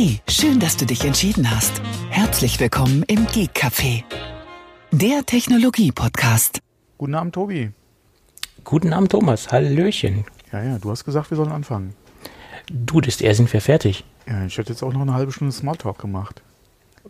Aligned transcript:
Hey, 0.00 0.20
schön, 0.28 0.60
dass 0.60 0.76
du 0.76 0.86
dich 0.86 1.04
entschieden 1.04 1.50
hast. 1.50 1.82
Herzlich 2.10 2.60
willkommen 2.60 3.02
im 3.08 3.26
Geek 3.26 3.50
Café, 3.52 4.04
der 4.92 5.26
Technologie-Podcast. 5.26 6.60
Guten 6.98 7.16
Abend, 7.16 7.34
Tobi. 7.34 7.72
Guten 8.62 8.92
Abend, 8.92 9.10
Thomas. 9.10 9.50
Hallöchen. 9.50 10.24
Ja, 10.52 10.62
ja, 10.62 10.78
du 10.78 10.92
hast 10.92 11.04
gesagt, 11.04 11.32
wir 11.32 11.36
sollen 11.36 11.50
anfangen. 11.50 11.94
Du, 12.70 13.00
das 13.00 13.20
er 13.20 13.34
sind 13.34 13.52
wir 13.52 13.60
fertig. 13.60 14.04
Ja, 14.28 14.44
ich 14.46 14.56
hätte 14.56 14.72
jetzt 14.72 14.84
auch 14.84 14.92
noch 14.92 15.00
eine 15.00 15.14
halbe 15.14 15.32
Stunde 15.32 15.52
Smalltalk 15.52 15.98
gemacht. 15.98 16.42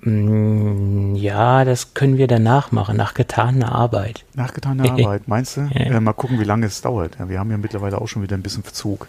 Mm, 0.00 1.14
ja, 1.14 1.66
das 1.66 1.92
können 1.92 2.16
wir 2.16 2.26
danach 2.26 2.72
machen, 2.72 2.96
nach 2.96 3.12
getaner 3.12 3.70
Arbeit. 3.70 4.24
Nach 4.32 4.54
getaner 4.54 4.90
Arbeit, 4.92 5.28
meinst 5.28 5.58
du? 5.58 5.68
Ja. 5.74 5.82
Äh, 5.82 6.00
mal 6.00 6.14
gucken, 6.14 6.40
wie 6.40 6.44
lange 6.44 6.64
es 6.64 6.80
dauert. 6.80 7.18
Ja, 7.18 7.28
wir 7.28 7.38
haben 7.38 7.50
ja 7.50 7.58
mittlerweile 7.58 8.00
auch 8.00 8.08
schon 8.08 8.22
wieder 8.22 8.34
ein 8.34 8.42
bisschen 8.42 8.62
Verzug. 8.62 9.08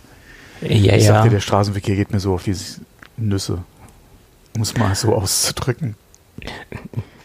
Ja, 0.59 0.97
ich 0.97 1.05
ja. 1.05 1.13
sagte, 1.13 1.29
der 1.29 1.39
Straßenverkehr 1.39 1.95
geht 1.95 2.11
mir 2.11 2.19
so 2.19 2.33
auf 2.33 2.43
die 2.43 2.57
Nüsse. 3.27 3.63
Um 4.55 4.61
es 4.61 4.75
mal 4.77 4.95
so 4.95 5.13
auszudrücken. 5.15 5.95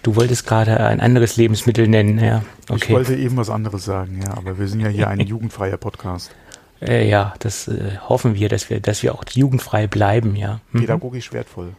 Du 0.02 0.16
wolltest 0.16 0.46
gerade 0.46 0.78
ein 0.80 1.00
anderes 1.00 1.36
Lebensmittel 1.36 1.88
nennen, 1.88 2.18
ja. 2.18 2.42
Ich 2.66 2.70
Okay. 2.70 2.92
wollte 2.92 3.14
eben 3.14 3.36
was 3.36 3.48
anderes 3.50 3.84
sagen, 3.84 4.20
ja, 4.22 4.34
aber 4.36 4.58
wir 4.58 4.68
sind 4.68 4.80
ja 4.80 4.88
hier 4.88 5.08
ein 5.08 5.20
jugendfreier 5.26 5.76
Podcast. 5.76 6.34
Äh, 6.82 7.08
ja, 7.08 7.34
das 7.38 7.68
äh, 7.68 7.96
hoffen 8.08 8.34
wir, 8.34 8.48
dass 8.48 8.68
wir, 8.68 8.80
dass 8.80 9.02
wir 9.02 9.14
auch 9.14 9.24
jugendfrei 9.30 9.86
bleiben, 9.86 10.36
ja. 10.36 10.60
Hm. 10.72 10.80
Pädagogisch 10.80 11.32
wertvoll. 11.32 11.74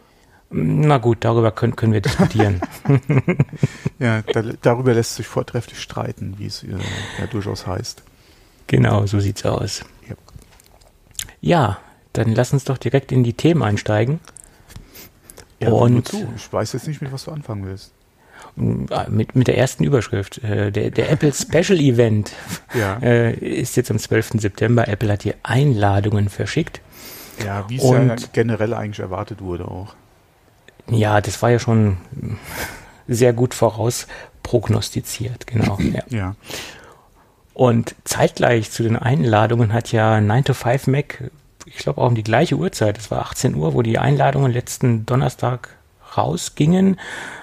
Na 0.50 0.98
gut, 0.98 1.18
darüber 1.24 1.50
können, 1.52 1.76
können 1.76 1.92
wir 1.92 2.00
diskutieren. 2.00 2.60
Ja, 3.98 4.20
da, 4.22 4.42
darüber 4.60 4.92
lässt 4.92 5.14
sich 5.16 5.26
vortrefflich 5.26 5.80
streiten, 5.80 6.34
wie 6.38 6.46
es 6.46 6.62
äh, 6.62 6.68
ja 7.18 7.26
durchaus 7.30 7.66
heißt. 7.66 8.02
genau, 8.66 9.06
so 9.06 9.20
sieht's 9.20 9.44
aus. 9.46 9.84
Ja. 10.08 10.14
Ja, 11.40 11.78
dann 12.16 12.32
lass 12.34 12.52
uns 12.52 12.64
doch 12.64 12.78
direkt 12.78 13.12
in 13.12 13.24
die 13.24 13.32
Themen 13.34 13.62
einsteigen. 13.62 14.20
Ja, 15.60 15.70
Und- 15.70 16.08
zu. 16.08 16.26
Ich 16.36 16.52
weiß 16.52 16.72
jetzt 16.74 16.86
nicht, 16.88 17.00
mit 17.02 17.12
was 17.12 17.24
du 17.24 17.30
anfangen 17.30 17.64
willst. 17.66 17.92
Äh, 18.58 19.10
Mit, 19.10 19.34
mit 19.36 19.48
der 19.48 19.58
ersten 19.58 19.84
Überschrift. 19.84 20.42
Äh, 20.44 20.70
Der, 20.70 20.90
der 20.90 21.10
Apple 21.10 21.32
Special 21.32 21.78
Event 21.80 22.32
Ja, 22.74 22.98
äh, 23.02 23.32
ist 23.34 23.76
jetzt 23.76 23.90
am 23.90 23.98
12. 23.98 24.32
September. 24.40 24.86
Apple 24.88 25.10
hat 25.12 25.22
hier 25.22 25.34
Einladungen 25.42 26.28
verschickt. 26.28 26.80
ja 27.44 27.64
wie 27.68 27.76
es 27.76 27.82
ja 27.84 28.16
generell 28.32 28.72
eigentlich 28.74 29.00
erwartet 29.00 29.40
wurde 29.42 29.66
auch. 29.66 29.94
Ja, 30.88 31.20
das 31.20 31.40
war 31.42 31.50
ja 31.50 31.58
schon 31.58 31.96
sehr 33.08 33.32
gut 33.32 33.54
voraus 33.54 34.06
prognostiziert, 34.42 35.46
genau. 35.46 35.78
Ja. 35.92 36.02
Ja. 36.08 36.34
Und 37.54 37.94
zeitgleich 38.04 38.70
zu 38.70 38.82
den 38.82 38.96
Einladungen 38.96 39.72
hat 39.72 39.90
ja 39.92 40.20
9 40.20 40.44
to 40.44 40.52
5 40.54 40.86
Mac, 40.88 41.30
ich 41.66 41.76
glaube 41.78 42.00
auch 42.00 42.08
um 42.08 42.14
die 42.14 42.22
gleiche 42.22 42.56
Uhrzeit, 42.56 42.96
das 42.96 43.10
war 43.10 43.20
18 43.20 43.54
Uhr, 43.54 43.74
wo 43.74 43.82
die 43.82 43.98
Einladungen 43.98 44.52
letzten 44.52 45.04
Donnerstag 45.04 45.68
rausgingen, 46.16 46.98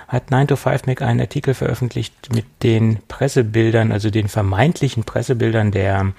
hat 0.08 0.32
9 0.32 0.48
to 0.48 0.56
5 0.56 0.86
Mac 0.86 1.02
einen 1.02 1.22
Artikel 1.22 1.54
veröffentlicht 1.54 2.34
mit 2.34 2.46
den 2.64 3.00
Pressebildern, 3.08 3.92
also 3.92 4.10
den 4.10 4.30
vermeintlichen 4.30 5.04
Pressebildern 5.04 5.72
der, 5.72 6.14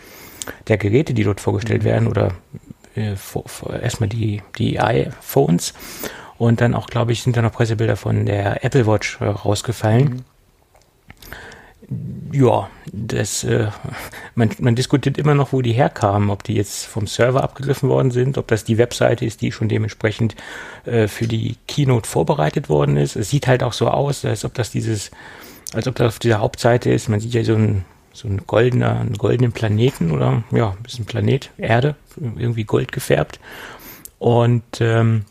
der 0.68 0.78
Geräte, 0.78 1.14
die 1.14 1.24
dort 1.24 1.40
vorgestellt 1.40 1.84
werden 1.84 2.08
oder 2.08 2.32
äh, 2.94 3.16
vor, 3.16 3.48
vor, 3.48 3.74
erstmal 3.74 4.08
die, 4.08 4.42
die 4.58 4.80
iPhones. 4.80 5.74
Und 6.36 6.60
dann 6.60 6.74
auch, 6.74 6.88
glaube 6.88 7.12
ich, 7.12 7.22
sind 7.22 7.36
da 7.36 7.42
noch 7.42 7.52
Pressebilder 7.52 7.96
von 7.96 8.26
der 8.26 8.64
Apple 8.64 8.86
Watch 8.86 9.20
äh, 9.20 9.26
rausgefallen. 9.26 10.24
Ja, 12.32 12.68
das, 12.92 13.44
äh, 13.44 13.68
man, 14.34 14.50
man 14.58 14.74
diskutiert 14.74 15.18
immer 15.18 15.34
noch, 15.34 15.52
wo 15.52 15.62
die 15.62 15.72
herkamen, 15.72 16.30
ob 16.30 16.42
die 16.42 16.54
jetzt 16.54 16.86
vom 16.86 17.06
Server 17.06 17.42
abgegriffen 17.42 17.88
worden 17.88 18.10
sind, 18.10 18.38
ob 18.38 18.48
das 18.48 18.64
die 18.64 18.78
Webseite 18.78 19.24
ist, 19.24 19.40
die 19.40 19.52
schon 19.52 19.68
dementsprechend 19.68 20.34
äh, 20.84 21.08
für 21.08 21.26
die 21.26 21.56
Keynote 21.68 22.08
vorbereitet 22.08 22.68
worden 22.68 22.96
ist. 22.96 23.16
Es 23.16 23.30
sieht 23.30 23.46
halt 23.46 23.62
auch 23.62 23.72
so 23.72 23.88
aus, 23.88 24.24
als 24.24 24.44
ob 24.44 24.54
das 24.54 24.70
dieses, 24.70 25.10
als 25.72 25.86
ob 25.86 25.94
das 25.96 26.08
auf 26.08 26.18
dieser 26.18 26.40
Hauptseite 26.40 26.90
ist. 26.90 27.08
Man 27.08 27.20
sieht 27.20 27.34
ja 27.34 27.44
so 27.44 27.54
ein 27.54 27.84
so 28.14 28.28
ein 28.28 28.46
goldener, 28.46 29.00
einen 29.00 29.18
goldenen 29.18 29.52
Planeten 29.52 30.12
oder 30.12 30.44
ja, 30.52 30.70
ein 30.70 30.82
bisschen 30.82 31.04
Planet, 31.04 31.50
Erde, 31.58 31.96
irgendwie 32.16 32.64
gold 32.64 32.92
gefärbt. 32.92 33.40
Und 34.20 34.62
ähm, 34.80 35.24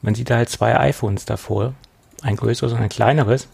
man 0.00 0.14
sieht 0.14 0.30
da 0.30 0.36
halt 0.36 0.48
zwei 0.48 0.76
iPhones 0.80 1.26
davor, 1.26 1.74
ein 2.22 2.36
größeres 2.36 2.72
und 2.72 2.80
ein 2.80 2.88
kleineres. 2.88 3.48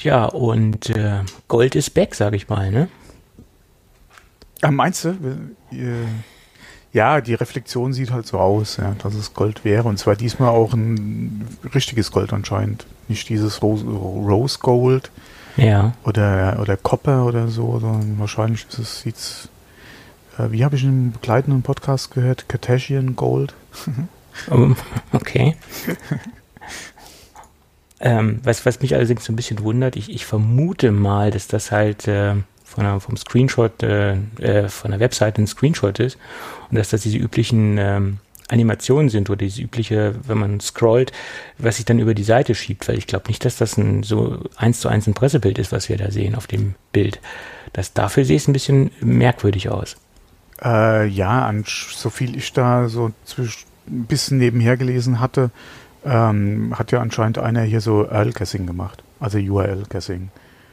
Ja, 0.00 0.26
und 0.26 0.90
äh, 0.90 1.20
Gold 1.48 1.74
ist 1.74 1.90
back, 1.94 2.14
sag 2.14 2.34
ich 2.34 2.48
mal, 2.48 2.70
ne? 2.70 2.88
Ah, 4.62 4.70
meinst 4.70 5.04
du? 5.04 5.16
Ja, 6.92 7.20
die 7.20 7.34
Reflexion 7.34 7.92
sieht 7.92 8.10
halt 8.10 8.26
so 8.26 8.38
aus, 8.38 8.78
ja, 8.78 8.94
dass 9.02 9.14
es 9.14 9.34
Gold 9.34 9.64
wäre. 9.64 9.84
Und 9.88 9.98
zwar 9.98 10.16
diesmal 10.16 10.48
auch 10.50 10.72
ein 10.72 11.46
richtiges 11.74 12.10
Gold 12.10 12.32
anscheinend. 12.32 12.86
Nicht 13.08 13.28
dieses 13.28 13.62
Rose, 13.62 13.84
Rose 13.84 14.58
Gold 14.60 15.10
Ja. 15.56 15.92
oder, 16.04 16.58
oder 16.60 16.76
Copper 16.76 17.24
oder 17.26 17.48
so, 17.48 17.78
sondern 17.80 18.18
wahrscheinlich 18.18 18.66
ist 18.68 18.78
es, 18.78 19.00
sieht's, 19.02 19.48
äh, 20.38 20.50
wie 20.50 20.64
habe 20.64 20.76
ich 20.76 20.84
in 20.84 20.88
einem 20.88 21.12
begleitenden 21.12 21.62
Podcast 21.62 22.10
gehört? 22.12 22.48
Cartesian 22.48 23.16
Gold. 23.16 23.54
Um, 24.50 24.76
okay. 25.14 25.56
ähm, 28.00 28.40
was, 28.42 28.66
was 28.66 28.80
mich 28.80 28.94
allerdings 28.94 29.24
so 29.24 29.32
ein 29.32 29.36
bisschen 29.36 29.60
wundert, 29.60 29.96
ich, 29.96 30.10
ich 30.10 30.26
vermute 30.26 30.92
mal, 30.92 31.30
dass 31.30 31.48
das 31.48 31.70
halt 31.72 32.06
äh, 32.08 32.34
von 32.64 32.84
der, 32.84 33.00
vom 33.00 33.16
Screenshot, 33.16 33.82
äh, 33.82 34.16
äh, 34.38 34.68
von 34.68 34.90
der 34.90 35.00
Webseite 35.00 35.40
ein 35.40 35.46
Screenshot 35.46 35.98
ist 35.98 36.18
und 36.70 36.76
dass 36.78 36.90
das 36.90 37.02
diese 37.02 37.16
üblichen 37.16 37.78
ähm, 37.78 38.18
Animationen 38.48 39.08
sind 39.08 39.30
oder 39.30 39.38
diese 39.38 39.62
übliche, 39.62 40.14
wenn 40.26 40.38
man 40.38 40.60
scrollt, 40.60 41.12
was 41.58 41.76
sich 41.76 41.84
dann 41.84 41.98
über 41.98 42.14
die 42.14 42.22
Seite 42.22 42.54
schiebt, 42.54 42.86
weil 42.86 42.98
ich 42.98 43.06
glaube 43.06 43.28
nicht, 43.28 43.44
dass 43.44 43.56
das 43.56 43.76
ein 43.76 44.02
so 44.02 44.44
eins 44.56 44.80
zu 44.80 44.88
eins 44.88 45.06
ein 45.06 45.14
Pressebild 45.14 45.58
ist, 45.58 45.72
was 45.72 45.88
wir 45.88 45.96
da 45.96 46.10
sehen 46.10 46.34
auf 46.34 46.46
dem 46.46 46.74
Bild. 46.92 47.20
Das 47.72 47.92
dafür 47.92 48.24
sehe 48.24 48.36
es 48.36 48.46
ein 48.46 48.52
bisschen 48.52 48.90
merkwürdig 49.00 49.68
aus. 49.70 49.96
Äh, 50.62 51.06
ja, 51.08 51.46
an, 51.46 51.64
so 51.66 52.10
viel 52.10 52.36
ich 52.36 52.52
da 52.52 52.88
so 52.88 53.10
ein 53.38 53.46
bisschen 53.86 54.38
nebenher 54.38 54.76
gelesen 54.76 55.20
hatte, 55.20 55.50
ähm, 56.06 56.72
hat 56.78 56.92
ja 56.92 57.00
anscheinend 57.00 57.38
einer 57.38 57.62
hier 57.62 57.80
so 57.80 58.04
URL-Guessing 58.04 58.66
gemacht. 58.66 59.02
Also 59.20 59.38
URL-Guessing. 59.38 60.30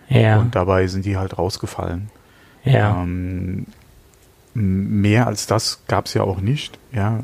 Ja, 0.10 0.40
Und 0.40 0.56
dabei 0.56 0.88
sind 0.88 1.06
die 1.06 1.18
halt 1.18 1.38
rausgefallen. 1.38 2.10
ja, 2.64 3.02
Ähm, 3.02 3.66
mehr 4.54 5.26
als 5.28 5.48
das 5.48 5.82
gab 5.88 6.06
es 6.06 6.14
ja 6.14 6.22
auch 6.22 6.40
nicht. 6.40 6.78
Ja, 6.92 7.22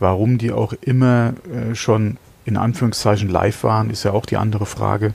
warum 0.00 0.38
die 0.38 0.50
auch 0.50 0.72
immer 0.80 1.34
äh, 1.52 1.74
schon 1.74 2.16
in 2.44 2.56
Anführungszeichen 2.56 3.28
live 3.28 3.62
waren, 3.62 3.90
ist 3.90 4.02
ja 4.02 4.12
auch 4.12 4.26
die 4.26 4.36
andere 4.36 4.66
Frage. 4.66 5.14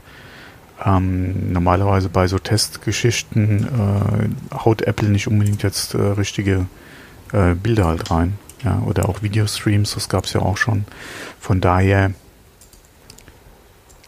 Ähm, 0.85 1.51
normalerweise 1.51 2.07
bei 2.07 2.27
so 2.27 2.39
Testgeschichten 2.39 3.65
äh, 3.65 4.55
haut 4.55 4.83
Apple 4.83 5.09
nicht 5.09 5.27
unbedingt 5.27 5.63
jetzt 5.63 5.93
äh, 5.95 5.97
richtige 5.97 6.67
äh, 7.33 7.55
Bilder 7.55 7.85
halt 7.85 8.09
rein. 8.11 8.37
Ja, 8.63 8.81
oder 8.85 9.09
auch 9.09 9.21
Videostreams, 9.21 9.93
das 9.93 10.07
gab 10.09 10.25
es 10.25 10.33
ja 10.33 10.41
auch 10.41 10.57
schon. 10.57 10.85
Von 11.39 11.61
daher, 11.61 12.11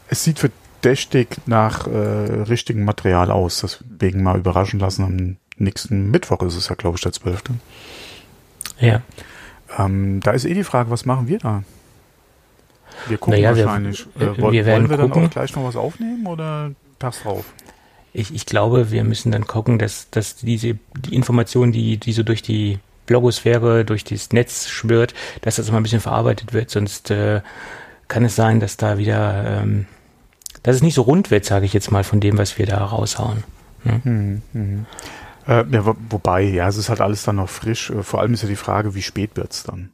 es 0.10 0.24
sieht 0.24 0.40
verdächtig 0.40 1.38
nach 1.46 1.88
äh, 1.88 1.92
richtigem 2.44 2.84
Material 2.84 3.32
aus. 3.32 3.62
Deswegen 3.62 4.24
mal 4.24 4.38
überraschen 4.38 4.80
lassen. 4.80 5.04
Am 5.06 5.38
nächsten 5.58 6.10
Mittwoch 6.12 6.42
ist 6.44 6.56
es 6.56 6.70
ja, 6.70 6.76
glaube 6.76 6.96
ich, 6.98 7.02
der 7.02 7.12
12. 7.12 7.44
ja. 8.80 9.02
Ähm, 9.78 10.20
da 10.24 10.32
ist 10.32 10.46
eh 10.46 10.54
die 10.56 10.64
Frage, 10.64 10.90
was 10.90 11.06
machen 11.06 11.28
wir 11.28 11.38
da? 11.38 11.64
Wir 13.08 13.18
gucken 13.20 13.40
Naja, 13.40 13.56
wir- 13.56 13.66
wahrscheinlich. 13.66 14.06
äh, 14.20 14.24
äh, 14.26 14.42
woll- 14.42 14.52
wir 14.52 14.66
werden 14.66 14.82
wollen 14.84 14.90
wir 14.90 14.98
dann 14.98 15.10
gucken. 15.12 15.28
auch 15.28 15.32
gleich 15.32 15.56
noch 15.56 15.64
was 15.64 15.76
aufnehmen 15.76 16.26
oder 16.26 16.72
Tags 16.98 17.22
drauf? 17.22 17.46
Ich, 18.12 18.34
ich 18.34 18.48
glaube, 18.48 18.90
wir 18.90 19.04
müssen 19.04 19.32
dann 19.32 19.46
gucken, 19.46 19.78
dass, 19.78 20.10
dass 20.10 20.38
diese 20.38 20.80
die 20.98 21.14
Information, 21.16 21.72
die, 21.72 21.98
die 21.98 22.12
so 22.14 22.24
durch 22.24 22.42
die 22.42 22.80
Blogosphäre, 23.06 23.86
durch 23.86 24.04
das 24.04 24.32
Netz 24.34 24.68
schwirrt, 24.68 25.14
dass 25.42 25.58
das 25.58 25.70
immer 25.70 25.78
ein 25.78 25.84
bisschen 25.84 26.02
verarbeitet 26.02 26.52
wird, 26.54 26.72
sonst 26.72 27.12
äh, 27.12 27.42
kann 28.08 28.26
es 28.26 28.36
sein, 28.36 28.60
dass 28.60 28.76
da 28.78 28.98
wieder, 28.98 29.62
ähm, 29.62 29.86
dass 30.64 30.76
es 30.76 30.82
nicht 30.84 30.94
so 30.96 31.04
rund 31.04 31.32
wird, 31.32 31.46
sage 31.46 31.66
ich 31.66 31.74
jetzt 31.74 31.92
mal, 31.92 32.04
von 32.04 32.20
dem, 32.20 32.38
was 32.38 32.58
wir 32.58 32.66
da 32.66 32.84
raushauen. 32.84 33.44
Hm, 33.84 34.42
hm. 34.54 34.86
Äh, 35.48 35.66
ja, 35.72 35.86
wo, 35.86 35.96
wobei, 36.10 36.42
ja, 36.44 36.68
es 36.68 36.78
ist 36.78 36.90
halt 36.90 37.02
alles 37.02 37.24
dann 37.24 37.38
noch 37.38 37.50
frisch. 37.50 37.90
Äh, 37.90 38.04
Vor 38.04 38.20
allem 38.22 38.34
ist 38.34 38.44
ja 38.44 38.50
die 38.50 38.56
Frage, 38.56 38.94
wie 38.94 39.02
spät 39.02 39.32
wird's 39.36 39.64
dann? 39.64 39.92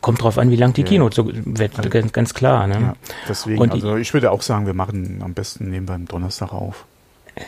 Kommt 0.00 0.22
drauf 0.22 0.36
an, 0.38 0.50
wie 0.50 0.56
lang 0.56 0.74
die 0.74 0.82
Ja. 0.82 0.86
Keynote 0.86 1.14
so 1.16 1.30
wird, 1.32 1.78
Also- 1.78 1.88
ganz, 1.90 2.12
ganz 2.12 2.34
klar. 2.34 2.66
Ne? 2.66 2.74
Ja, 2.80 2.94
deswegen, 3.28 3.60
Und 3.60 3.72
also 3.72 3.96
ich 3.96 4.12
würde 4.12 4.30
auch 4.30 4.42
sagen, 4.42 4.66
wir 4.66 4.74
machen 4.74 5.22
am 5.24 5.32
besten 5.32 5.70
nehmen 5.70 5.88
wir 5.88 5.94
am 5.94 6.06
Donnerstag 6.06 6.52
auf. 6.52 6.84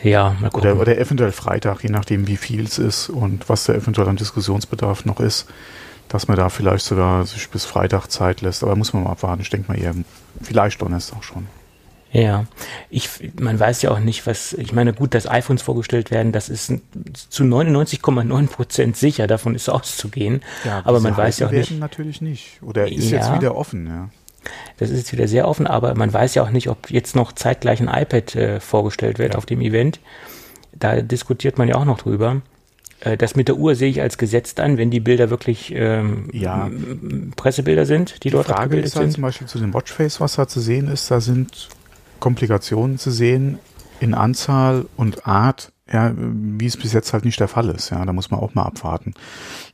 Ja, 0.03 0.35
mal 0.39 0.49
gucken. 0.49 0.71
Oder, 0.71 0.81
oder 0.81 0.97
eventuell 0.97 1.31
Freitag, 1.31 1.83
je 1.83 1.89
nachdem, 1.89 2.27
wie 2.27 2.37
viel 2.37 2.63
es 2.65 2.77
ist 2.79 3.09
und 3.09 3.49
was 3.49 3.65
da 3.65 3.73
eventuell 3.73 4.07
an 4.07 4.15
Diskussionsbedarf 4.15 5.05
noch 5.05 5.19
ist, 5.19 5.47
dass 6.07 6.27
man 6.27 6.37
da 6.37 6.49
vielleicht 6.49 6.85
sogar 6.85 7.25
sich 7.25 7.49
bis 7.49 7.65
Freitag 7.65 8.07
Zeit 8.07 8.41
lässt. 8.41 8.63
Aber 8.63 8.75
muss 8.75 8.93
man 8.93 9.03
mal 9.03 9.11
abwarten. 9.11 9.41
Ich 9.41 9.49
denke 9.49 9.71
mal 9.71 9.79
eher, 9.79 9.93
vielleicht 10.41 10.81
Donnerstag 10.81 11.23
schon. 11.23 11.47
Ja, 12.11 12.45
ich, 12.89 13.09
man 13.39 13.59
weiß 13.59 13.83
ja 13.83 13.91
auch 13.91 13.99
nicht, 13.99 14.25
was, 14.25 14.53
ich 14.53 14.73
meine, 14.73 14.93
gut, 14.93 15.13
dass 15.13 15.29
iPhones 15.29 15.61
vorgestellt 15.61 16.09
werden, 16.09 16.31
das 16.31 16.49
ist 16.49 16.73
zu 17.29 17.43
99,9 17.43 18.47
Prozent 18.47 18.97
sicher, 18.97 19.27
davon 19.27 19.53
ist 19.53 19.69
auszugehen. 19.69 20.41
Ja, 20.65 20.81
aber 20.85 21.01
man 21.01 21.15
weiß 21.15 21.39
ja 21.39 21.47
auch 21.47 21.51
nicht. 21.51 21.77
natürlich 21.79 22.21
nicht. 22.21 22.63
Oder 22.63 22.91
ist 22.91 23.11
ja, 23.11 23.19
jetzt 23.19 23.33
wieder 23.33 23.55
offen, 23.55 23.85
ja. 23.85 24.09
Das 24.77 24.89
ist 24.89 24.97
jetzt 24.97 25.13
wieder 25.13 25.27
sehr 25.27 25.47
offen, 25.47 25.67
aber 25.67 25.93
man 25.93 26.11
weiß 26.11 26.33
ja 26.33 26.43
auch 26.43 26.49
nicht, 26.49 26.69
ob 26.69 26.89
jetzt 26.89 27.15
noch 27.15 27.33
zeitgleich 27.33 27.79
ein 27.79 27.89
iPad 27.89 28.35
äh, 28.35 28.59
vorgestellt 28.59 29.19
wird 29.19 29.33
ja. 29.33 29.37
auf 29.37 29.45
dem 29.45 29.61
Event. 29.61 29.99
Da 30.73 31.01
diskutiert 31.01 31.57
man 31.57 31.67
ja 31.67 31.75
auch 31.75 31.85
noch 31.85 31.99
drüber. 31.99 32.41
Äh, 33.01 33.17
das 33.17 33.35
mit 33.35 33.47
der 33.47 33.57
Uhr 33.57 33.75
sehe 33.75 33.89
ich 33.89 34.01
als 34.01 34.17
gesetzt 34.17 34.59
an, 34.59 34.77
wenn 34.77 34.91
die 34.91 34.99
Bilder 34.99 35.29
wirklich 35.29 35.73
ähm, 35.75 36.29
ja. 36.31 36.69
Pressebilder 37.35 37.85
sind, 37.85 38.15
die, 38.15 38.29
die 38.29 38.29
dort 38.31 38.47
Frage 38.47 38.59
abgebildet 38.59 38.87
ist 38.87 38.95
halt 38.95 39.05
sind. 39.05 39.13
Zum 39.13 39.21
Beispiel 39.23 39.47
zu 39.47 39.59
dem 39.59 39.73
Watchface, 39.73 40.19
was 40.19 40.35
da 40.35 40.47
zu 40.47 40.59
sehen 40.59 40.87
ist, 40.87 41.09
da 41.09 41.21
sind 41.21 41.69
Komplikationen 42.19 42.97
zu 42.97 43.11
sehen 43.11 43.59
in 43.99 44.13
Anzahl 44.13 44.85
und 44.95 45.25
Art, 45.27 45.71
ja, 45.91 46.13
wie 46.15 46.65
es 46.65 46.77
bis 46.77 46.93
jetzt 46.93 47.13
halt 47.13 47.25
nicht 47.25 47.39
der 47.39 47.47
Fall 47.47 47.69
ist. 47.69 47.89
Ja, 47.89 48.05
da 48.05 48.13
muss 48.13 48.31
man 48.31 48.39
auch 48.39 48.53
mal 48.53 48.63
abwarten, 48.63 49.13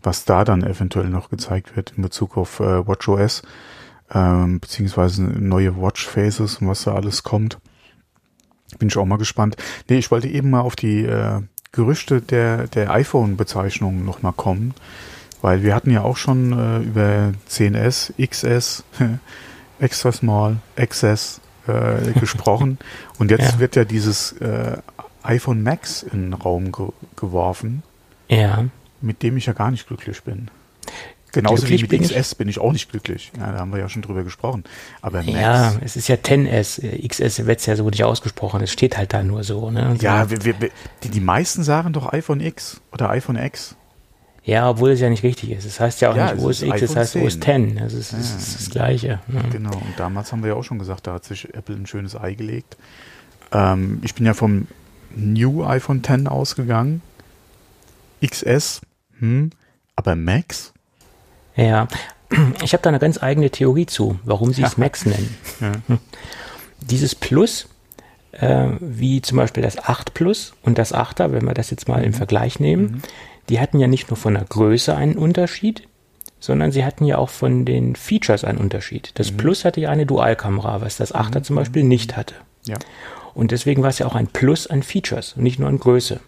was 0.01 0.25
da 0.25 0.44
dann 0.44 0.63
eventuell 0.63 1.10
noch 1.10 1.30
gezeigt 1.30 1.75
wird 1.75 1.94
in 1.95 2.04
Bezug 2.04 2.38
auf 2.38 2.60
äh, 2.60 2.88
WatchOS 2.88 3.44
ähm, 4.13 4.60
beziehungsweise 4.60 5.24
neue 5.24 5.78
Watchfaces 5.78 6.57
und 6.57 6.68
was 6.68 6.83
da 6.83 6.94
alles 6.94 7.24
kommt. 7.24 7.60
Bin 8.80 8.89
ich 8.89 8.98
auch 8.98 9.06
mal 9.06 9.18
gespannt. 9.18 9.56
Nee, 9.89 9.98
ich 9.98 10.12
wollte 10.12 10.28
eben 10.28 10.50
mal 10.50 10.62
auf 10.62 10.75
die 10.75 11.06
äh, 11.06 11.42
Gerüchte 11.75 12.22
der, 12.22 12.68
der 12.68 12.92
iPhone-Bezeichnungen 12.92 14.06
nochmal 14.06 14.33
kommen, 14.33 14.74
weil 15.42 15.62
wir 15.62 15.75
hatten 15.75 15.92
ja 15.92 16.01
auch 16.04 16.18
schon 16.18 16.54
äh, 16.54 16.80
über 16.80 17.33
10S, 17.50 18.13
XS, 18.25 18.83
Extra 19.80 20.12
Small, 20.12 20.57
XS 20.77 21.42
äh, 21.68 22.12
gesprochen 22.19 22.77
und 23.19 23.30
jetzt 23.30 23.54
ja. 23.54 23.60
wird 23.60 23.75
ja 23.75 23.83
dieses 23.83 24.31
äh, 24.33 24.77
iPhone 25.24 25.63
Max 25.63 26.04
in 26.04 26.31
den 26.31 26.33
Raum 26.33 26.72
ge 26.72 26.88
geworfen. 27.16 27.83
Ja. 28.30 28.66
Mit 29.01 29.21
dem 29.21 29.38
ich 29.38 29.48
ja 29.48 29.54
gar 29.54 29.71
nicht 29.71 29.88
glücklich 29.88 30.24
bin. 30.24 30.50
Genauso 31.35 31.67
wie 31.67 31.81
mit 31.81 32.01
XS 32.01 32.35
bin 32.35 32.47
ich 32.47 32.59
auch 32.59 32.71
nicht 32.71 32.89
glücklich. 32.89 33.31
Ja, 33.37 33.51
da 33.51 33.59
haben 33.59 33.71
wir 33.71 33.79
ja 33.79 33.89
schon 33.89 34.01
drüber 34.01 34.23
gesprochen. 34.23 34.63
Aber 35.01 35.21
Max. 35.21 35.37
Ja, 35.37 35.73
es 35.81 35.95
ist 35.95 36.07
ja 36.07 36.15
10S. 36.15 37.07
XS 37.07 37.45
wird 37.45 37.65
ja 37.65 37.75
so 37.75 37.89
nicht 37.89 38.03
ausgesprochen. 38.03 38.61
Es 38.61 38.71
steht 38.71 38.97
halt 38.97 39.13
da 39.13 39.21
nur 39.21 39.43
so. 39.43 39.69
Ne? 39.69 39.97
Ja, 39.99 40.29
wir, 40.29 40.43
wir, 40.45 40.53
die, 41.03 41.09
die 41.09 41.19
meisten 41.19 41.63
sagen 41.63 41.93
doch 41.93 42.11
iPhone 42.13 42.39
X 42.39 42.81
oder 42.91 43.09
iPhone 43.09 43.35
X. 43.35 43.75
Ja, 44.45 44.69
obwohl 44.69 44.91
es 44.91 44.99
ja 44.99 45.09
nicht 45.09 45.23
richtig 45.23 45.51
ist. 45.51 45.65
Es 45.65 45.79
heißt 45.79 46.01
ja 46.01 46.11
auch 46.11 46.15
ja, 46.15 46.31
nicht 46.31 46.45
OS 46.45 46.61
X, 46.61 46.81
es 46.83 46.95
heißt 46.95 47.13
10. 47.13 47.23
OS 47.25 47.39
10. 47.39 47.75
Das 47.77 47.93
ist, 47.93 48.11
ja, 48.11 48.17
das, 48.19 48.35
ist 48.35 48.59
das 48.59 48.69
Gleiche. 48.69 49.19
Ja. 49.27 49.41
Genau, 49.51 49.75
und 49.75 49.93
damals 49.97 50.31
haben 50.31 50.43
wir 50.43 50.49
ja 50.49 50.55
auch 50.55 50.63
schon 50.63 50.77
gesagt, 50.77 51.07
da 51.07 51.13
hat 51.13 51.25
sich 51.25 51.53
Apple 51.55 51.75
ein 51.75 51.87
schönes 51.87 52.15
Ei 52.15 52.35
gelegt. 52.35 52.77
Ähm, 53.51 53.99
ich 54.03 54.13
bin 54.13 54.25
ja 54.25 54.35
vom 54.35 54.67
New 55.15 55.65
iPhone 55.65 56.03
10 56.03 56.27
ausgegangen. 56.27 57.01
XS, 58.23 58.81
hm, 59.19 59.49
aber 59.95 60.15
Max? 60.15 60.75
Ja, 61.56 61.88
ich 62.63 62.74
habe 62.74 62.84
da 62.84 62.90
eine 62.90 63.00
ganz 63.00 63.22
eigene 63.22 63.50
Theorie 63.50 63.86
zu, 63.86 64.19
warum 64.24 64.54
sie 64.54 64.63
es 64.63 64.78
Max 64.78 65.06
nennen. 65.06 65.38
Ja. 65.62 65.72
Dieses 66.81 67.16
Plus, 67.16 67.68
äh, 68.31 68.68
wie 68.80 69.22
zum 69.22 69.38
Beispiel 69.38 69.63
das 69.63 69.78
8 69.78 70.13
Plus 70.13 70.54
und 70.63 70.78
das 70.78 70.94
8er, 70.94 71.31
wenn 71.31 71.46
wir 71.46 71.54
das 71.54 71.69
jetzt 71.69 71.88
mal 71.88 72.00
mhm. 72.00 72.06
im 72.06 72.13
Vergleich 72.13 72.60
nehmen, 72.60 72.84
mhm. 72.84 73.02
die 73.50 73.60
hatten 73.60 73.80
ja 73.80 73.88
nicht 73.88 74.10
nur 74.10 74.18
von 74.18 74.34
der 74.34 74.44
Größe 74.44 74.96
einen 74.96 75.18
Unterschied, 75.18 75.88
sondern 76.40 76.72
sie 76.72 76.86
hatten 76.86 77.06
ja 77.06 77.18
auch 77.18 77.30
von 77.30 77.66
den 77.66 77.96
Features 77.96 78.44
einen 78.44 78.57
Unterschied. 78.57 79.12
Das 79.16 79.31
mhm. 79.31 79.38
Plus 79.38 79.66
hatte 79.66 79.81
ja 79.81 79.90
eine 79.90 80.06
Dualkamera, 80.06 80.81
was 80.81 80.98
das 80.98 81.13
8er 81.13 81.44
zum 81.44 81.56
Beispiel 81.56 81.84
mhm. 81.84 81.90
nicht 81.90 82.18
hatte. 82.18 82.36
Ja. 82.66 82.75
Und 83.34 83.52
deswegen 83.52 83.84
war 83.84 83.90
es 83.90 84.00
ja 84.00 84.06
auch 84.06 84.16
ein 84.16 84.28
Plus 84.28 84.68
an 84.68 84.84
Features 84.84 85.34
und 85.34 85.44
nicht 85.44 85.60
nur 85.60 85.69
an 85.69 85.80
Größe. 85.80 86.19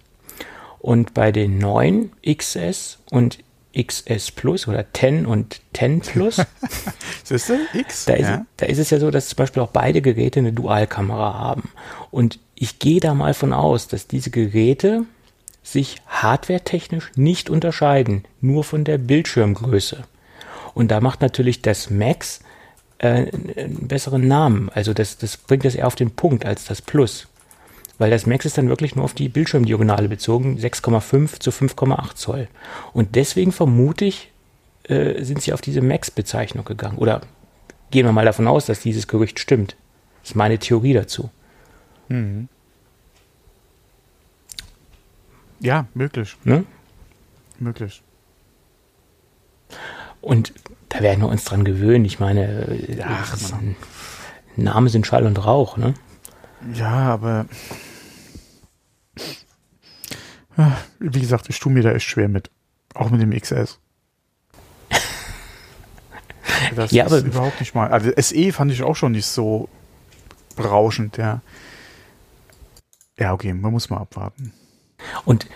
Und 0.79 1.13
bei 1.13 1.31
den 1.31 1.57
neuen 1.57 2.11
XS 2.25 2.99
und 3.09 3.39
XS 3.81 4.31
Plus 4.31 4.67
oder 4.67 4.85
10 4.91 5.25
und 5.25 5.61
10 5.73 6.01
Plus. 6.01 6.41
Siehst 7.23 7.49
du? 7.49 7.59
X? 7.73 8.05
Da 8.05 8.13
ist, 8.13 8.27
ja. 8.27 8.45
da 8.57 8.65
ist 8.65 8.77
es 8.77 8.89
ja 8.89 8.99
so, 8.99 9.11
dass 9.11 9.29
zum 9.29 9.37
Beispiel 9.37 9.61
auch 9.61 9.71
beide 9.71 10.01
Geräte 10.01 10.39
eine 10.39 10.53
Dualkamera 10.53 11.33
haben. 11.33 11.69
Und 12.11 12.39
ich 12.55 12.79
gehe 12.79 12.99
da 12.99 13.13
mal 13.13 13.33
von 13.33 13.53
aus, 13.53 13.87
dass 13.87 14.07
diese 14.07 14.31
Geräte 14.31 15.03
sich 15.63 15.97
hardwaretechnisch 16.07 17.11
nicht 17.15 17.49
unterscheiden, 17.49 18.23
nur 18.41 18.63
von 18.63 18.83
der 18.83 18.97
Bildschirmgröße. 18.97 20.03
Und 20.73 20.89
da 20.89 21.01
macht 21.01 21.21
natürlich 21.21 21.61
das 21.61 21.89
Max 21.89 22.39
äh, 22.99 23.31
einen 23.31 23.87
besseren 23.87 24.27
Namen. 24.27 24.69
Also 24.73 24.93
das, 24.93 25.17
das 25.17 25.37
bringt 25.37 25.65
das 25.65 25.75
eher 25.75 25.87
auf 25.87 25.95
den 25.95 26.11
Punkt 26.11 26.45
als 26.45 26.65
das 26.65 26.81
Plus 26.81 27.27
weil 27.97 28.11
das 28.11 28.25
Max 28.25 28.45
ist 28.45 28.57
dann 28.57 28.69
wirklich 28.69 28.95
nur 28.95 29.05
auf 29.05 29.13
die 29.13 29.29
Bildschirmdiagonale 29.29 30.07
bezogen, 30.07 30.57
6,5 30.57 31.39
zu 31.39 31.51
5,8 31.51 32.15
Zoll. 32.15 32.47
Und 32.93 33.15
deswegen 33.15 33.51
vermute 33.51 34.05
ich, 34.05 34.31
äh, 34.83 35.23
sind 35.23 35.41
sie 35.41 35.53
auf 35.53 35.61
diese 35.61 35.81
Max-Bezeichnung 35.81 36.65
gegangen. 36.65 36.97
Oder 36.97 37.21
gehen 37.91 38.05
wir 38.05 38.11
mal 38.11 38.25
davon 38.25 38.47
aus, 38.47 38.65
dass 38.65 38.79
dieses 38.79 39.07
Gerücht 39.07 39.39
stimmt. 39.39 39.75
Das 40.21 40.31
ist 40.31 40.35
meine 40.35 40.59
Theorie 40.59 40.93
dazu. 40.93 41.29
Mhm. 42.09 42.47
Ja, 45.59 45.87
möglich. 45.93 46.37
Ne? 46.43 46.65
Möglich. 47.59 48.03
Und 50.21 50.53
da 50.89 51.01
werden 51.01 51.21
wir 51.21 51.29
uns 51.29 51.45
dran 51.45 51.63
gewöhnen. 51.63 52.05
Ich 52.05 52.19
meine, 52.19 52.79
Ach, 53.03 53.37
Namen 54.55 54.89
sind 54.89 55.07
Schall 55.07 55.25
und 55.25 55.43
Rauch, 55.43 55.77
ne? 55.77 55.93
Ja, 56.73 57.13
aber 57.13 57.45
wie 60.99 61.21
gesagt, 61.21 61.49
ich 61.49 61.59
tue 61.59 61.71
mir 61.71 61.83
da 61.83 61.91
echt 61.91 62.07
schwer 62.07 62.27
mit. 62.27 62.49
Auch 62.93 63.09
mit 63.09 63.21
dem 63.21 63.31
XS. 63.31 63.79
Das 66.75 66.91
ja, 66.91 67.05
ist 67.05 67.11
aber 67.11 67.25
überhaupt 67.25 67.59
nicht 67.59 67.75
mal. 67.75 67.89
Also 67.89 68.11
SE 68.17 68.51
fand 68.51 68.71
ich 68.71 68.83
auch 68.83 68.95
schon 68.95 69.11
nicht 69.11 69.25
so 69.25 69.69
berauschend, 70.55 71.17
ja. 71.17 71.41
Ja, 73.19 73.33
okay, 73.33 73.53
man 73.53 73.71
muss 73.71 73.89
mal 73.89 73.97
abwarten. 73.97 74.53
Und 75.25 75.47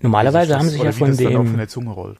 normalerweise 0.00 0.52
das, 0.52 0.58
haben 0.58 0.70
sich 0.70 0.82
ja 0.82 0.92
von 0.92 1.16
dem. 1.16 1.46
von 1.46 1.56
der 1.56 1.68
Zunge 1.68 1.90
rollt. 1.90 2.18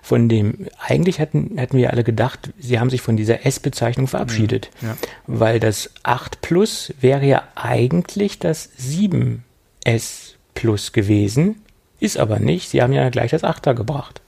Von 0.00 0.28
dem, 0.28 0.68
eigentlich 0.78 1.20
hatten, 1.20 1.58
hatten 1.60 1.76
wir 1.76 1.90
alle 1.90 2.04
gedacht, 2.04 2.52
sie 2.58 2.78
haben 2.78 2.88
sich 2.88 3.02
von 3.02 3.16
dieser 3.16 3.44
S-Bezeichnung 3.44 4.06
verabschiedet. 4.06 4.70
Ja, 4.80 4.88
ja. 4.88 4.96
Weil 5.26 5.60
das 5.60 5.90
8 6.04 6.40
Plus 6.40 6.94
wäre 7.00 7.26
ja 7.26 7.42
eigentlich 7.56 8.38
das 8.38 8.70
7S 8.78 10.37
Plus 10.58 10.90
gewesen, 10.90 11.62
ist 12.00 12.18
aber 12.18 12.40
nicht. 12.40 12.68
Sie 12.68 12.82
haben 12.82 12.92
ja 12.92 13.10
gleich 13.10 13.30
das 13.30 13.44
Achter 13.44 13.74
gebracht. 13.74 14.20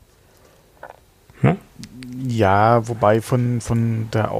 Hm? 1.40 1.56
Ja, 2.28 2.86
wobei 2.86 3.20
von, 3.20 3.60
von 3.60 4.08
der, 4.12 4.32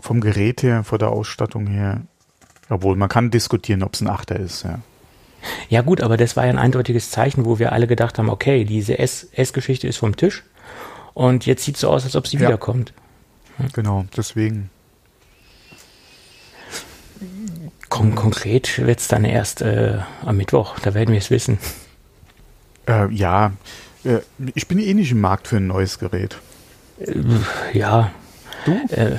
vom 0.00 0.22
Gerät 0.22 0.62
her, 0.62 0.82
von 0.82 0.98
der 0.98 1.10
Ausstattung 1.10 1.66
her, 1.66 2.00
obwohl 2.70 2.96
man 2.96 3.10
kann 3.10 3.30
diskutieren, 3.30 3.82
ob 3.82 3.92
es 3.92 4.00
ein 4.00 4.08
Achter 4.08 4.36
ist, 4.36 4.62
ja. 4.62 4.78
Ja 5.68 5.82
gut, 5.82 6.00
aber 6.00 6.16
das 6.16 6.36
war 6.36 6.44
ja 6.44 6.50
ein 6.50 6.58
eindeutiges 6.58 7.10
Zeichen, 7.10 7.44
wo 7.44 7.58
wir 7.58 7.72
alle 7.72 7.86
gedacht 7.86 8.18
haben, 8.18 8.30
okay, 8.30 8.64
diese 8.64 8.98
S-Geschichte 8.98 9.86
ist 9.86 9.98
vom 9.98 10.16
Tisch 10.16 10.42
und 11.12 11.44
jetzt 11.44 11.64
sieht 11.64 11.74
es 11.74 11.82
so 11.82 11.90
aus, 11.90 12.04
als 12.04 12.16
ob 12.16 12.26
sie 12.26 12.38
ja. 12.38 12.44
wiederkommt. 12.48 12.94
Hm? 13.58 13.68
Genau, 13.74 14.06
deswegen. 14.16 14.70
Kon 17.96 18.14
konkret 18.14 18.84
wird 18.84 19.00
es 19.00 19.08
dann 19.08 19.24
erst 19.24 19.62
äh, 19.62 19.98
am 20.22 20.36
Mittwoch, 20.36 20.78
da 20.80 20.92
werden 20.92 21.12
wir 21.12 21.18
es 21.18 21.30
wissen. 21.30 21.58
Äh, 22.86 23.10
ja, 23.12 23.52
äh, 24.04 24.18
ich 24.54 24.68
bin 24.68 24.78
eh 24.78 24.92
nicht 24.94 25.12
im 25.12 25.20
Markt 25.20 25.48
für 25.48 25.56
ein 25.56 25.66
neues 25.66 25.98
Gerät. 25.98 26.36
Äh, 27.00 27.14
ja. 27.72 28.12
Du? 28.64 28.72
Äh, 28.94 29.16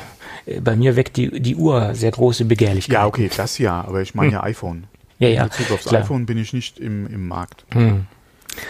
bei 0.61 0.75
mir 0.75 0.95
weckt 0.95 1.17
die, 1.17 1.41
die 1.41 1.55
Uhr 1.55 1.95
sehr 1.95 2.11
große 2.11 2.45
Begehrlichkeit. 2.45 2.93
Ja, 2.93 3.05
okay, 3.07 3.29
das 3.35 3.57
ja, 3.57 3.81
aber 3.81 4.01
ich 4.01 4.15
meine 4.15 4.29
hm. 4.29 4.33
ja 4.35 4.43
iPhone. 4.43 4.83
Ja, 5.19 5.27
ja. 5.27 5.43
In 5.43 5.49
Bezug 5.49 5.71
aufs 5.71 5.85
klar. 5.85 6.03
iPhone 6.03 6.25
bin 6.25 6.37
ich 6.37 6.53
nicht 6.53 6.79
im, 6.79 7.07
im 7.07 7.27
Markt. 7.27 7.65
Hm. 7.73 8.05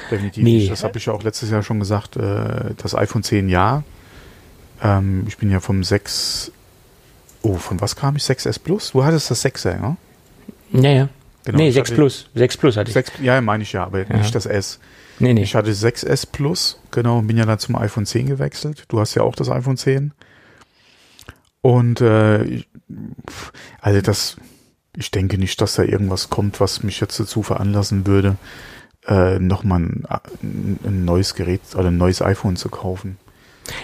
Definitiv 0.10 0.44
nee. 0.44 0.58
nicht. 0.58 0.72
Das 0.72 0.84
habe 0.84 0.98
ich 0.98 1.06
ja 1.06 1.14
auch 1.14 1.24
letztes 1.24 1.52
Jahr 1.52 1.64
schon 1.64 1.80
gesagt. 1.80 2.18
Das 2.18 2.96
iPhone 2.96 3.24
10 3.24 3.50
ja. 3.50 3.84
Ähm, 4.82 5.26
ich 5.28 5.38
bin 5.38 5.52
ja 5.52 5.60
vom 5.60 5.84
6 5.84 6.52
Oh, 7.42 7.56
von 7.56 7.80
was 7.82 7.96
kam 7.96 8.16
ich? 8.16 8.24
6S 8.24 8.60
Plus? 8.60 8.92
Du 8.92 9.04
hattest 9.04 9.32
das 9.32 9.44
6er, 9.44 9.82
ja? 9.82 9.98
Ja, 10.72 10.90
ja. 10.90 11.10
Genau, 11.46 11.60
nee, 11.60 11.72
6 11.72 11.92
Plus. 11.92 12.30
6 12.36 12.58
Plus 12.58 12.78
hatte 12.78 12.90
ich. 12.90 12.94
6, 12.94 13.14
ja, 13.22 13.40
meine 13.40 13.64
ich 13.64 13.72
ja, 13.74 13.86
aber 13.86 14.08
ja. 14.08 14.18
nicht 14.18 14.36
das 14.36 14.46
S. 14.46 14.80
Nee, 15.20 15.34
nee. 15.34 15.44
Ich 15.44 15.56
hatte 15.56 15.72
6S 15.72 16.28
Plus, 16.32 16.80
genau, 16.92 17.20
und 17.20 17.28
bin 17.28 17.38
ja 17.38 17.46
dann 17.46 17.60
zum 17.60 17.76
iPhone 17.76 18.06
10 18.06 18.28
gewechselt. 18.28 18.84
Du 18.90 19.00
hast 19.00 19.16
ja 19.16 19.24
auch 19.24 19.36
das 19.36 19.50
iPhone 19.50 19.78
10. 19.78 20.12
Und 21.62 22.02
äh, 22.02 22.64
also 23.82 24.02
das, 24.02 24.38
ich 24.96 25.12
denke 25.12 25.38
nicht, 25.38 25.60
dass 25.62 25.76
da 25.76 25.84
irgendwas 25.84 26.30
kommt, 26.30 26.60
was 26.60 26.84
mich 26.84 27.00
jetzt 27.00 27.20
dazu 27.20 27.44
veranlassen 27.44 28.06
würde, 28.06 28.38
äh, 29.08 29.40
nochmal 29.40 29.82
ein, 29.82 30.80
ein 30.84 31.06
neues 31.06 31.34
Gerät 31.34 31.62
oder 31.76 31.88
ein 31.88 31.98
neues 31.98 32.22
iPhone 32.22 32.58
zu 32.58 32.70
kaufen. 32.70 33.18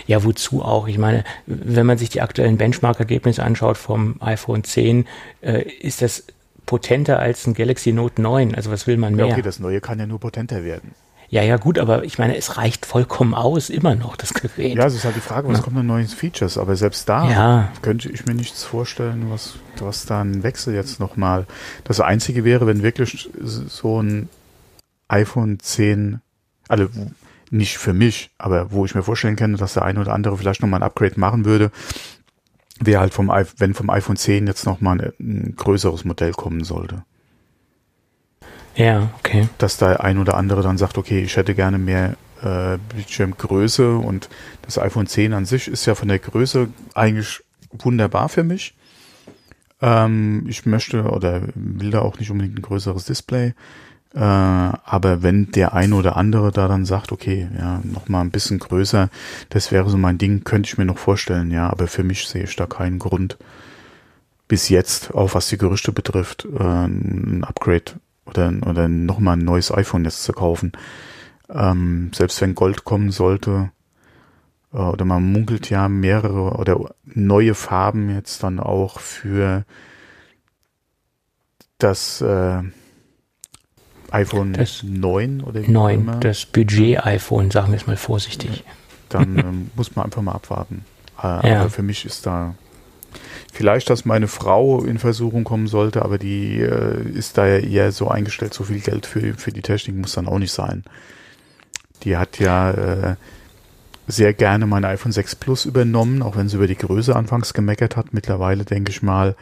Ja, 0.07 0.23
wozu 0.23 0.63
auch? 0.63 0.87
Ich 0.87 0.97
meine, 0.97 1.23
wenn 1.45 1.85
man 1.85 1.97
sich 1.97 2.09
die 2.09 2.21
aktuellen 2.21 2.57
Benchmark-Ergebnisse 2.57 3.43
anschaut 3.43 3.77
vom 3.77 4.15
iPhone 4.21 4.63
10, 4.63 5.05
äh, 5.41 5.63
ist 5.63 6.01
das 6.01 6.25
potenter 6.65 7.19
als 7.19 7.45
ein 7.45 7.53
Galaxy 7.53 7.91
Note 7.91 8.21
9. 8.21 8.55
Also 8.55 8.71
was 8.71 8.87
will 8.87 8.97
man 8.97 9.15
mehr? 9.15 9.27
Ja, 9.27 9.33
okay, 9.33 9.41
das 9.41 9.59
neue 9.59 9.81
kann 9.81 9.99
ja 9.99 10.05
nur 10.05 10.19
potenter 10.19 10.63
werden. 10.63 10.95
Ja, 11.33 11.41
ja, 11.41 11.57
gut, 11.57 11.79
aber 11.79 12.03
ich 12.03 12.19
meine, 12.19 12.37
es 12.37 12.57
reicht 12.57 12.85
vollkommen 12.85 13.33
aus, 13.33 13.71
immer 13.71 13.95
noch, 13.95 14.15
das 14.15 14.35
Gerät. 14.35 14.75
Ja, 14.77 14.85
es 14.85 14.93
ist 14.93 15.03
halt 15.03 15.15
die 15.15 15.19
Frage, 15.19 15.47
was 15.47 15.57
ja. 15.57 15.63
kommt 15.63 15.75
an 15.77 15.87
neuen 15.87 16.07
Features, 16.07 16.59
aber 16.59 16.75
selbst 16.75 17.09
da 17.09 17.27
ja. 17.27 17.71
könnte 17.81 18.07
ich 18.09 18.27
mir 18.27 18.35
nichts 18.35 18.63
vorstellen, 18.63 19.31
was, 19.31 19.55
was 19.79 20.05
da 20.05 20.21
ein 20.21 20.43
Wechsel 20.43 20.75
jetzt 20.75 20.99
nochmal. 20.99 21.47
Das 21.85 21.99
Einzige 21.99 22.43
wäre, 22.43 22.67
wenn 22.67 22.83
wirklich 22.83 23.31
so 23.41 23.99
ein 23.99 24.29
iPhone 25.07 25.59
10, 25.59 26.21
also 26.67 26.87
nicht 27.53 27.77
für 27.77 27.93
mich, 27.93 28.31
aber 28.37 28.71
wo 28.71 28.83
ich 28.85 28.95
mir 28.95 29.03
vorstellen 29.03 29.35
kann, 29.35 29.55
dass 29.55 29.73
der 29.73 29.83
eine 29.83 29.99
oder 30.01 30.13
andere 30.13 30.37
vielleicht 30.37 30.61
nochmal 30.61 30.79
ein 30.79 30.85
Upgrade 30.85 31.19
machen 31.19 31.45
würde, 31.45 31.71
wäre 32.79 32.99
halt 32.99 33.13
vom, 33.13 33.29
wenn 33.57 33.73
vom 33.73 33.89
iPhone 33.89 34.17
10 34.17 34.47
jetzt 34.47 34.65
nochmal 34.65 34.99
ein, 34.99 35.13
ein 35.19 35.55
größeres 35.55 36.03
Modell 36.03 36.33
kommen 36.33 36.63
sollte. 36.63 37.03
Ja, 38.75 39.11
okay. 39.19 39.47
Dass 39.59 39.77
da 39.77 39.97
ein 39.97 40.17
oder 40.17 40.35
andere 40.35 40.63
dann 40.63 40.79
sagt, 40.79 40.97
okay, 40.97 41.21
ich 41.21 41.37
hätte 41.37 41.53
gerne 41.53 41.77
mehr 41.77 42.15
äh, 42.41 42.79
Bildschirmgröße 42.93 43.97
und 43.97 44.29
das 44.63 44.79
iPhone 44.79 45.05
10 45.05 45.33
an 45.33 45.45
sich 45.45 45.67
ist 45.67 45.85
ja 45.85 45.93
von 45.93 46.07
der 46.07 46.19
Größe 46.19 46.69
eigentlich 46.95 47.43
wunderbar 47.71 48.29
für 48.29 48.43
mich. 48.43 48.75
Ähm, 49.79 50.45
ich 50.47 50.65
möchte 50.65 51.03
oder 51.03 51.43
will 51.53 51.91
da 51.91 52.01
auch 52.01 52.17
nicht 52.17 52.31
unbedingt 52.31 52.57
ein 52.57 52.63
größeres 52.63 53.05
Display. 53.05 53.53
Äh, 54.13 54.19
aber 54.19 55.23
wenn 55.23 55.51
der 55.51 55.73
eine 55.73 55.95
oder 55.95 56.17
andere 56.17 56.51
da 56.51 56.67
dann 56.67 56.85
sagt, 56.85 57.11
okay, 57.11 57.47
ja, 57.57 57.81
noch 57.83 58.09
mal 58.09 58.21
ein 58.21 58.31
bisschen 58.31 58.59
größer, 58.59 59.09
das 59.49 59.71
wäre 59.71 59.89
so 59.89 59.97
mein 59.97 60.17
Ding, 60.17 60.43
könnte 60.43 60.67
ich 60.67 60.77
mir 60.77 60.85
noch 60.85 60.99
vorstellen, 60.99 61.49
ja, 61.51 61.69
aber 61.69 61.87
für 61.87 62.03
mich 62.03 62.27
sehe 62.27 62.43
ich 62.43 62.55
da 62.55 62.67
keinen 62.67 62.99
Grund, 62.99 63.37
bis 64.47 64.69
jetzt, 64.69 65.15
auch 65.15 65.33
was 65.33 65.47
die 65.49 65.57
Gerüchte 65.57 65.91
betrifft, 65.91 66.45
äh, 66.45 66.63
ein 66.63 67.43
Upgrade 67.43 67.93
oder, 68.25 68.53
oder 68.67 68.87
noch 68.87 69.19
mal 69.19 69.33
ein 69.33 69.45
neues 69.45 69.71
iPhone 69.71 70.05
jetzt 70.05 70.23
zu 70.23 70.33
kaufen. 70.33 70.73
Ähm, 71.49 72.11
selbst 72.13 72.39
wenn 72.41 72.55
Gold 72.55 72.83
kommen 72.83 73.11
sollte, 73.11 73.71
äh, 74.73 74.77
oder 74.77 75.05
man 75.05 75.23
munkelt 75.31 75.69
ja 75.71 75.89
mehrere 75.89 76.51
oder 76.57 76.93
neue 77.03 77.55
Farben 77.55 78.09
jetzt 78.13 78.43
dann 78.43 78.59
auch 78.59 78.99
für 78.99 79.65
das 81.79 82.21
äh, 82.21 82.61
iPhone 84.13 84.53
das 84.53 84.83
9 84.83 85.41
oder 85.41 85.65
wie 85.65 85.71
9, 85.71 85.99
immer. 85.99 86.15
das 86.17 86.45
Budget-iPhone, 86.45 87.51
sagen 87.51 87.71
wir 87.71 87.77
es 87.77 87.87
mal 87.87 87.97
vorsichtig. 87.97 88.63
Dann 89.09 89.37
ähm, 89.37 89.71
muss 89.75 89.95
man 89.95 90.05
einfach 90.05 90.21
mal 90.21 90.33
abwarten. 90.33 90.85
Äh, 91.21 91.49
ja. 91.49 91.61
Aber 91.61 91.69
für 91.69 91.83
mich 91.83 92.05
ist 92.05 92.25
da 92.25 92.55
vielleicht, 93.51 93.89
dass 93.89 94.05
meine 94.05 94.27
Frau 94.27 94.83
in 94.83 94.99
Versuchung 94.99 95.43
kommen 95.43 95.67
sollte, 95.67 96.03
aber 96.03 96.17
die 96.17 96.59
äh, 96.59 97.09
ist 97.09 97.37
da 97.37 97.47
ja 97.47 97.57
eher 97.57 97.91
so 97.91 98.07
eingestellt, 98.07 98.53
so 98.53 98.63
viel 98.63 98.79
Geld 98.79 99.05
für, 99.05 99.33
für 99.33 99.51
die 99.51 99.61
Technik 99.61 99.95
muss 99.95 100.13
dann 100.13 100.27
auch 100.27 100.39
nicht 100.39 100.51
sein. 100.51 100.83
Die 102.03 102.17
hat 102.17 102.39
ja 102.39 102.71
äh, 102.71 103.15
sehr 104.07 104.33
gerne 104.33 104.65
mein 104.65 104.85
iPhone 104.85 105.11
6 105.11 105.35
Plus 105.35 105.65
übernommen, 105.65 106.21
auch 106.21 106.35
wenn 106.35 106.49
sie 106.49 106.57
über 106.57 106.67
die 106.67 106.77
Größe 106.77 107.15
anfangs 107.15 107.53
gemeckert 107.53 107.95
hat. 107.95 108.13
Mittlerweile 108.13 108.65
denke 108.65 108.91
ich 108.91 109.01
mal, 109.01 109.35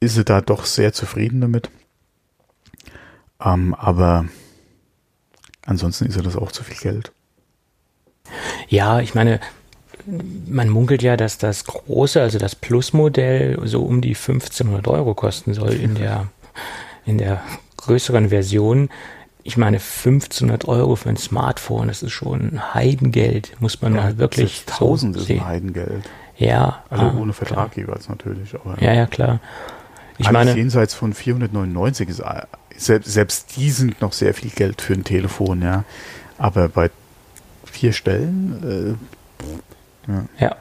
ist 0.00 0.14
sie 0.14 0.24
da 0.24 0.40
doch 0.40 0.64
sehr 0.64 0.92
zufrieden 0.92 1.40
damit. 1.40 1.70
Ähm, 3.42 3.74
aber 3.74 4.26
ansonsten 5.66 6.06
ist 6.06 6.16
ja 6.16 6.22
das 6.22 6.36
auch 6.36 6.52
zu 6.52 6.62
viel 6.62 6.76
Geld. 6.76 7.12
Ja, 8.68 9.00
ich 9.00 9.14
meine, 9.14 9.40
man 10.48 10.68
munkelt 10.68 11.02
ja, 11.02 11.16
dass 11.16 11.38
das 11.38 11.64
große, 11.64 12.20
also 12.20 12.38
das 12.38 12.54
Plus-Modell, 12.54 13.58
so 13.64 13.82
um 13.82 14.00
die 14.00 14.14
1500 14.14 14.86
Euro 14.88 15.14
kosten 15.14 15.54
soll 15.54 15.72
in 15.72 15.94
der, 15.94 16.28
in 17.04 17.18
der 17.18 17.40
größeren 17.76 18.28
Version. 18.28 18.88
Ich 19.42 19.56
meine, 19.56 19.78
1500 19.78 20.68
Euro 20.68 20.96
für 20.96 21.08
ein 21.08 21.16
Smartphone, 21.16 21.88
das 21.88 22.02
ist 22.02 22.12
schon 22.12 22.74
Heidengeld, 22.74 23.56
muss 23.60 23.80
man 23.80 23.94
ja, 23.94 24.02
mal 24.02 24.18
wirklich. 24.18 24.64
1000 24.68 25.16
so 25.16 25.22
ist 25.22 25.30
ein 25.30 25.46
Heidengeld. 25.46 26.04
Ja. 26.36 26.84
Also 26.88 27.04
ah, 27.04 27.14
ohne 27.18 27.32
Vertrag 27.32 27.72
klar. 27.72 27.86
jeweils 27.86 28.08
natürlich. 28.08 28.54
Aber 28.54 28.80
ja, 28.82 28.92
ja, 28.92 29.06
klar. 29.06 29.40
Ich 30.18 30.30
meine, 30.30 30.54
jenseits 30.54 30.92
von 30.92 31.14
499 31.14 32.08
ist 32.08 32.22
selbst, 32.80 33.12
selbst 33.12 33.56
die 33.56 33.70
sind 33.70 34.00
noch 34.00 34.12
sehr 34.12 34.34
viel 34.34 34.50
Geld 34.50 34.80
für 34.80 34.94
ein 34.94 35.04
Telefon, 35.04 35.62
ja. 35.62 35.84
Aber 36.38 36.68
bei 36.68 36.90
vier 37.64 37.92
Stellen, 37.92 38.98
äh, 40.08 40.10
ja. 40.10 40.24
ja. 40.38 40.56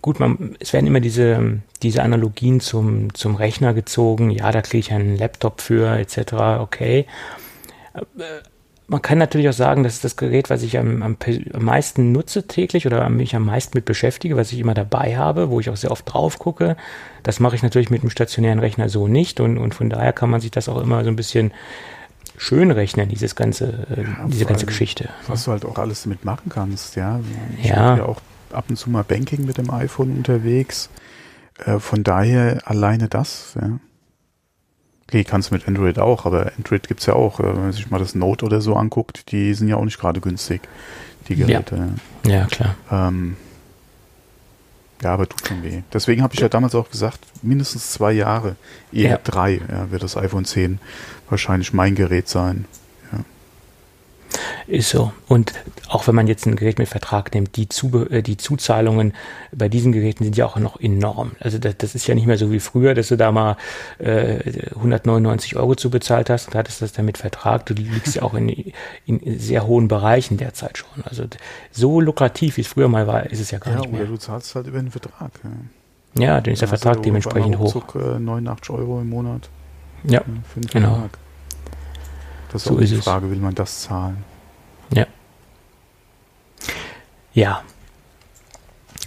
Gut, 0.00 0.20
man, 0.20 0.56
es 0.60 0.72
werden 0.72 0.86
immer 0.86 1.00
diese, 1.00 1.60
diese 1.82 2.02
Analogien 2.02 2.60
zum, 2.60 3.12
zum 3.14 3.34
Rechner 3.34 3.74
gezogen. 3.74 4.30
Ja, 4.30 4.52
da 4.52 4.62
kriege 4.62 4.78
ich 4.78 4.92
einen 4.92 5.16
Laptop 5.16 5.60
für, 5.60 5.98
etc. 5.98 6.32
Okay. 6.60 7.06
Man 8.90 9.02
kann 9.02 9.18
natürlich 9.18 9.48
auch 9.50 9.54
sagen, 9.54 9.82
das 9.82 9.94
ist 9.94 10.04
das 10.04 10.16
Gerät, 10.16 10.48
was 10.48 10.62
ich 10.62 10.78
am, 10.78 11.02
am, 11.02 11.16
am, 11.52 11.64
meisten 11.64 12.10
nutze 12.10 12.46
täglich 12.46 12.86
oder 12.86 13.06
mich 13.10 13.36
am 13.36 13.44
meisten 13.44 13.76
mit 13.76 13.84
beschäftige, 13.84 14.34
was 14.36 14.50
ich 14.50 14.58
immer 14.60 14.72
dabei 14.72 15.16
habe, 15.16 15.50
wo 15.50 15.60
ich 15.60 15.68
auch 15.68 15.76
sehr 15.76 15.90
oft 15.90 16.10
drauf 16.10 16.38
gucke. 16.38 16.74
Das 17.22 17.38
mache 17.38 17.54
ich 17.54 17.62
natürlich 17.62 17.90
mit 17.90 18.02
dem 18.02 18.08
stationären 18.08 18.60
Rechner 18.60 18.88
so 18.88 19.06
nicht 19.06 19.40
und, 19.40 19.58
und 19.58 19.74
von 19.74 19.90
daher 19.90 20.14
kann 20.14 20.30
man 20.30 20.40
sich 20.40 20.50
das 20.50 20.70
auch 20.70 20.80
immer 20.80 21.04
so 21.04 21.10
ein 21.10 21.16
bisschen 21.16 21.52
schön 22.38 22.70
rechnen, 22.70 23.10
dieses 23.10 23.36
ganze, 23.36 23.86
äh, 23.94 24.02
ja, 24.02 24.26
diese 24.26 24.46
ganze 24.46 24.64
Geschichte. 24.64 25.10
Was 25.26 25.44
du 25.44 25.50
halt 25.50 25.66
auch 25.66 25.78
alles 25.78 26.04
damit 26.04 26.24
machen 26.24 26.48
kannst, 26.48 26.96
ja. 26.96 27.20
Ich 27.58 27.68
ja. 27.68 27.96
ja 27.98 28.04
auch 28.04 28.22
ab 28.52 28.66
und 28.68 28.76
zu 28.76 28.88
mal 28.88 29.04
Banking 29.04 29.44
mit 29.44 29.58
dem 29.58 29.70
iPhone 29.70 30.16
unterwegs. 30.16 30.88
Äh, 31.64 31.78
von 31.78 32.04
daher 32.04 32.62
alleine 32.64 33.08
das, 33.08 33.54
ja. 33.60 33.78
Okay, 35.08 35.24
kannst 35.24 35.50
du 35.50 35.54
mit 35.54 35.66
Android 35.66 35.98
auch, 35.98 36.26
aber 36.26 36.52
Android 36.58 36.86
gibt's 36.86 37.06
ja 37.06 37.14
auch. 37.14 37.40
Äh, 37.40 37.44
wenn 37.44 37.62
man 37.62 37.72
sich 37.72 37.90
mal 37.90 37.98
das 37.98 38.14
Note 38.14 38.44
oder 38.44 38.60
so 38.60 38.74
anguckt, 38.76 39.32
die 39.32 39.54
sind 39.54 39.68
ja 39.68 39.76
auch 39.76 39.84
nicht 39.84 39.98
gerade 39.98 40.20
günstig, 40.20 40.60
die 41.28 41.36
Geräte. 41.36 41.88
Ja, 42.26 42.30
ja 42.30 42.46
klar. 42.46 42.74
Ähm, 42.90 43.36
ja, 45.02 45.14
aber 45.14 45.28
tut 45.28 45.46
schon 45.46 45.62
weh. 45.62 45.82
Deswegen 45.92 46.22
habe 46.22 46.34
ich 46.34 46.40
ja 46.40 46.48
damals 46.48 46.74
auch 46.74 46.90
gesagt, 46.90 47.20
mindestens 47.42 47.92
zwei 47.92 48.12
Jahre, 48.12 48.56
eher 48.92 49.10
ja. 49.10 49.18
drei, 49.22 49.60
ja, 49.70 49.90
wird 49.90 50.02
das 50.02 50.16
iPhone 50.16 50.44
10 50.44 50.78
wahrscheinlich 51.30 51.72
mein 51.72 51.94
Gerät 51.94 52.28
sein. 52.28 52.66
Ist 54.66 54.90
so. 54.90 55.12
Und 55.28 55.54
auch 55.88 56.06
wenn 56.06 56.14
man 56.14 56.26
jetzt 56.26 56.46
ein 56.46 56.56
Gerät 56.56 56.78
mit 56.78 56.88
Vertrag 56.88 57.32
nimmt, 57.34 57.56
die, 57.56 57.68
Zube 57.68 58.08
äh, 58.10 58.22
die 58.22 58.36
Zuzahlungen 58.36 59.14
bei 59.52 59.68
diesen 59.68 59.92
Geräten 59.92 60.24
sind 60.24 60.36
ja 60.36 60.46
auch 60.46 60.56
noch 60.58 60.78
enorm. 60.80 61.32
Also 61.40 61.58
das, 61.58 61.76
das 61.78 61.94
ist 61.94 62.06
ja 62.06 62.14
nicht 62.14 62.26
mehr 62.26 62.36
so 62.36 62.52
wie 62.52 62.60
früher, 62.60 62.94
dass 62.94 63.08
du 63.08 63.16
da 63.16 63.32
mal 63.32 63.56
äh, 63.98 64.68
199 64.74 65.56
Euro 65.56 65.74
zu 65.74 65.90
bezahlt 65.90 66.28
hast 66.28 66.48
und 66.48 66.54
hattest 66.54 66.82
das 66.82 66.92
dann 66.92 67.06
mit 67.06 67.16
Vertrag. 67.18 67.64
Du 67.66 67.74
liegst 67.74 68.16
ja 68.16 68.22
auch 68.22 68.34
in, 68.34 68.72
in 69.06 69.38
sehr 69.38 69.66
hohen 69.66 69.88
Bereichen 69.88 70.36
derzeit 70.36 70.78
schon. 70.78 71.02
Also 71.04 71.24
so 71.70 72.00
lukrativ, 72.00 72.58
wie 72.58 72.62
es 72.62 72.68
früher 72.68 72.88
mal 72.88 73.06
war, 73.06 73.30
ist 73.30 73.40
es 73.40 73.50
ja 73.50 73.58
gar 73.58 73.74
ja, 73.74 73.80
nicht 73.80 73.92
mehr. 73.92 74.02
Ja, 74.02 74.06
du 74.06 74.16
zahlst 74.16 74.54
halt 74.54 74.66
über 74.66 74.78
den 74.78 74.90
Vertrag. 74.90 75.30
Ja, 76.16 76.24
ja 76.24 76.40
dann 76.40 76.52
ist 76.52 76.60
der 76.60 76.68
Vertrag 76.68 77.02
dementsprechend 77.02 77.58
hoch. 77.58 77.74
Ruckzuck, 77.74 77.94
äh, 77.94 78.18
89 78.18 78.70
Euro 78.70 79.00
im 79.00 79.08
Monat. 79.08 79.48
Ja, 80.04 80.22
genau. 80.70 80.94
Vertrag. 80.94 81.18
Das 82.52 82.62
ist 82.62 82.68
so 82.68 82.76
auch 82.76 82.80
die 82.80 82.96
Frage, 82.96 83.26
es. 83.26 83.32
will 83.32 83.38
man 83.38 83.54
das 83.54 83.82
zahlen? 83.82 84.24
Ja. 84.92 85.06
Ja. 87.32 87.62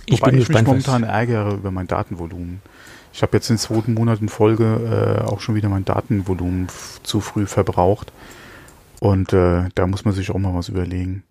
Ich 0.06 0.22
Wobei 0.22 0.32
bin 0.32 0.42
ich 0.42 0.48
gespannt, 0.48 0.68
mich 0.68 0.88
momentan 0.88 1.04
ärgere 1.04 1.54
über 1.54 1.72
mein 1.72 1.88
Datenvolumen. 1.88 2.62
Ich 3.14 3.22
habe 3.22 3.38
jetzt 3.38 3.50
den 3.50 3.58
zweiten 3.58 3.94
Monat 3.94 4.22
in 4.22 4.30
Folge 4.30 5.22
äh, 5.22 5.30
auch 5.30 5.42
schon 5.42 5.56
wieder 5.56 5.70
mein 5.70 5.86
Datenvolumen 5.86 6.68
zu 7.04 7.20
früh 7.20 7.46
verbraucht. 7.46 8.12
Und 9.00 9.34
äh, 9.34 9.70
da 9.76 9.88
muss 9.88 10.06
man 10.06 10.14
sich 10.14 10.30
auch 10.32 10.38
mal 10.38 10.54
was 10.54 10.70
überlegen. 10.70 11.24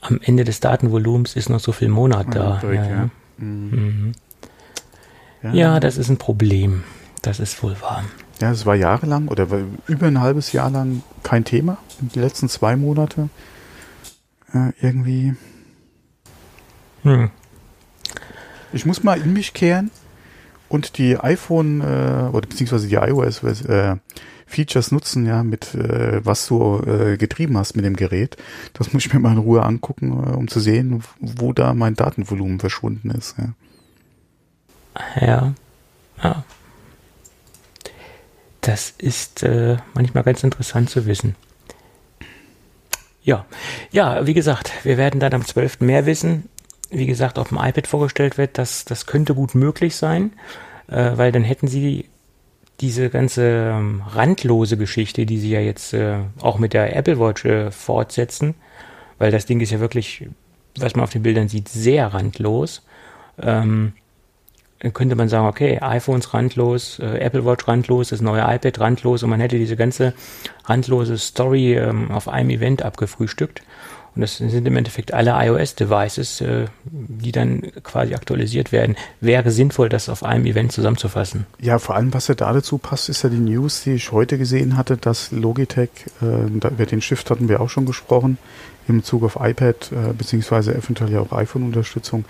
Am 0.00 0.20
Ende 0.22 0.44
des 0.44 0.60
Datenvolumens 0.60 1.36
ist 1.36 1.48
noch 1.48 1.60
so 1.60 1.72
viel 1.72 1.88
Monat 1.88 2.34
da. 2.34 2.60
Ja, 2.62 2.72
ja, 2.72 2.90
ja. 2.90 3.10
Mhm. 3.38 4.12
Mhm. 5.42 5.54
ja, 5.54 5.80
das 5.80 5.96
ist 5.96 6.10
ein 6.10 6.18
Problem. 6.18 6.84
Das 7.22 7.40
ist 7.40 7.62
wohl 7.62 7.80
wahr. 7.80 8.04
Ja, 8.40 8.50
es 8.50 8.66
war 8.66 8.74
jahrelang 8.74 9.28
oder 9.28 9.46
über 9.86 10.06
ein 10.06 10.20
halbes 10.20 10.52
Jahr 10.52 10.70
lang 10.70 11.02
kein 11.22 11.44
Thema. 11.44 11.78
Die 12.00 12.18
letzten 12.18 12.48
zwei 12.48 12.76
Monate 12.76 13.28
äh, 14.52 14.72
irgendwie. 14.80 15.34
Hm. 17.02 17.30
Ich 18.72 18.86
muss 18.86 19.04
mal 19.04 19.20
in 19.20 19.32
mich 19.32 19.54
kehren 19.54 19.90
und 20.68 20.98
die 20.98 21.16
iPhone 21.18 21.80
äh, 21.80 22.28
oder 22.32 22.48
beziehungsweise 22.48 22.88
die 22.88 22.96
iOS 22.96 23.42
äh, 23.42 23.96
Features 24.46 24.92
nutzen, 24.92 25.26
ja, 25.26 25.42
mit 25.42 25.74
äh, 25.74 26.24
was 26.24 26.46
du 26.46 26.80
äh, 26.86 27.16
getrieben 27.16 27.56
hast 27.56 27.76
mit 27.76 27.84
dem 27.84 27.96
Gerät. 27.96 28.36
Das 28.72 28.92
muss 28.92 29.06
ich 29.06 29.12
mir 29.12 29.20
mal 29.20 29.32
in 29.32 29.38
Ruhe 29.38 29.62
angucken, 29.62 30.10
äh, 30.10 30.36
um 30.36 30.48
zu 30.48 30.60
sehen, 30.60 31.02
wo 31.20 31.52
da 31.52 31.74
mein 31.74 31.94
Datenvolumen 31.94 32.60
verschwunden 32.60 33.10
ist. 33.10 33.36
Ja. 33.38 33.54
Ja. 35.20 35.54
ja. 36.22 36.44
Das 38.64 38.94
ist 38.96 39.42
äh, 39.42 39.76
manchmal 39.92 40.24
ganz 40.24 40.42
interessant 40.42 40.88
zu 40.88 41.04
wissen. 41.04 41.36
Ja, 43.22 43.44
ja, 43.90 44.26
wie 44.26 44.32
gesagt, 44.32 44.72
wir 44.84 44.96
werden 44.96 45.20
dann 45.20 45.34
am 45.34 45.44
12. 45.44 45.80
mehr 45.80 46.06
wissen. 46.06 46.48
Wie 46.90 47.04
gesagt, 47.04 47.38
auf 47.38 47.48
dem 47.48 47.58
iPad 47.58 47.86
vorgestellt 47.86 48.38
wird, 48.38 48.56
das, 48.56 48.86
das 48.86 49.04
könnte 49.04 49.34
gut 49.34 49.54
möglich 49.54 49.96
sein, 49.96 50.32
äh, 50.88 51.12
weil 51.14 51.30
dann 51.30 51.44
hätten 51.44 51.68
sie 51.68 52.08
diese 52.80 53.10
ganze 53.10 53.42
ähm, 53.44 54.02
randlose 54.08 54.78
Geschichte, 54.78 55.26
die 55.26 55.38
sie 55.38 55.50
ja 55.50 55.60
jetzt 55.60 55.92
äh, 55.92 56.20
auch 56.40 56.58
mit 56.58 56.72
der 56.72 56.96
Apple 56.96 57.20
Watch 57.20 57.44
äh, 57.44 57.70
fortsetzen, 57.70 58.54
weil 59.18 59.30
das 59.30 59.44
Ding 59.44 59.60
ist 59.60 59.72
ja 59.72 59.80
wirklich, 59.80 60.26
was 60.78 60.94
man 60.96 61.04
auf 61.04 61.10
den 61.10 61.22
Bildern 61.22 61.48
sieht, 61.48 61.68
sehr 61.68 62.14
randlos. 62.14 62.82
Ähm, 63.40 63.92
könnte 64.92 65.16
man 65.16 65.28
sagen, 65.28 65.46
okay, 65.46 65.78
iPhones 65.80 66.34
randlos, 66.34 66.98
äh, 66.98 67.18
Apple 67.18 67.44
Watch 67.44 67.66
randlos, 67.66 68.10
das 68.10 68.20
neue 68.20 68.42
iPad 68.42 68.80
randlos 68.80 69.22
und 69.22 69.30
man 69.30 69.40
hätte 69.40 69.58
diese 69.58 69.76
ganze 69.76 70.14
randlose 70.64 71.18
Story 71.18 71.74
ähm, 71.74 72.10
auf 72.10 72.28
einem 72.28 72.50
Event 72.50 72.82
abgefrühstückt. 72.82 73.62
Und 74.14 74.20
das 74.20 74.36
sind 74.36 74.66
im 74.66 74.76
Endeffekt 74.76 75.12
alle 75.12 75.32
iOS-Devices, 75.32 76.40
äh, 76.40 76.66
die 76.84 77.32
dann 77.32 77.62
quasi 77.82 78.14
aktualisiert 78.14 78.70
werden. 78.70 78.96
Wäre 79.20 79.50
sinnvoll, 79.50 79.88
das 79.88 80.08
auf 80.08 80.22
einem 80.22 80.46
Event 80.46 80.70
zusammenzufassen. 80.70 81.46
Ja, 81.60 81.80
vor 81.80 81.96
allem, 81.96 82.14
was 82.14 82.28
ja 82.28 82.36
da 82.36 82.52
dazu 82.52 82.78
passt, 82.78 83.08
ist 83.08 83.24
ja 83.24 83.28
die 83.28 83.38
News, 83.38 83.82
die 83.82 83.94
ich 83.94 84.12
heute 84.12 84.38
gesehen 84.38 84.76
hatte, 84.76 84.96
dass 84.96 85.32
Logitech, 85.32 85.90
äh, 86.22 86.46
über 86.46 86.86
den 86.86 87.00
Stift 87.00 87.28
hatten 87.30 87.48
wir 87.48 87.60
auch 87.60 87.70
schon 87.70 87.86
gesprochen, 87.86 88.38
im 88.86 88.98
Bezug 88.98 89.24
auf 89.24 89.38
iPad, 89.40 89.90
äh, 89.92 90.12
beziehungsweise 90.16 90.74
eventuell 90.74 91.10
ja 91.10 91.20
auch 91.20 91.32
iPhone-Unterstützung, 91.32 92.24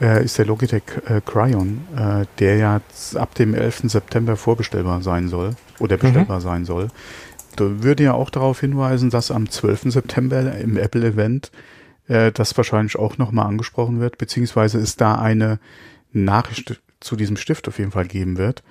äh, 0.00 0.24
ist 0.24 0.38
der 0.38 0.46
Logitech 0.46 0.82
äh, 1.06 1.20
Cryon, 1.24 1.80
äh, 1.96 2.26
der 2.38 2.56
ja 2.56 2.80
ab 3.14 3.34
dem 3.34 3.54
11. 3.54 3.82
September 3.84 4.36
vorbestellbar 4.36 5.02
sein 5.02 5.28
soll 5.28 5.54
oder 5.78 5.96
mhm. 5.96 6.00
bestellbar 6.00 6.38
mhm. 6.38 6.42
sein 6.42 6.64
soll. 6.64 6.88
Da 7.56 7.82
würde 7.82 8.04
ja 8.04 8.12
auch 8.14 8.30
darauf 8.30 8.60
hinweisen, 8.60 9.10
dass 9.10 9.30
am 9.30 9.50
12. 9.50 9.92
September 9.92 10.56
im 10.56 10.76
Apple-Event 10.76 11.50
äh, 12.06 12.32
das 12.32 12.56
wahrscheinlich 12.56 12.96
auch 12.96 13.18
nochmal 13.18 13.46
angesprochen 13.46 14.00
wird, 14.00 14.18
beziehungsweise 14.18 14.78
es 14.78 14.96
da 14.96 15.16
eine 15.16 15.58
Nachricht 16.12 16.80
zu 17.00 17.16
diesem 17.16 17.36
Stift 17.36 17.68
auf 17.68 17.78
jeden 17.78 17.92
Fall 17.92 18.06
geben 18.06 18.38
wird. 18.38 18.62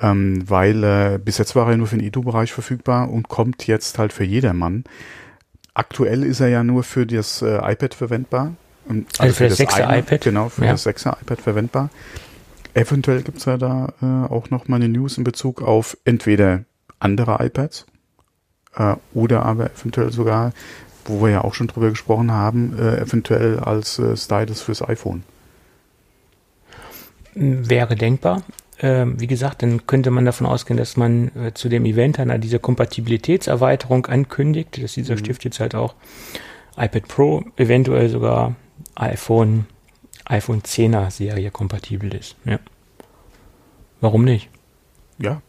Ähm, 0.00 0.48
weil 0.48 0.82
äh, 0.82 1.20
bis 1.24 1.38
jetzt 1.38 1.54
war 1.54 1.70
er 1.70 1.76
nur 1.76 1.86
für 1.86 1.96
den 1.96 2.06
Edu-Bereich 2.06 2.52
verfügbar 2.52 3.10
und 3.10 3.28
kommt 3.28 3.66
jetzt 3.66 3.98
halt 3.98 4.12
für 4.12 4.24
jedermann. 4.24 4.84
Aktuell 5.72 6.24
ist 6.24 6.40
er 6.40 6.48
ja 6.48 6.64
nur 6.64 6.82
für 6.82 7.06
das 7.06 7.42
äh, 7.42 7.58
iPad 7.72 7.94
verwendbar. 7.94 8.54
Also, 8.88 9.02
also 9.18 9.34
für, 9.34 9.48
das, 9.48 9.58
das 9.58 9.68
6er 9.68 9.98
iPad? 9.98 10.20
Genau, 10.20 10.48
für 10.48 10.64
ja. 10.64 10.72
das 10.72 10.86
6er 10.86 11.20
iPad 11.20 11.40
verwendbar. 11.40 11.90
Eventuell 12.74 13.22
gibt 13.22 13.38
es 13.38 13.44
ja 13.44 13.56
da 13.56 13.92
äh, 14.02 14.32
auch 14.32 14.50
noch 14.50 14.68
mal 14.68 14.76
eine 14.76 14.88
News 14.88 15.16
in 15.16 15.24
Bezug 15.24 15.62
auf 15.62 15.96
entweder 16.04 16.64
andere 16.98 17.44
iPads 17.44 17.86
äh, 18.76 18.96
oder 19.14 19.44
aber 19.44 19.70
eventuell 19.70 20.10
sogar, 20.12 20.52
wo 21.04 21.22
wir 21.22 21.30
ja 21.30 21.44
auch 21.44 21.54
schon 21.54 21.68
drüber 21.68 21.90
gesprochen 21.90 22.32
haben, 22.32 22.76
äh, 22.78 22.96
eventuell 23.00 23.60
als 23.60 23.98
äh, 23.98 24.16
Stylus 24.16 24.60
fürs 24.60 24.82
iPhone. 24.82 25.22
Wäre 27.34 27.96
denkbar. 27.96 28.42
Ähm, 28.80 29.20
wie 29.20 29.28
gesagt, 29.28 29.62
dann 29.62 29.86
könnte 29.86 30.10
man 30.10 30.24
davon 30.24 30.46
ausgehen, 30.46 30.76
dass 30.76 30.96
man 30.96 31.30
äh, 31.36 31.54
zu 31.54 31.68
dem 31.68 31.84
Event 31.84 32.18
dann 32.18 32.40
diese 32.40 32.58
Kompatibilitätserweiterung 32.58 34.06
ankündigt, 34.06 34.82
dass 34.82 34.94
dieser 34.94 35.14
mhm. 35.14 35.18
Stift 35.18 35.44
jetzt 35.44 35.60
halt 35.60 35.76
auch 35.76 35.94
iPad 36.76 37.06
Pro, 37.06 37.44
eventuell 37.56 38.08
sogar 38.08 38.56
iPhone, 38.94 39.66
iPhone 40.24 40.62
10er 40.62 41.10
Serie 41.10 41.50
kompatibel 41.50 42.14
ist. 42.14 42.36
Ja. 42.44 42.58
Warum 44.00 44.24
nicht? 44.24 44.50
Ja, 45.18 45.42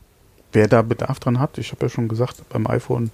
wer 0.54 0.68
da 0.68 0.82
Bedarf 0.82 1.20
dran 1.20 1.40
hat, 1.40 1.58
ich 1.58 1.72
habe 1.72 1.86
ja 1.86 1.90
schon 1.90 2.08
gesagt, 2.08 2.48
beim 2.50 2.68
iPhone 2.68 3.12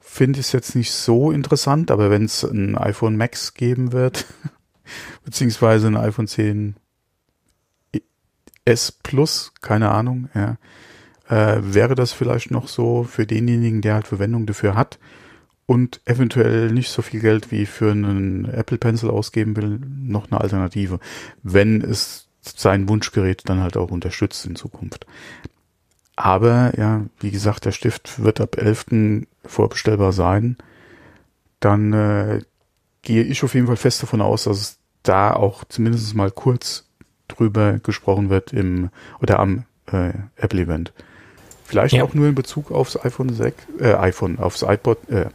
finde 0.00 0.40
ich 0.40 0.46
es 0.46 0.52
jetzt 0.52 0.74
nicht 0.74 0.92
so 0.92 1.30
interessant, 1.30 1.90
aber 1.90 2.10
wenn 2.10 2.24
es 2.24 2.42
ein 2.42 2.76
iPhone 2.76 3.16
Max 3.16 3.54
geben 3.54 3.92
wird, 3.92 4.26
beziehungsweise 5.24 5.86
ein 5.86 5.96
iPhone 5.96 6.26
10 6.26 6.76
S 8.64 8.92
Plus, 8.92 9.52
keine 9.60 9.90
Ahnung, 9.90 10.28
ja, 10.34 10.56
äh, 11.28 11.60
wäre 11.62 11.94
das 11.94 12.12
vielleicht 12.12 12.50
noch 12.50 12.68
so 12.68 13.04
für 13.04 13.26
denjenigen, 13.26 13.80
der 13.80 13.94
halt 13.94 14.06
Verwendung 14.06 14.46
dafür 14.46 14.74
hat 14.74 14.98
und 15.72 16.02
eventuell 16.04 16.70
nicht 16.70 16.90
so 16.90 17.00
viel 17.00 17.20
Geld 17.20 17.50
wie 17.50 17.64
für 17.64 17.92
einen 17.92 18.44
Apple 18.44 18.76
Pencil 18.76 19.08
ausgeben 19.08 19.56
will, 19.56 19.80
noch 20.04 20.30
eine 20.30 20.38
Alternative, 20.38 21.00
wenn 21.42 21.80
es 21.80 22.28
sein 22.42 22.90
Wunschgerät 22.90 23.44
dann 23.46 23.62
halt 23.62 23.78
auch 23.78 23.90
unterstützt 23.90 24.44
in 24.44 24.54
Zukunft. 24.54 25.06
Aber 26.14 26.78
ja, 26.78 27.06
wie 27.20 27.30
gesagt, 27.30 27.64
der 27.64 27.72
Stift 27.72 28.22
wird 28.22 28.42
ab 28.42 28.58
11. 28.58 29.24
vorbestellbar 29.46 30.12
sein. 30.12 30.58
Dann 31.58 31.94
äh, 31.94 32.42
gehe 33.00 33.22
ich 33.22 33.42
auf 33.42 33.54
jeden 33.54 33.66
Fall 33.66 33.76
fest 33.76 34.02
davon 34.02 34.20
aus, 34.20 34.44
dass 34.44 34.60
es 34.60 34.78
da 35.02 35.32
auch 35.32 35.64
zumindest 35.64 36.14
mal 36.14 36.30
kurz 36.30 36.86
drüber 37.28 37.78
gesprochen 37.78 38.28
wird 38.28 38.52
im 38.52 38.90
oder 39.22 39.38
am 39.38 39.64
äh, 39.90 40.12
Apple 40.36 40.60
Event. 40.60 40.92
Vielleicht 41.64 41.94
ja. 41.94 42.04
auch 42.04 42.12
nur 42.12 42.28
in 42.28 42.34
Bezug 42.34 42.70
aufs 42.70 43.02
iPhone 43.02 43.32
6, 43.32 43.64
äh, 43.80 43.94
iPhone, 43.94 44.38
aufs 44.38 44.60
iPod, 44.60 45.08
äh, 45.08 45.30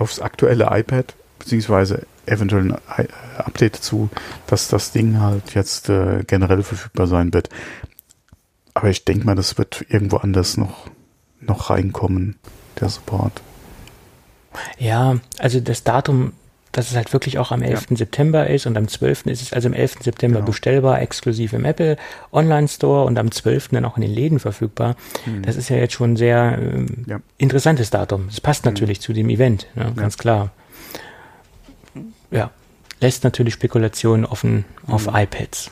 aufs 0.00 0.20
aktuelle 0.20 0.68
iPad, 0.70 1.14
beziehungsweise 1.38 2.06
eventuell 2.26 2.78
ein 2.86 3.08
Update 3.38 3.76
dazu, 3.76 4.08
dass 4.46 4.68
das 4.68 4.92
Ding 4.92 5.20
halt 5.20 5.54
jetzt 5.54 5.88
äh, 5.88 6.24
generell 6.26 6.62
verfügbar 6.62 7.06
sein 7.06 7.32
wird. 7.32 7.48
Aber 8.74 8.88
ich 8.88 9.04
denke 9.04 9.26
mal, 9.26 9.34
das 9.34 9.58
wird 9.58 9.84
irgendwo 9.88 10.18
anders 10.18 10.56
noch, 10.56 10.88
noch 11.40 11.70
reinkommen, 11.70 12.36
der 12.78 12.88
Support. 12.88 13.42
Ja, 14.78 15.16
also 15.38 15.60
das 15.60 15.84
Datum, 15.84 16.32
dass 16.72 16.90
es 16.90 16.96
halt 16.96 17.12
wirklich 17.12 17.38
auch 17.38 17.50
am 17.50 17.62
11. 17.62 17.86
Ja. 17.90 17.96
September 17.96 18.46
ist 18.48 18.66
und 18.66 18.76
am 18.76 18.86
12. 18.86 19.26
ist 19.26 19.42
es 19.42 19.52
also 19.52 19.68
am 19.68 19.74
11. 19.74 19.98
September 20.02 20.38
genau. 20.38 20.46
bestellbar, 20.46 21.00
exklusiv 21.02 21.52
im 21.52 21.64
Apple 21.64 21.96
Online 22.32 22.68
Store 22.68 23.04
und 23.04 23.18
am 23.18 23.30
12. 23.30 23.68
dann 23.68 23.84
auch 23.84 23.96
in 23.96 24.02
den 24.02 24.12
Läden 24.12 24.38
verfügbar. 24.38 24.96
Mhm. 25.26 25.42
Das 25.42 25.56
ist 25.56 25.68
ja 25.68 25.76
jetzt 25.76 25.94
schon 25.94 26.12
ein 26.12 26.16
sehr 26.16 26.58
ähm, 26.60 27.04
ja. 27.06 27.20
interessantes 27.38 27.90
Datum. 27.90 28.28
Es 28.28 28.40
passt 28.40 28.64
mhm. 28.64 28.72
natürlich 28.72 29.00
zu 29.00 29.12
dem 29.12 29.28
Event, 29.30 29.66
ne, 29.74 29.92
ganz 29.96 30.16
klar. 30.16 30.52
Ja, 32.30 32.50
lässt 33.00 33.24
natürlich 33.24 33.54
Spekulationen 33.54 34.24
offen 34.24 34.64
mhm. 34.86 34.94
auf 34.94 35.08
iPads. 35.12 35.70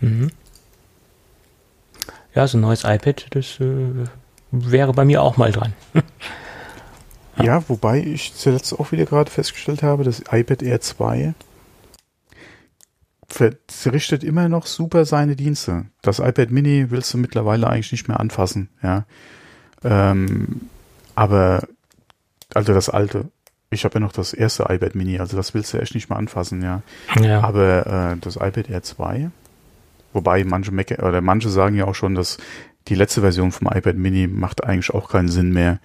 Mhm. 0.00 0.30
Ja, 2.34 2.46
so 2.46 2.58
ein 2.58 2.62
neues 2.62 2.84
iPad, 2.84 3.26
das 3.30 3.60
äh, 3.60 4.06
wäre 4.50 4.92
bei 4.92 5.04
mir 5.04 5.22
auch 5.22 5.36
mal 5.36 5.52
dran. 5.52 5.72
Ja, 7.40 7.66
wobei 7.68 8.00
ich 8.00 8.34
zuletzt 8.34 8.78
auch 8.78 8.92
wieder 8.92 9.06
gerade 9.06 9.30
festgestellt 9.30 9.82
habe, 9.82 10.04
das 10.04 10.22
iPad 10.30 10.62
Air 10.62 10.80
2 10.80 11.34
verrichtet 13.68 14.24
immer 14.24 14.48
noch 14.48 14.66
super 14.66 15.04
seine 15.04 15.36
Dienste. 15.36 15.86
Das 16.02 16.18
iPad 16.18 16.50
Mini 16.50 16.90
willst 16.90 17.14
du 17.14 17.18
mittlerweile 17.18 17.66
eigentlich 17.68 17.92
nicht 17.92 18.08
mehr 18.08 18.20
anfassen, 18.20 18.68
ja. 18.82 19.06
Ähm, 19.84 20.68
aber, 21.14 21.66
also 22.54 22.74
das 22.74 22.88
alte, 22.88 23.26
ich 23.70 23.84
habe 23.84 23.94
ja 23.94 24.00
noch 24.00 24.12
das 24.12 24.34
erste 24.34 24.64
iPad 24.68 24.94
Mini, 24.94 25.18
also 25.18 25.36
das 25.36 25.54
willst 25.54 25.72
du 25.72 25.78
echt 25.78 25.94
nicht 25.94 26.10
mehr 26.10 26.18
anfassen, 26.18 26.62
ja. 26.62 26.82
ja. 27.20 27.40
Aber 27.40 28.12
äh, 28.12 28.16
das 28.20 28.36
iPad 28.36 28.68
Air 28.68 28.82
2, 28.82 29.30
wobei 30.12 30.44
manche 30.44 30.72
Mac 30.72 30.90
oder 30.90 31.20
manche 31.22 31.48
sagen 31.48 31.76
ja 31.76 31.86
auch 31.86 31.94
schon, 31.94 32.14
dass 32.14 32.36
die 32.88 32.94
letzte 32.94 33.20
Version 33.20 33.52
vom 33.52 33.68
iPad 33.68 33.96
Mini 33.96 34.26
macht 34.26 34.64
eigentlich 34.64 34.92
auch 34.92 35.08
keinen 35.08 35.28
Sinn 35.28 35.52
mehr, 35.52 35.78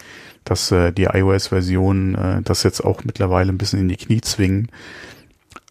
dass 0.43 0.71
äh, 0.71 0.91
die 0.91 1.05
iOS-Version 1.05 2.15
äh, 2.15 2.41
das 2.41 2.63
jetzt 2.63 2.83
auch 2.83 3.03
mittlerweile 3.03 3.51
ein 3.51 3.57
bisschen 3.57 3.79
in 3.79 3.89
die 3.89 3.97
Knie 3.97 4.21
zwingen. 4.21 4.69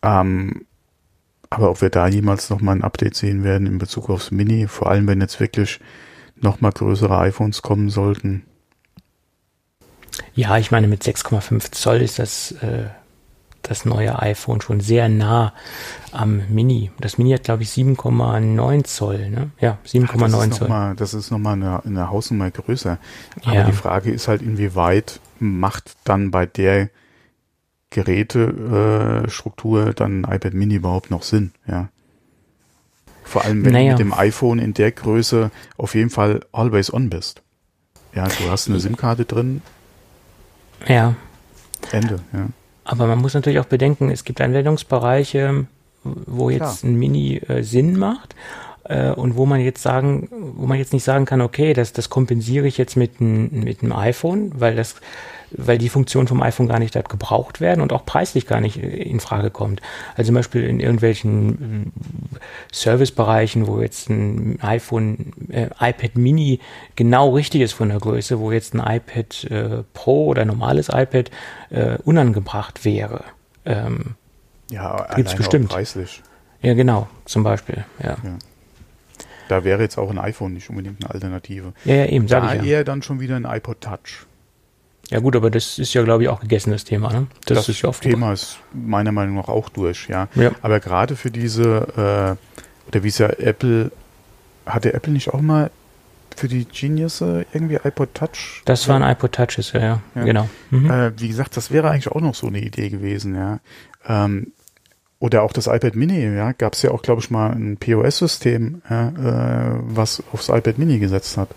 Ähm, 0.02 0.66
aber 1.50 1.70
ob 1.70 1.80
wir 1.80 1.90
da 1.90 2.06
jemals 2.06 2.50
nochmal 2.50 2.76
ein 2.76 2.84
Update 2.84 3.14
sehen 3.14 3.44
werden 3.44 3.66
in 3.66 3.78
Bezug 3.78 4.10
aufs 4.10 4.30
Mini, 4.30 4.66
vor 4.66 4.90
allem 4.90 5.06
wenn 5.06 5.20
jetzt 5.20 5.40
wirklich 5.40 5.80
nochmal 6.36 6.72
größere 6.72 7.18
iPhones 7.18 7.62
kommen 7.62 7.88
sollten. 7.88 8.44
Ja, 10.34 10.58
ich 10.58 10.70
meine, 10.70 10.88
mit 10.88 11.02
6,5 11.02 11.72
Zoll 11.72 12.02
ist 12.02 12.18
das 12.18 12.52
äh, 12.52 12.86
das 13.68 13.84
neue 13.84 14.18
iPhone 14.20 14.60
schon 14.60 14.80
sehr 14.80 15.08
nah 15.08 15.52
am 16.12 16.42
Mini. 16.48 16.90
Das 16.98 17.18
Mini 17.18 17.32
hat, 17.32 17.44
glaube 17.44 17.62
ich, 17.64 17.70
7,9 17.70 18.84
Zoll. 18.84 19.30
Ne? 19.30 19.50
Ja, 19.60 19.78
7,9 19.86 20.50
Zoll. 20.52 20.68
Mal, 20.68 20.94
das 20.94 21.14
ist 21.14 21.30
nochmal 21.30 21.54
eine, 21.54 21.84
eine 21.84 22.10
Hausnummer 22.10 22.50
größer. 22.50 22.98
Aber 23.44 23.54
ja. 23.54 23.64
die 23.64 23.72
Frage 23.72 24.10
ist 24.10 24.28
halt, 24.28 24.42
inwieweit 24.42 25.20
macht 25.38 25.96
dann 26.04 26.30
bei 26.30 26.46
der 26.46 26.90
Gerätestruktur 27.90 29.88
äh, 29.88 29.94
dann 29.94 30.24
ein 30.24 30.34
iPad 30.34 30.54
Mini 30.54 30.76
überhaupt 30.76 31.10
noch 31.10 31.22
Sinn? 31.22 31.52
Ja. 31.66 31.88
Vor 33.24 33.44
allem, 33.44 33.64
wenn 33.64 33.72
naja. 33.72 33.96
du 33.96 34.04
mit 34.04 34.12
dem 34.12 34.18
iPhone 34.18 34.60
in 34.60 34.74
der 34.74 34.92
Größe 34.92 35.50
auf 35.76 35.96
jeden 35.96 36.10
Fall 36.10 36.40
always 36.52 36.92
on 36.92 37.10
bist. 37.10 37.42
Ja, 38.14 38.28
du 38.28 38.50
hast 38.50 38.68
eine 38.68 38.78
SIM-Karte 38.78 39.24
drin. 39.24 39.62
Ja. 40.86 41.16
Ende, 41.90 42.20
ja. 42.32 42.46
Aber 42.86 43.06
man 43.06 43.18
muss 43.18 43.34
natürlich 43.34 43.58
auch 43.58 43.66
bedenken, 43.66 44.10
es 44.10 44.24
gibt 44.24 44.40
Anwendungsbereiche, 44.40 45.66
wo 46.04 46.50
jetzt 46.50 46.80
Klar. 46.80 46.90
ein 46.90 46.94
Mini 46.96 47.36
äh, 47.36 47.62
Sinn 47.62 47.98
macht. 47.98 48.34
äh, 48.88 49.10
und 49.10 49.36
wo 49.36 49.46
man 49.46 49.60
jetzt 49.60 49.82
sagen, 49.82 50.28
wo 50.56 50.66
man 50.66 50.78
jetzt 50.78 50.92
nicht 50.92 51.04
sagen 51.04 51.24
kann, 51.24 51.40
okay, 51.40 51.74
das, 51.74 51.92
das 51.92 52.10
kompensiere 52.10 52.66
ich 52.66 52.78
jetzt 52.78 52.96
mit, 52.96 53.20
ein, 53.20 53.64
mit 53.64 53.82
einem 53.82 53.92
iPhone, 53.92 54.52
weil 54.56 54.76
das 54.76 54.96
weil 55.50 55.78
die 55.78 55.88
Funktionen 55.88 56.28
vom 56.28 56.42
iPhone 56.42 56.68
gar 56.68 56.78
nicht 56.78 56.94
gebraucht 57.08 57.60
werden 57.60 57.80
und 57.80 57.92
auch 57.92 58.04
preislich 58.04 58.46
gar 58.46 58.60
nicht 58.60 58.76
in 58.78 59.20
Frage 59.20 59.50
kommt. 59.50 59.80
Also 60.14 60.28
zum 60.28 60.34
Beispiel 60.34 60.64
in 60.64 60.80
irgendwelchen 60.80 61.92
äh, 62.34 62.38
Servicebereichen, 62.72 63.66
wo 63.66 63.80
jetzt 63.80 64.08
ein 64.10 64.58
iPhone, 64.60 65.32
äh, 65.50 65.68
iPad 65.80 66.16
Mini 66.16 66.60
genau 66.96 67.34
richtig 67.34 67.60
ist 67.62 67.72
von 67.72 67.88
der 67.88 67.98
Größe, 67.98 68.40
wo 68.40 68.52
jetzt 68.52 68.74
ein 68.74 68.80
iPad 68.80 69.44
äh, 69.44 69.82
Pro 69.94 70.26
oder 70.26 70.42
ein 70.42 70.48
normales 70.48 70.88
iPad 70.88 71.30
äh, 71.70 71.98
unangebracht 72.04 72.84
wäre. 72.84 73.24
Ähm, 73.64 74.14
ja, 74.70 75.06
gibt's 75.14 75.34
bestimmt. 75.34 75.68
preislich. 75.68 76.22
Ja, 76.62 76.74
genau, 76.74 77.08
zum 77.24 77.44
Beispiel. 77.44 77.84
Ja. 78.02 78.16
ja. 78.22 78.38
Da 79.48 79.62
wäre 79.62 79.82
jetzt 79.82 79.96
auch 79.98 80.10
ein 80.10 80.18
iPhone 80.18 80.54
nicht 80.54 80.68
unbedingt 80.70 81.04
eine 81.04 81.14
Alternative. 81.14 81.72
Ja, 81.84 81.94
ja 81.94 82.06
eben, 82.06 82.26
sag 82.26 82.42
da 82.42 82.54
ich 82.54 82.62
ja. 82.62 82.78
eher 82.78 82.84
dann 82.84 83.02
schon 83.02 83.20
wieder 83.20 83.36
ein 83.36 83.44
iPod 83.44 83.80
Touch. 83.80 84.26
Ja 85.10 85.20
gut, 85.20 85.36
aber 85.36 85.50
das 85.50 85.78
ist 85.78 85.94
ja, 85.94 86.02
glaube 86.02 86.24
ich, 86.24 86.28
auch 86.28 86.40
gegessenes 86.40 86.84
Thema. 86.84 87.12
Ne? 87.12 87.26
Das, 87.44 87.58
das 87.58 87.68
ist 87.68 87.82
ja 87.82 87.90
Thema 87.92 88.32
ist 88.32 88.58
meiner 88.72 89.12
Meinung 89.12 89.36
nach 89.36 89.48
auch 89.48 89.68
durch, 89.68 90.08
ja. 90.08 90.28
ja. 90.34 90.50
Aber 90.62 90.80
gerade 90.80 91.14
für 91.14 91.30
diese, 91.30 92.36
äh, 92.36 92.88
oder 92.88 93.04
wie 93.04 93.08
es 93.08 93.18
ja 93.18 93.28
Apple, 93.28 93.92
hatte 94.64 94.92
Apple 94.94 95.12
nicht 95.12 95.32
auch 95.32 95.40
mal 95.40 95.70
für 96.34 96.48
die 96.48 96.64
Genius 96.64 97.20
irgendwie 97.20 97.76
iPod 97.76 98.14
Touch? 98.14 98.62
Das 98.64 98.88
war 98.88 99.00
ein 99.00 99.10
iPod 99.10 99.32
Touches, 99.32 99.72
ja, 99.72 99.80
ja, 99.80 100.02
ja. 100.16 100.24
genau. 100.24 100.48
Mhm. 100.70 100.90
Äh, 100.90 101.20
wie 101.20 101.28
gesagt, 101.28 101.56
das 101.56 101.70
wäre 101.70 101.90
eigentlich 101.90 102.08
auch 102.08 102.20
noch 102.20 102.34
so 102.34 102.48
eine 102.48 102.58
Idee 102.58 102.88
gewesen, 102.88 103.36
ja. 103.36 103.60
Ähm, 104.08 104.52
oder 105.18 105.42
auch 105.42 105.52
das 105.52 105.66
iPad 105.66 105.94
Mini, 105.94 106.22
ja, 106.34 106.52
gab 106.52 106.74
es 106.74 106.82
ja 106.82 106.90
auch, 106.90 107.00
glaube 107.00 107.22
ich, 107.22 107.30
mal 107.30 107.50
ein 107.50 107.78
POS-System, 107.78 108.82
ja, 108.90 109.08
äh, 109.08 109.78
was 109.82 110.22
aufs 110.32 110.48
iPad 110.48 110.78
Mini 110.78 110.98
gesetzt 110.98 111.36
hat. 111.38 111.48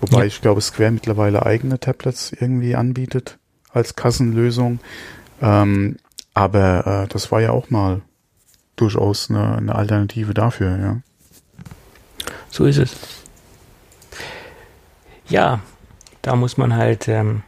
Wobei 0.00 0.20
ja. 0.20 0.24
ich 0.24 0.40
glaube, 0.40 0.60
Square 0.60 0.92
mittlerweile 0.92 1.44
eigene 1.44 1.78
Tablets 1.78 2.32
irgendwie 2.32 2.74
anbietet 2.74 3.38
als 3.72 3.96
Kassenlösung. 3.96 4.80
Ähm, 5.42 5.96
aber 6.34 7.04
äh, 7.04 7.08
das 7.08 7.30
war 7.32 7.40
ja 7.40 7.50
auch 7.50 7.70
mal 7.70 8.02
durchaus 8.76 9.30
eine, 9.30 9.56
eine 9.56 9.74
Alternative 9.74 10.34
dafür, 10.34 10.78
ja. 10.78 11.00
So 12.50 12.64
ist 12.64 12.78
es. 12.78 12.96
Ja, 15.28 15.60
da 16.22 16.34
muss 16.34 16.56
man 16.56 16.74
halt 16.74 17.06
ähm, 17.06 17.42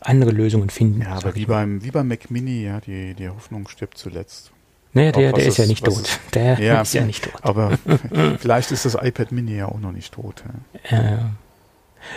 andere 0.00 0.30
Lösungen 0.30 0.70
finden. 0.70 1.02
Ja, 1.02 1.14
aber 1.14 1.34
wie 1.34 1.46
beim, 1.46 1.84
wie 1.84 1.90
beim 1.90 2.08
Mac 2.08 2.30
Mini, 2.30 2.64
ja, 2.64 2.80
die, 2.80 3.14
die 3.14 3.28
Hoffnung 3.28 3.68
stirbt 3.68 3.98
zuletzt. 3.98 4.50
Naja, 4.92 5.12
der, 5.12 5.32
der 5.32 5.46
ist, 5.46 5.58
ja 5.58 5.66
nicht 5.66 5.84
tot. 5.84 6.00
Ist, 6.00 6.20
der 6.34 6.58
ja, 6.58 6.80
ist 6.80 6.94
ja 6.94 7.04
nicht 7.04 7.24
tot. 7.24 7.34
Aber 7.42 7.78
vielleicht 8.38 8.72
ist 8.72 8.84
das 8.84 8.96
iPad 9.00 9.30
Mini 9.30 9.56
ja 9.56 9.66
auch 9.66 9.78
noch 9.78 9.92
nicht 9.92 10.14
tot. 10.14 10.42
Ja. 10.90 10.98
Äh, 10.98 11.18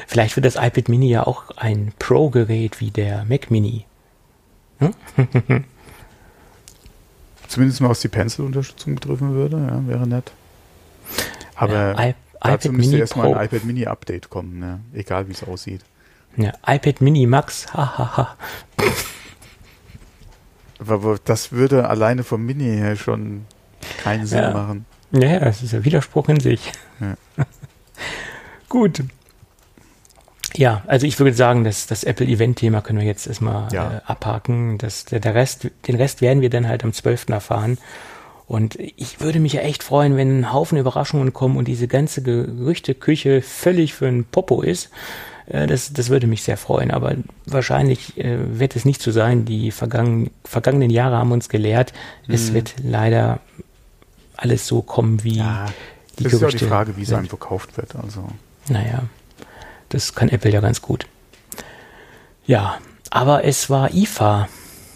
vielleicht 0.07 0.35
wird 0.35 0.45
das 0.45 0.55
iPad 0.55 0.89
Mini 0.89 1.09
ja 1.09 1.27
auch 1.27 1.51
ein 1.57 1.93
Pro-Gerät 1.99 2.79
wie 2.79 2.89
der 2.89 3.25
Mac 3.25 3.51
Mini. 3.51 3.85
Hm? 4.79 4.93
Zumindest 7.47 7.81
mal 7.81 7.89
was 7.89 8.01
die 8.01 8.07
Pencil-Unterstützung 8.07 8.95
betreffen 8.95 9.33
würde, 9.33 9.57
ja, 9.57 9.87
wäre 9.87 10.07
nett. 10.07 10.31
Aber 11.53 11.73
ja, 11.73 12.13
dazu 12.41 12.69
iPad 12.69 12.77
müsste 12.77 12.97
erstmal 12.97 13.35
ein 13.35 13.45
iPad 13.45 13.65
Mini 13.65 13.85
Update 13.85 14.31
kommen, 14.31 14.57
ne? 14.57 14.79
egal 14.93 15.27
wie 15.27 15.33
es 15.33 15.43
aussieht. 15.43 15.81
Ja, 16.35 16.53
iPad 16.65 17.01
Mini 17.01 17.27
Max, 17.27 17.71
hahaha. 17.71 18.35
Das 21.25 21.51
würde 21.51 21.89
alleine 21.89 22.23
vom 22.23 22.45
Mini 22.45 22.65
her 22.65 22.95
schon 22.95 23.45
keinen 24.03 24.25
Sinn 24.25 24.39
ja. 24.39 24.51
machen. 24.51 24.85
Ja, 25.11 25.39
das 25.39 25.61
ist 25.61 25.73
ein 25.73 25.85
Widerspruch 25.85 26.29
in 26.29 26.39
sich. 26.39 26.71
Ja. 26.99 27.15
Gut. 28.69 29.03
Ja, 30.55 30.83
also 30.87 31.07
ich 31.07 31.19
würde 31.19 31.33
sagen, 31.33 31.63
dass 31.63 31.87
das 31.87 32.03
Apple-Event-Thema 32.03 32.81
können 32.81 32.99
wir 32.99 33.05
jetzt 33.05 33.27
erstmal 33.27 33.71
ja. 33.73 33.97
äh, 33.97 34.01
abhaken. 34.05 34.77
Das, 34.77 35.05
der, 35.05 35.19
der 35.19 35.35
Rest, 35.35 35.69
den 35.87 35.95
Rest 35.95 36.21
werden 36.21 36.41
wir 36.41 36.49
dann 36.49 36.67
halt 36.67 36.83
am 36.83 36.93
12. 36.93 37.29
erfahren. 37.29 37.77
Und 38.45 38.75
ich 38.75 39.19
würde 39.19 39.39
mich 39.39 39.53
ja 39.53 39.61
echt 39.61 39.83
freuen, 39.83 40.17
wenn 40.17 40.39
ein 40.39 40.53
Haufen 40.53 40.77
Überraschungen 40.77 41.33
kommen 41.33 41.57
und 41.57 41.67
diese 41.67 41.87
ganze 41.87 42.21
Gerüchteküche 42.21 43.41
völlig 43.41 43.93
für 43.93 44.07
ein 44.07 44.25
Popo 44.25 44.61
ist. 44.61 44.89
Äh, 45.47 45.67
das, 45.67 45.93
das 45.93 46.09
würde 46.09 46.27
mich 46.27 46.43
sehr 46.43 46.57
freuen. 46.57 46.91
Aber 46.91 47.15
wahrscheinlich 47.45 48.17
äh, 48.17 48.59
wird 48.59 48.75
es 48.75 48.85
nicht 48.85 49.01
so 49.01 49.11
sein. 49.11 49.45
Die 49.45 49.71
vergangen, 49.71 50.31
vergangenen 50.43 50.89
Jahre 50.89 51.17
haben 51.17 51.31
uns 51.31 51.49
gelehrt, 51.49 51.93
mhm. 52.27 52.33
es 52.33 52.53
wird 52.53 52.75
leider 52.83 53.39
alles 54.35 54.67
so 54.67 54.81
kommen, 54.81 55.23
wie 55.23 55.37
ja, 55.37 55.67
die 56.19 56.23
Das 56.23 56.33
Gerüchte 56.33 56.47
ist 56.47 56.61
ja 56.61 56.67
die 56.67 56.71
Frage, 56.71 56.97
wie 56.97 57.03
es 57.03 57.13
einem 57.13 57.27
verkauft 57.27 57.77
wird. 57.77 57.95
Also. 57.95 58.27
Naja, 58.69 59.03
das 59.89 60.15
kann 60.15 60.29
Apple 60.29 60.51
ja 60.51 60.59
ganz 60.59 60.81
gut. 60.81 61.05
Ja, 62.45 62.79
aber 63.09 63.43
es 63.45 63.69
war 63.69 63.93
IFA. 63.93 64.49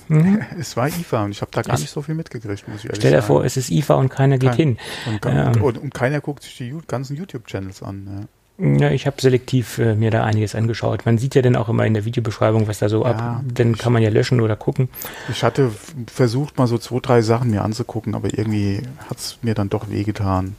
Mhm. 0.09 0.41
Es 0.57 0.77
war 0.77 0.87
IFA 0.87 1.25
und 1.25 1.31
ich 1.31 1.41
habe 1.41 1.51
da 1.51 1.61
gar 1.61 1.75
es 1.75 1.81
nicht 1.81 1.91
so 1.91 2.01
viel 2.01 2.15
mitgekriegt, 2.15 2.67
muss 2.67 2.79
ich 2.79 2.85
ehrlich 2.85 2.99
Stell 2.99 3.11
dir 3.11 3.21
vor, 3.21 3.43
es 3.43 3.57
ist 3.57 3.69
IFA 3.69 3.95
und 3.95 4.09
keiner 4.09 4.37
geht 4.37 4.51
Kein, 4.51 4.57
hin. 4.57 4.77
Und, 5.05 5.25
ähm, 5.25 5.61
und, 5.61 5.77
und, 5.77 5.93
keiner 5.93 6.21
guckt 6.21 6.43
sich 6.43 6.55
die 6.55 6.73
ganzen 6.87 7.17
YouTube-Channels 7.17 7.83
an. 7.83 8.27
Ja. 8.59 8.89
Ich 8.89 9.05
habe 9.05 9.21
selektiv 9.21 9.77
äh, 9.77 9.93
mir 9.93 10.09
da 10.09 10.23
einiges 10.23 10.55
angeschaut. 10.55 11.05
Man 11.05 11.19
sieht 11.19 11.35
ja 11.35 11.43
dann 11.43 11.55
auch 11.55 11.69
immer 11.69 11.85
in 11.85 11.93
der 11.93 12.05
Videobeschreibung, 12.05 12.67
was 12.67 12.79
da 12.79 12.89
so 12.89 13.03
ja, 13.03 13.11
ab. 13.11 13.41
Dann 13.53 13.77
kann 13.77 13.93
man 13.93 14.01
ja 14.01 14.09
löschen 14.09 14.41
oder 14.41 14.55
gucken. 14.55 14.89
Ich 15.29 15.43
hatte 15.43 15.71
versucht, 16.11 16.57
mal 16.57 16.65
so 16.65 16.79
zwei, 16.79 16.99
drei 16.99 17.21
Sachen 17.21 17.51
mir 17.51 17.63
anzugucken, 17.63 18.15
aber 18.15 18.35
irgendwie 18.35 18.81
hat 19.09 19.17
es 19.19 19.37
mir 19.43 19.53
dann 19.53 19.69
doch 19.69 19.89
wehgetan. 19.91 20.55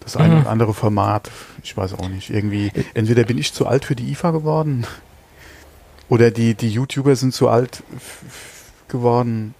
Das 0.00 0.16
eine 0.16 0.34
mhm. 0.34 0.40
oder 0.42 0.50
andere 0.50 0.74
Format, 0.74 1.30
ich 1.62 1.76
weiß 1.76 1.94
auch 1.94 2.08
nicht. 2.08 2.30
Irgendwie, 2.30 2.70
entweder 2.94 3.24
bin 3.24 3.38
ich 3.38 3.54
zu 3.54 3.66
alt 3.66 3.86
für 3.86 3.96
die 3.96 4.10
IFA 4.12 4.30
geworden 4.32 4.86
oder 6.08 6.30
die, 6.30 6.54
die 6.54 6.70
YouTuber 6.70 7.16
sind 7.16 7.32
zu 7.32 7.48
alt 7.48 7.82
geworden. 8.88 9.54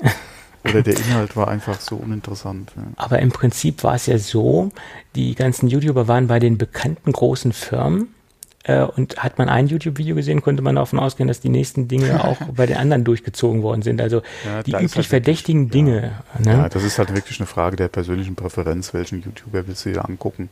Oder 0.64 0.82
der 0.82 0.96
Inhalt 0.96 1.36
war 1.36 1.48
einfach 1.48 1.80
so 1.80 1.96
uninteressant. 1.96 2.72
Ja. 2.76 2.82
Aber 2.96 3.18
im 3.18 3.32
Prinzip 3.32 3.82
war 3.82 3.94
es 3.94 4.06
ja 4.06 4.18
so, 4.18 4.70
die 5.16 5.34
ganzen 5.34 5.68
YouTuber 5.68 6.08
waren 6.08 6.28
bei 6.28 6.38
den 6.38 6.58
bekannten 6.58 7.12
großen 7.12 7.52
Firmen. 7.52 8.14
Äh, 8.64 8.82
und 8.82 9.16
hat 9.16 9.38
man 9.38 9.48
ein 9.48 9.66
YouTube-Video 9.66 10.14
gesehen, 10.14 10.40
konnte 10.40 10.62
man 10.62 10.76
davon 10.76 11.00
ausgehen, 11.00 11.26
dass 11.26 11.40
die 11.40 11.48
nächsten 11.48 11.88
Dinge 11.88 12.22
auch 12.24 12.36
bei 12.54 12.66
den 12.66 12.76
anderen 12.76 13.02
durchgezogen 13.02 13.62
worden 13.62 13.82
sind. 13.82 14.00
Also 14.00 14.22
ja, 14.44 14.62
die 14.62 14.72
üblich 14.72 14.94
halt 14.94 15.06
verdächtigen 15.06 15.72
wirklich, 15.72 15.84
Dinge. 15.84 16.12
Ja. 16.38 16.52
Ne? 16.52 16.62
ja, 16.62 16.68
das 16.68 16.84
ist 16.84 16.98
halt 16.98 17.12
wirklich 17.12 17.40
eine 17.40 17.48
Frage 17.48 17.76
der 17.76 17.88
persönlichen 17.88 18.36
Präferenz, 18.36 18.94
welchen 18.94 19.20
YouTuber 19.22 19.66
willst 19.66 19.84
du 19.84 19.92
dir 19.92 20.08
angucken. 20.08 20.48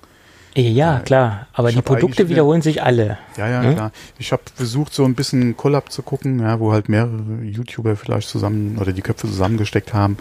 Ja, 0.55 0.99
äh, 0.99 1.03
klar, 1.03 1.47
aber 1.53 1.71
die 1.71 1.81
Produkte 1.81 2.29
wiederholen 2.29 2.63
sich 2.63 2.83
alle. 2.83 3.19
Ja, 3.37 3.49
ja, 3.49 3.63
hm? 3.63 3.75
klar. 3.75 3.93
Ich 4.19 4.33
habe 4.33 4.43
versucht, 4.55 4.93
so 4.93 5.05
ein 5.05 5.15
bisschen 5.15 5.57
Collab 5.57 5.93
zu 5.93 6.03
gucken, 6.03 6.41
ja, 6.41 6.59
wo 6.59 6.73
halt 6.73 6.89
mehrere 6.89 7.23
YouTuber 7.43 7.97
vielleicht 7.97 8.29
zusammen 8.29 8.79
oder 8.79 8.93
die 8.93 9.03
Köpfe 9.03 9.29
zusammengesteckt 9.29 9.95
haben. 9.95 10.17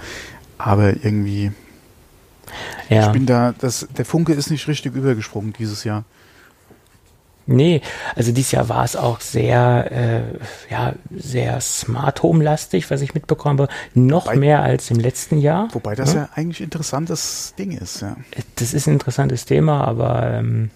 Aber 0.58 0.90
irgendwie, 1.04 1.52
ja. 2.90 3.08
ich 3.08 3.12
bin 3.12 3.26
da, 3.26 3.54
das, 3.58 3.88
der 3.98 4.06
Funke 4.06 4.34
ist 4.34 4.52
nicht 4.52 4.68
richtig 4.68 4.94
übergesprungen 4.94 5.54
dieses 5.58 5.84
Jahr. 5.84 6.04
Nee, 7.52 7.82
also 8.16 8.32
dieses 8.32 8.52
Jahr 8.52 8.70
war 8.70 8.84
es 8.84 8.96
auch 8.96 9.22
sehr, 9.22 9.92
äh, 9.92 10.72
ja, 10.72 10.94
sehr 11.10 11.60
Smart 11.62 12.22
Home 12.22 12.44
lastig, 12.44 12.92
was 12.92 13.02
ich 13.02 13.16
mitbekommen 13.16 13.60
habe. 13.60 13.72
Noch 13.96 14.28
wobei, 14.28 14.38
mehr 14.38 14.62
als 14.62 14.92
im 14.92 15.00
letzten 15.00 15.40
Jahr. 15.40 15.68
Wobei 15.74 15.96
das 15.96 16.14
ja, 16.14 16.22
ja 16.22 16.30
eigentlich 16.36 16.60
ein 16.60 16.66
interessantes 16.66 17.56
Ding 17.58 17.72
ist, 17.72 18.02
ja. 18.02 18.16
Das 18.56 18.76
ist 18.76 18.86
ein 18.86 18.94
interessantes 18.94 19.46
Thema, 19.46 19.84
aber 19.84 20.32
ähm, 20.32 20.70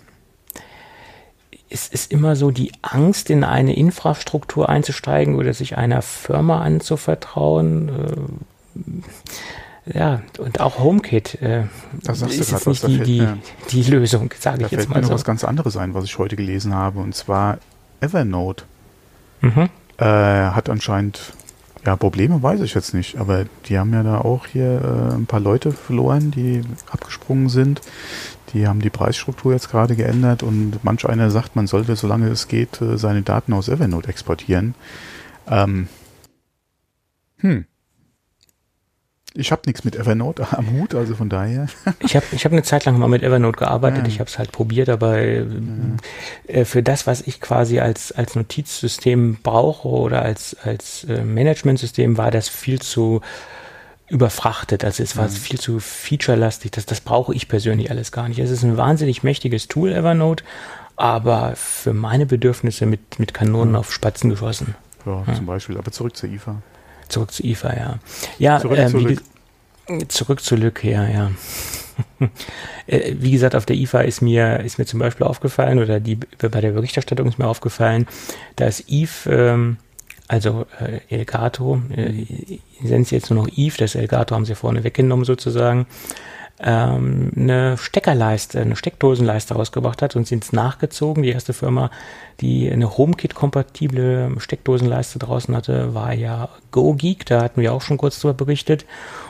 es 1.70 1.88
ist 1.90 2.12
immer 2.12 2.36
so 2.36 2.50
die 2.50 2.72
Angst, 2.82 3.30
in 3.30 3.44
eine 3.44 3.76
Infrastruktur 3.76 4.68
einzusteigen 4.68 5.36
oder 5.36 5.54
sich 5.54 5.78
einer 5.78 6.02
Firma 6.02 6.62
anzuvertrauen. 6.62 7.90
Äh, 7.90 8.82
ja, 9.86 10.22
und 10.40 10.60
auch 10.60 10.80
HomeKit 10.80 11.42
äh, 11.42 11.64
das 12.04 12.22
ist 12.22 12.38
jetzt 12.38 12.50
grad, 12.52 12.68
nicht 12.68 12.88
die, 12.88 13.00
die, 13.00 13.28
die, 13.70 13.92
Lösung, 13.92 14.34
sage 14.40 14.66
ich 14.66 14.72
jetzt 14.72 14.90
mal 14.90 14.98
mir 14.98 15.04
so. 15.04 15.10
noch 15.10 15.16
was 15.16 15.26
ganz 15.26 15.44
anderes 15.44 15.76
ein, 15.78 15.94
was 15.94 16.06
ich 16.06 16.18
heute 16.18 16.36
gelesen 16.36 16.74
habe, 16.74 17.00
und 17.00 17.16
zwar 17.16 17.58
Evernote 18.00 18.64
mhm. 19.42 19.70
äh, 19.98 20.06
hat 20.06 20.70
anscheinend 20.70 21.34
ja, 21.86 21.98
Probleme 21.98 22.42
weiß 22.42 22.62
ich 22.62 22.74
jetzt 22.74 22.94
nicht, 22.94 23.18
aber 23.18 23.46
die 23.66 23.78
haben 23.78 23.94
ja 23.94 24.04
da 24.04 24.20
auch 24.20 24.48
hier 24.48 24.82
äh, 24.82 25.16
ein 25.16 25.26
paar 25.26 25.42
Leute 25.42 25.72
verloren, 25.72 26.32
die 26.32 26.62
abgesprungen 26.90 27.50
sind. 27.50 27.82
Die 28.54 28.68
haben 28.68 28.82
die 28.82 28.90
Preisstruktur 28.90 29.52
jetzt 29.52 29.70
gerade 29.70 29.96
geändert 29.96 30.44
und 30.44 30.84
manch 30.84 31.06
einer 31.08 31.30
sagt, 31.30 31.56
man 31.56 31.68
sollte, 31.68 31.96
solange 31.96 32.30
es 32.30 32.48
geht, 32.48 32.82
äh, 32.82 32.98
seine 32.98 33.24
Daten 33.24 33.52
aus 33.52 33.68
Evernote 33.68 34.08
exportieren. 34.08 34.76
Ähm, 35.50 35.90
hm. 37.40 37.66
Ich 39.36 39.52
habe 39.52 39.64
nichts 39.66 39.84
mit 39.84 39.96
Evernote 39.96 40.48
am 40.58 40.72
Hut, 40.72 40.94
also 40.94 41.16
von 41.16 41.30
daher. 41.30 41.68
ich 42.00 42.16
habe 42.16 42.26
ich 42.32 42.46
hab 42.46 42.52
eine 42.52 42.64
Zeit 42.64 42.86
lang 42.86 42.98
mal 42.98 43.08
mit 43.08 43.24
Evernote 43.24 43.58
gearbeitet. 43.58 44.04
Ja. 44.04 44.08
Ich 44.08 44.20
habe 44.20 44.30
es 44.30 44.38
halt 44.38 44.52
probiert, 44.52 44.90
aber 44.90 45.22
ja. 45.22 45.46
äh, 46.48 46.66
für 46.66 46.84
das, 46.84 47.08
was 47.08 47.22
ich 47.22 47.42
quasi 47.42 47.80
als, 47.80 48.12
als 48.12 48.36
Notizsystem 48.36 49.38
brauche 49.42 49.88
oder 49.88 50.22
als, 50.22 50.56
als 50.64 51.06
äh, 51.06 51.24
Managementsystem, 51.24 52.18
war 52.18 52.32
das 52.32 52.48
viel 52.48 52.82
zu 52.82 53.22
überfrachtet. 54.10 54.86
Also 54.86 55.02
es 55.02 55.18
war 55.18 55.26
mhm. 55.26 55.32
viel 55.32 55.60
zu 55.60 55.80
featurelastig. 55.80 56.72
Das, 56.72 56.86
das 56.86 57.02
brauche 57.02 57.34
ich 57.34 57.48
persönlich 57.48 57.90
alles 57.90 58.12
gar 58.12 58.30
nicht. 58.30 58.40
Es 58.40 58.52
ist 58.52 58.64
ein 58.64 58.78
wahnsinnig 58.78 59.24
mächtiges 59.24 59.68
Tool, 59.68 59.92
Evernote, 59.92 60.44
aber 60.96 61.56
für 61.56 61.94
meine 61.94 62.28
Bedürfnisse 62.28 62.86
mit, 62.86 63.20
mit 63.20 63.34
Kanonen 63.34 63.72
mhm. 63.72 63.78
auf 63.78 63.92
Spatzen 63.92 64.30
geschossen. 64.30 64.76
Ja, 65.06 65.24
ja, 65.28 65.34
zum 65.34 65.48
Beispiel. 65.48 65.78
Aber 65.78 65.92
zurück 65.92 66.16
zur 66.16 66.30
IFA. 66.30 66.62
Zurück 67.14 67.32
zu 67.32 67.46
IFA, 67.46 67.74
ja. 67.76 68.00
Ja, 68.40 68.60
zurück, 68.60 68.78
äh, 68.78 68.88
zu 68.88 69.10
wie, 69.10 70.08
zurück 70.08 70.42
zu 70.42 70.56
Lück, 70.56 70.84
ja, 70.84 71.08
ja. 71.08 71.32
Äh, 72.86 73.16
wie 73.20 73.32
gesagt, 73.32 73.56
auf 73.56 73.66
der 73.66 73.78
IFA 73.78 74.02
ist 74.02 74.22
mir, 74.22 74.60
ist 74.60 74.78
mir 74.78 74.86
zum 74.86 75.00
Beispiel 75.00 75.26
aufgefallen, 75.26 75.80
oder 75.80 76.02
die, 76.02 76.16
bei 76.16 76.50
der 76.50 76.72
Berichterstattung 76.72 77.30
ist 77.30 77.40
mir 77.40 77.48
aufgefallen, 77.48 78.08
dass 78.58 78.84
Eve, 78.90 79.30
ähm, 79.30 79.78
also 80.28 80.66
äh, 80.82 81.00
Elgato, 81.08 81.82
äh, 81.96 82.26
nennen 82.82 83.06
sie 83.06 83.16
jetzt 83.16 83.30
nur 83.30 83.42
noch 83.42 83.50
Eve, 83.56 83.78
das 83.78 83.96
Elgato 83.96 84.36
haben 84.36 84.44
sie 84.44 84.56
vorne 84.56 84.84
weggenommen 84.84 85.24
sozusagen, 85.24 85.86
ähm, 86.64 87.32
eine 87.36 87.78
Steckerleiste, 87.78 88.62
eine 88.62 88.76
Steckdosenleiste 88.76 89.54
rausgebracht 89.54 90.02
hat 90.02 90.16
und 90.16 90.28
sind 90.28 90.44
es 90.44 90.54
nachgezogen. 90.54 91.24
Die 91.24 91.30
erste 91.30 91.54
Firma, 91.54 91.92
die 92.40 92.72
eine 92.72 92.98
HomeKit-kompatible 92.98 94.36
Steckdosenleiste 94.38 95.20
draußen 95.20 95.56
hatte, 95.56 95.94
war 95.94 96.14
ja 96.14 96.50
GoGeek. 96.72 97.26
Da 97.26 97.44
hatten 97.44 97.62
wir 97.62 97.74
auch 97.74 97.82
schon 97.82 97.98
kurz 97.98 98.20
drüber 98.20 98.34
berichtet. 98.34 98.86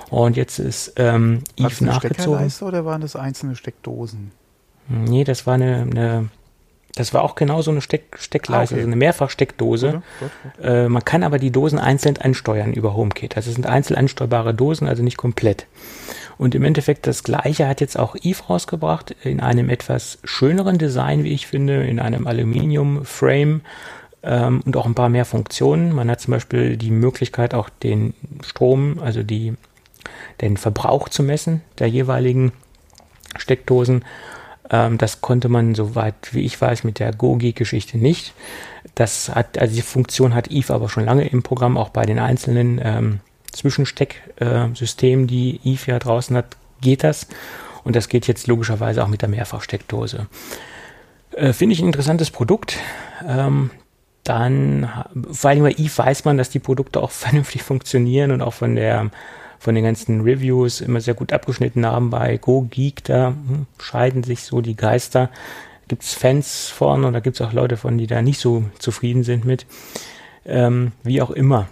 Und 0.09 0.37
jetzt 0.37 0.59
ist 0.59 0.93
ähm, 0.97 1.43
Eve 1.57 1.83
nachgezogen. 1.83 1.99
Steckerleiste 1.99 2.65
oder 2.65 2.85
waren 2.85 3.01
das 3.01 3.15
einzelne 3.15 3.55
Steckdosen? 3.55 4.31
Nee, 4.87 5.23
das 5.23 5.47
war 5.47 5.55
eine, 5.55 5.87
eine 5.89 6.29
das 6.95 7.13
war 7.13 7.23
auch 7.23 7.35
genau 7.35 7.61
so 7.61 7.71
eine 7.71 7.81
Steck, 7.81 8.17
Steckleiste, 8.19 8.75
ah, 8.75 8.77
okay. 8.77 8.81
also 8.81 8.87
eine 8.87 8.95
Mehrfachsteckdose. 8.95 10.03
Gut. 10.19 10.29
Äh, 10.63 10.87
man 10.89 11.03
kann 11.03 11.23
aber 11.23 11.39
die 11.39 11.51
Dosen 11.51 11.79
einzeln 11.79 12.17
ansteuern 12.17 12.73
über 12.73 12.95
HomeKit. 12.95 13.35
Also 13.35 13.49
es 13.49 13.55
sind 13.55 13.65
einzeln 13.65 13.97
ansteuerbare 13.97 14.53
Dosen, 14.53 14.87
also 14.87 15.01
nicht 15.01 15.17
komplett. 15.17 15.65
Und 16.37 16.55
im 16.55 16.63
Endeffekt 16.63 17.07
das 17.07 17.23
gleiche 17.23 17.67
hat 17.67 17.81
jetzt 17.81 17.97
auch 17.97 18.15
Eve 18.21 18.43
rausgebracht, 18.43 19.15
in 19.23 19.39
einem 19.39 19.69
etwas 19.69 20.19
schöneren 20.23 20.77
Design, 20.77 21.23
wie 21.23 21.33
ich 21.33 21.47
finde, 21.47 21.83
in 21.83 21.99
einem 21.99 22.27
Aluminium-Frame 22.27 23.61
ähm, 24.23 24.61
und 24.65 24.77
auch 24.77 24.85
ein 24.85 24.95
paar 24.95 25.09
mehr 25.09 25.25
Funktionen. 25.25 25.93
Man 25.93 26.09
hat 26.11 26.21
zum 26.21 26.31
Beispiel 26.31 26.77
die 26.77 26.91
Möglichkeit, 26.91 27.53
auch 27.53 27.69
den 27.69 28.13
Strom, 28.43 28.99
also 28.99 29.23
die, 29.23 29.53
den 30.41 30.57
Verbrauch 30.57 31.09
zu 31.09 31.23
messen 31.23 31.61
der 31.79 31.87
jeweiligen 31.87 32.51
Steckdosen. 33.35 34.03
Ähm, 34.73 34.97
das 34.97 35.21
konnte 35.21 35.47
man, 35.47 35.75
soweit 35.75 36.33
wie 36.33 36.41
ich 36.41 36.59
weiß, 36.59 36.83
mit 36.83 36.99
der 36.99 37.13
GoGeek-Geschichte 37.13 37.97
nicht. 37.97 38.33
Das 38.95 39.29
hat, 39.33 39.57
also 39.59 39.75
die 39.75 39.81
Funktion 39.83 40.33
hat 40.33 40.51
Eve 40.51 40.73
aber 40.73 40.89
schon 40.89 41.05
lange 41.05 41.27
im 41.27 41.43
Programm, 41.43 41.77
auch 41.77 41.89
bei 41.89 42.05
den 42.05 42.19
einzelnen 42.19 42.81
ähm, 42.83 43.19
Zwischenstecksystem, 43.51 45.27
die 45.27 45.59
Eve 45.63 45.91
ja 45.91 45.99
draußen 45.99 46.35
hat, 46.35 46.57
geht 46.81 47.03
das. 47.03 47.27
Und 47.83 47.95
das 47.95 48.09
geht 48.09 48.27
jetzt 48.27 48.47
logischerweise 48.47 49.03
auch 49.03 49.07
mit 49.07 49.21
der 49.21 49.29
Mehrfachsteckdose. 49.29 50.27
Äh, 51.33 51.53
Finde 51.53 51.73
ich 51.73 51.79
ein 51.79 51.87
interessantes 51.87 52.31
Produkt. 52.31 52.77
Ähm, 53.27 53.69
dann, 54.23 54.89
vor 55.31 55.49
allem 55.51 55.63
bei 55.63 55.71
Eve 55.71 55.97
weiß 55.97 56.25
man, 56.25 56.37
dass 56.37 56.49
die 56.49 56.59
Produkte 56.59 56.99
auch 56.99 57.11
vernünftig 57.11 57.61
funktionieren 57.61 58.31
und 58.31 58.41
auch 58.41 58.53
von 58.53 58.75
der 58.75 59.11
von 59.63 59.75
den 59.75 59.85
ganzen 59.85 60.21
Reviews 60.21 60.81
immer 60.81 60.99
sehr 60.99 61.13
gut 61.13 61.31
abgeschnitten 61.31 61.85
haben. 61.85 62.09
Bei 62.09 62.35
Go 62.35 62.63
Geek, 62.69 63.05
da 63.05 63.29
hm, 63.29 63.65
scheiden 63.79 64.23
sich 64.23 64.43
so 64.43 64.59
die 64.59 64.75
Geister. 64.75 65.29
Gibt 65.87 66.03
es 66.03 66.13
Fans 66.13 66.67
von 66.67 67.05
oder 67.05 67.21
gibt 67.21 67.39
es 67.39 67.41
auch 67.41 67.53
Leute 67.53 67.77
von, 67.77 67.97
die 67.97 68.05
da 68.05 68.21
nicht 68.21 68.39
so 68.39 68.65
zufrieden 68.77 69.23
sind 69.23 69.45
mit. 69.45 69.65
Ähm, 70.45 70.91
wie 71.03 71.21
auch 71.21 71.31
immer. 71.31 71.67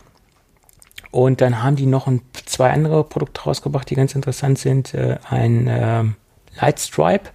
Und 1.12 1.42
dann 1.42 1.62
haben 1.62 1.76
die 1.76 1.86
noch 1.86 2.08
ein, 2.08 2.22
zwei 2.46 2.72
andere 2.72 3.04
Produkte 3.04 3.42
rausgebracht, 3.42 3.90
die 3.90 3.96
ganz 3.96 4.16
interessant 4.16 4.58
sind. 4.58 4.94
Äh, 4.94 5.18
ein 5.30 5.68
äh, 5.68 6.04
Lightstripe. 6.62 7.30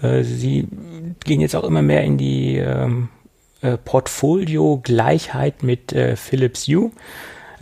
Äh, 0.00 0.22
sie 0.22 0.68
gehen 1.22 1.42
jetzt 1.42 1.54
auch 1.54 1.64
immer 1.64 1.82
mehr 1.82 2.02
in 2.02 2.16
die 2.16 2.56
ähm, 2.56 3.10
äh, 3.60 3.76
Portfolio-Gleichheit 3.76 5.62
mit 5.62 5.92
äh, 5.92 6.16
Philips 6.16 6.66
Hue, 6.66 6.92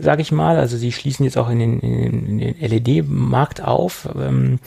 sage 0.01 0.21
ich 0.21 0.31
mal. 0.31 0.57
Also 0.57 0.77
sie 0.77 0.91
schließen 0.91 1.25
jetzt 1.25 1.37
auch 1.37 1.49
in 1.49 1.59
den, 1.59 1.79
in 1.79 2.37
den 2.39 2.55
LED-Markt 2.59 3.61
auf 3.61 4.09
ähm, 4.15 4.59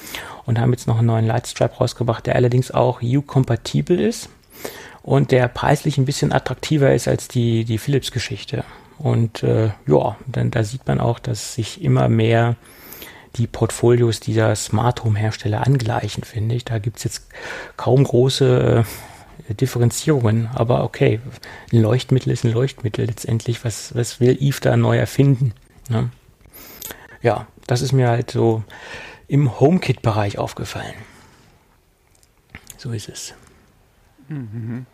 und 0.46 0.58
haben 0.60 0.72
jetzt 0.72 0.86
noch 0.86 0.98
einen 0.98 1.06
neuen 1.06 1.26
Lightstripe 1.26 1.74
rausgebracht, 1.74 2.26
der 2.26 2.36
allerdings 2.36 2.70
auch 2.70 3.00
Hue-kompatibel 3.00 4.00
ist 4.00 4.28
und 5.02 5.30
der 5.30 5.48
preislich 5.48 5.98
ein 5.98 6.04
bisschen 6.04 6.32
attraktiver 6.32 6.94
ist 6.94 7.08
als 7.08 7.28
die, 7.28 7.64
die 7.64 7.78
Philips-Geschichte. 7.78 8.64
Und 8.98 9.42
äh, 9.42 9.70
ja, 9.86 10.16
dann 10.26 10.50
da 10.50 10.62
sieht 10.62 10.86
man 10.86 11.00
auch, 11.00 11.18
dass 11.18 11.54
sich 11.54 11.82
immer 11.82 12.08
mehr 12.08 12.56
die 13.36 13.46
Portfolios 13.46 14.20
dieser 14.20 14.54
Smart 14.54 15.04
Home 15.04 15.18
Hersteller 15.18 15.66
angleichen, 15.66 16.22
finde 16.24 16.54
ich. 16.54 16.64
Da 16.64 16.78
gibt 16.78 16.98
es 16.98 17.04
jetzt 17.04 17.26
kaum 17.76 18.04
große 18.04 18.84
äh, 18.84 19.13
Differenzierungen, 19.48 20.48
aber 20.54 20.85
okay, 20.85 21.20
ein 21.72 21.83
Leuchtmittel 21.83 22.33
ist 22.33 22.44
ein 22.44 22.52
Leuchtmittel 22.52 23.04
letztendlich. 23.04 23.64
Was, 23.64 23.94
was 23.94 24.20
will 24.20 24.37
Eve 24.40 24.59
da 24.61 24.76
neu 24.76 24.96
erfinden? 24.96 25.52
Ne? 25.88 26.11
Ja, 27.22 27.46
das 27.66 27.83
ist 27.83 27.92
mir 27.92 28.09
halt 28.09 28.30
so 28.30 28.62
im 29.28 29.61
HomeKit-Bereich 29.61 30.38
aufgefallen. 30.38 30.94
So 32.78 32.92
ist 32.92 33.09
es. 33.09 33.35
Mhm. 34.28 34.87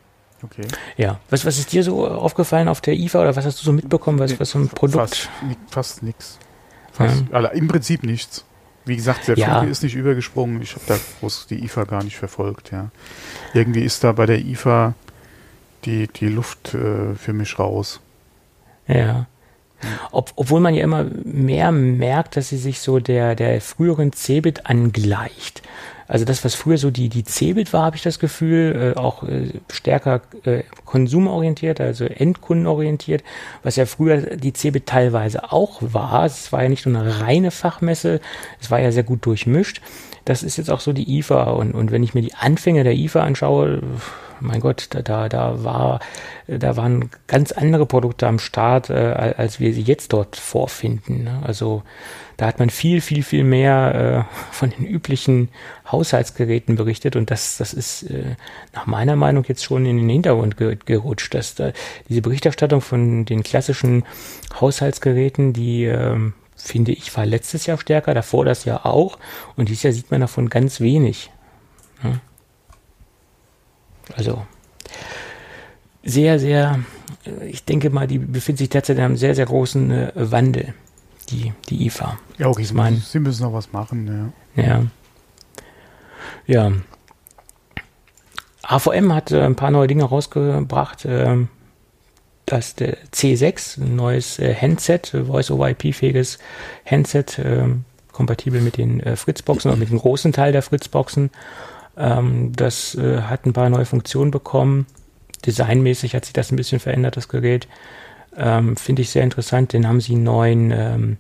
Okay. 0.43 0.67
Ja. 0.97 1.21
Was, 1.29 1.45
was 1.45 1.59
ist 1.59 1.73
dir 1.73 1.85
so 1.85 2.07
aufgefallen 2.07 2.69
auf 2.69 2.81
der 2.81 2.95
IFA 2.95 3.21
oder 3.21 3.37
was 3.37 3.45
hast 3.45 3.61
du 3.61 3.65
so 3.65 3.73
mitbekommen, 3.73 4.19
was, 4.19 4.39
was 4.41 4.51
so 4.51 4.59
ein 4.59 4.69
Produkt? 4.69 5.17
Fast, 5.17 5.29
fast 5.69 6.03
nichts. 6.03 6.39
Fast, 6.93 7.25
ja. 7.31 7.37
also 7.37 7.51
Im 7.51 7.69
Prinzip 7.69 8.03
nichts. 8.03 8.45
Wie 8.85 8.97
gesagt, 8.97 9.29
der 9.29 9.37
ja. 9.37 9.59
Funke 9.59 9.71
ist 9.71 9.83
nicht 9.83 9.95
übergesprungen. 9.95 10.63
Ich 10.63 10.75
habe 10.75 10.85
da 10.87 10.99
groß 11.21 11.47
die 11.49 11.65
IFA 11.65 11.85
gar 11.85 12.03
nicht 12.03 12.17
verfolgt. 12.17 12.73
Ja. 12.73 12.91
Irgendwie 13.55 13.83
ist 13.83 14.03
da 14.03 14.13
bei 14.13 14.27
der 14.27 14.39
IFA 14.39 14.95
die, 15.85 16.09
die 16.09 16.29
Luft 16.29 16.75
äh, 16.75 17.15
für 17.15 17.33
mich 17.33 17.59
raus. 17.59 18.01
Ja. 18.87 19.27
Ob, 20.11 20.33
obwohl 20.37 20.61
man 20.61 20.75
ja 20.75 20.85
immer 20.85 21.05
mehr 21.25 21.73
merkt, 21.73 22.37
dass 22.37 22.51
sie 22.51 22.59
sich 22.59 22.81
so 22.81 22.99
der, 22.99 23.35
der 23.35 23.61
früheren 23.61 24.13
Cebit 24.13 24.67
angleicht. 24.67 25.63
Also 26.11 26.25
das, 26.25 26.45
was 26.45 26.57
früher 26.57 26.77
so 26.77 26.91
die, 26.91 27.09
die 27.09 27.23
Cebit 27.23 27.73
war, 27.73 27.85
habe 27.85 27.95
ich 27.95 28.03
das 28.03 28.19
Gefühl, 28.19 28.95
äh, 28.97 28.99
auch 28.99 29.23
äh, 29.23 29.53
stärker 29.71 30.23
äh, 30.43 30.65
konsumorientiert, 30.85 31.81
also 31.81 32.05
endkundenorientiert, 32.05 33.23
was 33.63 33.77
ja 33.77 33.87
früher 33.87 34.37
die 34.37 34.53
Cebit 34.53 34.87
teilweise 34.87 35.53
auch 35.53 35.79
war. 35.81 36.25
Es 36.25 36.51
war 36.51 36.65
ja 36.65 36.69
nicht 36.69 36.85
nur 36.85 37.01
eine 37.01 37.21
reine 37.21 37.53
Fachmesse, 37.53 38.21
es 38.61 38.73
war 38.73 38.81
ja 38.81 38.91
sehr 38.91 39.05
gut 39.05 39.25
durchmischt. 39.25 39.83
Das 40.25 40.43
ist 40.43 40.57
jetzt 40.57 40.69
auch 40.69 40.81
so 40.81 40.93
die 40.93 41.19
IFA 41.19 41.45
und, 41.45 41.75
und 41.77 41.93
wenn 41.93 42.03
ich 42.03 42.13
mir 42.13 42.23
die 42.23 42.35
Anfänge 42.35 42.83
der 42.83 42.95
IFA 42.95 43.23
anschaue, 43.23 43.81
mein 44.41 44.61
Gott, 44.61 44.89
da, 44.91 45.03
da, 45.03 45.29
da 45.29 45.63
war, 45.63 46.01
da 46.49 46.77
waren 46.77 47.11
ganz 47.29 47.53
andere 47.53 47.87
Produkte 47.87 48.27
am 48.27 48.41
Start, 48.41 48.91
äh, 48.91 49.35
als 49.37 49.61
wir 49.61 49.73
sie 49.73 49.83
jetzt 49.83 50.13
dort 50.13 50.35
vorfinden. 50.35 51.25
Ne? 51.25 51.41
Also 51.47 51.83
da 52.41 52.47
hat 52.47 52.59
man 52.59 52.71
viel, 52.71 53.03
viel, 53.03 53.23
viel 53.23 53.45
mehr 53.45 54.27
äh, 54.31 54.55
von 54.55 54.71
den 54.71 54.87
üblichen 54.87 55.51
Haushaltsgeräten 55.93 56.75
berichtet 56.75 57.15
und 57.15 57.31
das, 57.31 57.59
das 57.59 57.75
ist 57.75 58.05
äh, 58.05 58.35
nach 58.73 58.87
meiner 58.87 59.15
Meinung 59.15 59.45
jetzt 59.47 59.63
schon 59.63 59.85
in 59.85 59.99
den 59.99 60.09
Hintergrund 60.09 60.57
ge 60.57 60.79
gerutscht, 60.87 61.35
dass 61.35 61.55
da 61.55 61.73
diese 62.09 62.23
Berichterstattung 62.23 62.81
von 62.81 63.27
den 63.27 63.43
klassischen 63.43 64.05
Haushaltsgeräten, 64.59 65.53
die 65.53 65.85
ähm, 65.85 66.33
finde 66.57 66.93
ich, 66.93 67.15
war 67.15 67.27
letztes 67.27 67.67
Jahr 67.67 67.77
stärker, 67.77 68.15
davor 68.15 68.47
das 68.47 68.65
Jahr 68.65 68.87
auch. 68.87 69.19
Und 69.57 69.69
dieses 69.69 69.83
Jahr 69.83 69.93
sieht 69.93 70.11
man 70.11 70.23
davon 70.23 70.49
ganz 70.49 70.81
wenig. 70.81 71.31
Ja. 72.03 72.21
Also 74.17 74.47
sehr, 76.03 76.39
sehr, 76.39 76.81
ich 77.47 77.67
denke 77.67 77.91
mal, 77.91 78.07
die 78.07 78.19
befindet 78.19 78.61
sich 78.61 78.71
derzeit 78.71 78.97
in 78.97 79.05
einem 79.05 79.17
sehr, 79.19 79.35
sehr 79.35 79.45
großen 79.45 79.91
äh, 79.91 80.13
Wandel, 80.15 80.73
die, 81.31 81.53
die 81.69 81.87
IFA. 81.87 82.19
Ja, 82.39 82.49
okay, 82.49 82.65
sie, 82.65 82.75
mein, 82.75 82.97
sie 82.97 83.19
müssen 83.19 83.43
noch 83.43 83.53
was 83.53 83.73
machen, 83.73 84.33
ja. 84.57 84.63
Ja. 84.63 84.87
Ja. 86.47 86.73
AVM 88.63 89.13
hat 89.15 89.33
äh, 89.33 89.43
ein 89.43 89.57
paar 89.57 89.71
neue 89.71 89.87
Dinge 89.87 90.05
rausgebracht. 90.05 91.05
Äh, 91.05 91.47
das 92.47 92.75
der 92.75 92.99
C6, 93.13 93.81
ein 93.81 93.97
neues 93.97 94.39
äh, 94.39 94.55
Handset, 94.55 95.17
Voice-over-IP-fähiges 95.27 96.39
Handset, 96.85 97.39
äh, 97.39 97.69
kompatibel 98.13 98.61
mit 98.61 98.77
den 98.77 99.01
äh, 99.01 99.17
Fritzboxen 99.17 99.71
oder 99.71 99.79
mit 99.79 99.91
dem 99.91 99.99
großen 99.99 100.33
Teil 100.33 100.53
der 100.53 100.63
Fritzboxen. 100.63 101.31
Ähm, 101.97 102.53
das 102.55 102.95
äh, 102.97 103.23
hat 103.23 103.47
ein 103.47 103.53
paar 103.53 103.71
neue 103.71 103.87
Funktionen 103.87 104.31
bekommen. 104.31 104.87
Designmäßig 105.47 106.15
hat 106.15 106.25
sich 106.25 106.33
das 106.33 106.51
ein 106.51 106.57
bisschen 106.57 106.81
verändert, 106.81 107.17
das 107.17 107.29
Gerät. 107.29 107.69
Ähm, 108.37 108.77
Finde 108.77 109.03
ich 109.03 109.11
sehr 109.11 109.25
interessant. 109.25 109.73
Den 109.73 109.87
haben 109.87 110.01
sie 110.01 110.15
einen 110.15 110.25
neuen 110.25 110.71
ähm, 110.71 111.17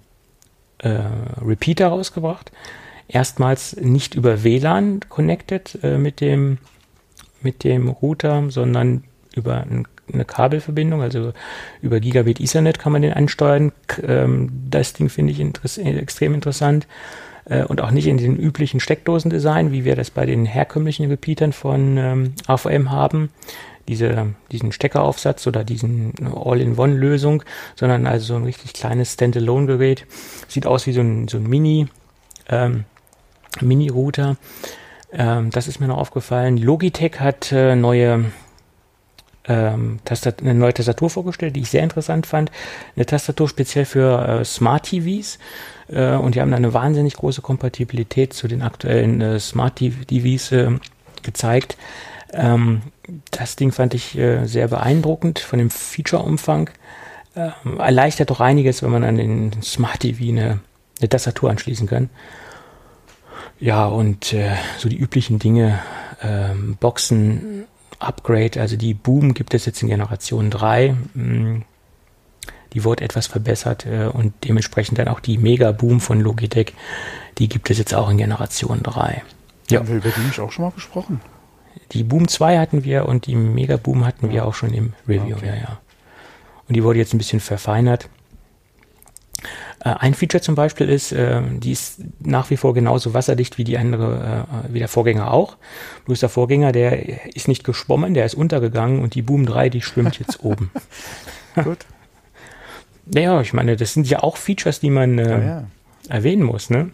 äh, 0.79 1.01
Repeater 1.45 1.89
rausgebracht. 1.89 2.53
Erstmals 3.09 3.77
nicht 3.77 4.15
über 4.15 4.45
WLAN 4.45 5.01
connected 5.09 5.79
äh, 5.83 5.99
mit 5.99 6.21
dem 6.21 6.59
mit 7.43 7.65
dem 7.65 7.89
Router, 7.89 8.51
sondern 8.51 9.05
über 9.35 9.65
eine 10.13 10.25
Kabelverbindung, 10.25 11.03
also 11.03 11.33
über 11.83 12.01
Gigabit 12.01 12.41
Ethernet 12.41 12.79
kann 12.79 12.93
man 12.93 13.03
den 13.03 13.13
ansteuern. 13.13 13.73
Ähm, 14.07 14.51
das 14.69 14.93
Ding 14.93 15.09
finde 15.09 15.33
ich 15.33 15.41
interess 15.41 15.79
extrem 15.79 16.35
interessant 16.35 16.87
äh, 17.47 17.65
und 17.65 17.81
auch 17.81 17.91
nicht 17.91 18.07
in 18.07 18.19
den 18.19 18.37
üblichen 18.37 18.81
Steckdosendesign, 18.81 19.73
wie 19.73 19.85
wir 19.85 19.97
das 19.97 20.11
bei 20.11 20.27
den 20.27 20.45
herkömmlichen 20.45 21.09
Repeatern 21.09 21.53
von 21.53 21.97
ähm, 21.97 22.35
AVM 22.47 22.91
haben, 22.91 23.31
diese, 23.89 24.35
diesen 24.53 24.73
Steckeraufsatz 24.73 25.47
oder 25.47 25.65
diesen 25.65 26.13
All-in-One-Lösung, 26.35 27.43
sondern 27.77 28.07
also 28.07 28.27
so 28.27 28.37
ein 28.37 28.45
richtig 28.45 28.73
kleines 28.73 29.15
Standalone-Gerät. 29.15 30.07
Sieht 30.49 30.67
aus 30.67 30.87
wie 30.87 30.93
so 30.93 31.01
ein, 31.01 31.29
so 31.29 31.39
ein 31.39 31.45
Mini, 31.45 31.89
ähm, 32.49 32.85
Mini-Router. 33.61 34.37
Ähm, 35.13 35.51
das 35.51 35.69
ist 35.69 35.81
mir 35.81 35.89
noch 35.89 35.99
aufgefallen. 35.99 36.57
Logitech 36.57 37.21
hat 37.21 37.53
äh, 37.53 37.75
neue 37.75 38.27
ähm, 39.51 39.99
eine 40.43 40.55
neue 40.55 40.75
Tastatur 40.75 41.11
vorgestellt, 41.11 41.57
die 41.57 41.61
ich 41.61 41.71
sehr 41.71 41.83
interessant 41.83 42.27
fand. 42.27 42.53
Eine 42.95 43.07
Tastatur 43.07 43.49
speziell 43.49 43.85
für 43.85 44.41
äh, 44.41 44.45
Smart 44.45 44.85
TVs. 44.85 45.39
Äh, 45.89 46.15
und 46.15 46.35
die 46.35 46.41
haben 46.41 46.53
eine 46.53 46.73
wahnsinnig 46.75 47.15
große 47.15 47.43
Kompatibilität 47.43 48.33
zu 48.33 48.49
den 48.49 48.63
aktuellen 48.63 49.21
äh, 49.21 49.41
Smart 49.41 49.77
TVs 49.77 50.53
äh, 50.53 50.71
gezeigt. 51.23 51.77
Ähm, 52.33 52.83
das 53.31 53.57
Ding 53.57 53.73
fand 53.73 53.95
ich 53.95 54.17
äh, 54.17 54.47
sehr 54.47 54.69
beeindruckend 54.69 55.39
von 55.39 55.59
dem 55.59 55.71
Feature-Umfang. 55.71 56.71
Ähm, 57.37 57.79
erleichtert 57.79 58.31
doch 58.31 58.41
einiges, 58.41 58.83
wenn 58.83 58.91
man 58.91 59.05
an 59.05 59.17
den 59.17 59.63
Smart 59.63 60.01
TV 60.01 60.25
eine, 60.25 60.61
eine 60.99 61.09
Tastatur 61.09 61.51
anschließen 61.51 61.87
kann. 61.87 62.11
Ja, 63.59 63.87
und 63.87 64.33
äh, 64.33 64.57
so 64.79 64.89
die 64.89 64.99
üblichen 64.99 65.39
Dinge, 65.39 65.79
ähm, 66.23 66.77
Boxen, 66.81 67.67
Upgrade, 67.99 68.61
also 68.61 68.77
die 68.77 68.95
Boom 68.95 69.35
gibt 69.35 69.55
es 69.55 69.67
jetzt 69.67 69.83
in 69.83 69.89
Generation 69.89 70.51
3. 70.51 70.95
Mm, 71.15 71.63
die 72.73 72.85
wurde 72.85 73.05
etwas 73.05 73.27
verbessert 73.27 73.87
äh, 73.87 74.07
und 74.07 74.33
dementsprechend 74.45 74.99
dann 74.99 75.09
auch 75.09 75.21
die 75.21 75.39
Mega 75.39 75.73
Boom 75.73 76.01
von 76.01 76.21
Logitech, 76.21 76.73
die 77.39 77.49
gibt 77.49 77.71
es 77.71 77.79
jetzt 77.79 77.95
auch 77.95 78.09
in 78.09 78.17
Generation 78.17 78.83
3. 78.83 79.23
Ja. 79.71 79.81
Haben 79.81 79.89
wir 79.89 79.97
über 79.97 80.11
die 80.11 80.21
nicht 80.21 80.41
auch 80.41 80.51
schon 80.51 80.65
mal 80.65 80.73
gesprochen? 80.73 81.21
Die 81.93 82.05
Boom 82.05 82.29
2 82.29 82.59
hatten 82.59 82.85
wir 82.85 83.07
und 83.07 83.27
die 83.27 83.35
Mega 83.35 83.77
Boom 83.77 84.07
hatten 84.07 84.31
wir 84.31 84.45
auch 84.45 84.55
schon 84.55 84.73
im 84.73 84.93
Review, 85.09 85.37
okay. 85.37 85.47
ja, 85.47 85.55
ja. 85.55 85.81
Und 86.69 86.75
die 86.77 86.85
wurde 86.85 86.99
jetzt 86.99 87.15
ein 87.15 87.19
bisschen 87.19 87.41
verfeinert. 87.41 88.09
Äh, 89.81 89.95
ein 89.99 90.15
Feature 90.15 90.43
zum 90.43 90.55
Beispiel 90.55 90.89
ist, 90.89 91.13
äh, 91.13 91.41
die 91.43 91.73
ist 91.73 92.01
nach 92.21 92.51
wie 92.51 92.57
vor 92.57 92.75
genauso 92.75 93.15
wasserdicht 93.15 93.59
wie 93.59 93.65
die 93.65 93.79
andere, 93.79 94.47
äh, 94.69 94.73
wie 94.73 94.79
der 94.79 94.89
Vorgänger 94.89 95.33
auch. 95.33 95.57
Bloß 96.05 96.21
der 96.21 96.29
Vorgänger, 96.29 96.73
der 96.73 97.35
ist 97.35 97.49
nicht 97.49 97.65
geschwommen, 97.65 98.15
der 98.15 98.27
ist 98.27 98.35
untergegangen 98.35 99.03
und 99.03 99.15
die 99.15 99.23
Boom 99.23 99.47
3, 99.47 99.71
die 99.71 99.83
schwimmt 99.83 100.19
jetzt 100.19 100.41
oben. 100.45 100.71
Gut. 101.63 101.79
Naja, 103.13 103.41
ich 103.41 103.53
meine, 103.53 103.75
das 103.75 103.95
sind 103.95 104.09
ja 104.09 104.23
auch 104.23 104.37
Features, 104.37 104.79
die 104.79 104.91
man 104.91 105.19
äh, 105.19 105.31
ja, 105.31 105.39
ja. 105.39 105.65
erwähnen 106.09 106.45
muss, 106.45 106.71
ne? 106.71 106.91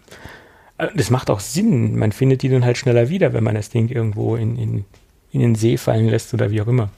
Das 0.77 1.09
macht 1.09 1.29
auch 1.29 1.39
Sinn. 1.39 1.97
Man 1.97 2.11
findet 2.11 2.43
die 2.43 2.49
dann 2.49 2.63
halt 2.63 2.77
schneller 2.77 3.09
wieder, 3.09 3.33
wenn 3.33 3.43
man 3.43 3.55
das 3.55 3.69
Ding 3.69 3.89
irgendwo 3.89 4.35
in, 4.35 4.57
in, 4.57 4.85
in 5.31 5.39
den 5.39 5.55
See 5.55 5.77
fallen 5.77 6.07
lässt 6.07 6.33
oder 6.33 6.51
wie 6.51 6.61
auch 6.61 6.67
immer. 6.67 6.89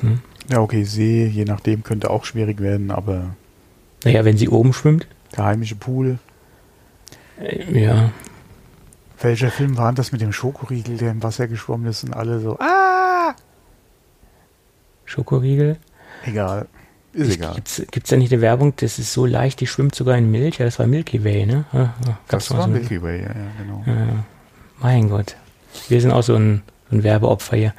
Hm? 0.00 0.20
Ja, 0.48 0.60
okay, 0.60 0.84
See, 0.84 1.26
je 1.26 1.44
nachdem, 1.44 1.82
könnte 1.82 2.10
auch 2.10 2.24
schwierig 2.24 2.60
werden, 2.60 2.90
aber 2.90 3.36
naja, 4.04 4.24
wenn 4.24 4.36
sie 4.36 4.48
oben 4.48 4.72
schwimmt. 4.72 5.06
Der 5.36 5.44
heimische 5.44 5.76
Pool. 5.76 6.18
Äh, 7.40 7.84
ja. 7.84 8.12
Welcher 9.20 9.50
Film 9.50 9.76
war 9.76 9.92
das 9.92 10.12
mit 10.12 10.20
dem 10.20 10.32
Schokoriegel, 10.32 10.96
der 10.96 11.12
im 11.12 11.22
Wasser 11.22 11.46
geschwommen 11.46 11.86
ist 11.86 12.02
und 12.02 12.12
alle 12.12 12.40
so, 12.40 12.58
ah! 12.58 13.34
Schokoriegel? 15.04 15.76
Egal. 16.24 16.66
Ist 17.12 17.28
ich, 17.28 17.36
egal. 17.36 17.54
Gibt 17.54 17.68
es 18.04 18.10
da 18.10 18.16
nicht 18.16 18.32
eine 18.32 18.40
Werbung, 18.40 18.74
das 18.76 18.98
ist 18.98 19.12
so 19.12 19.26
leicht, 19.26 19.60
die 19.60 19.66
schwimmt 19.66 19.94
sogar 19.94 20.16
in 20.16 20.30
Milch? 20.30 20.58
Ja, 20.58 20.64
das 20.64 20.78
war 20.78 20.86
Milky 20.86 21.22
Way, 21.24 21.46
ne? 21.46 21.64
Ja, 21.72 21.94
das 22.28 22.50
war 22.50 22.62
so 22.62 22.68
Milky 22.68 23.02
Way, 23.02 23.20
ja, 23.20 23.28
ja 23.28 23.34
genau. 23.58 23.84
Ja, 23.86 24.24
mein 24.80 25.10
Gott. 25.10 25.36
Wir 25.88 26.00
sind 26.00 26.10
auch 26.10 26.22
so 26.22 26.34
ein, 26.34 26.62
so 26.90 26.96
ein 26.96 27.02
Werbeopfer 27.04 27.56
hier. 27.56 27.74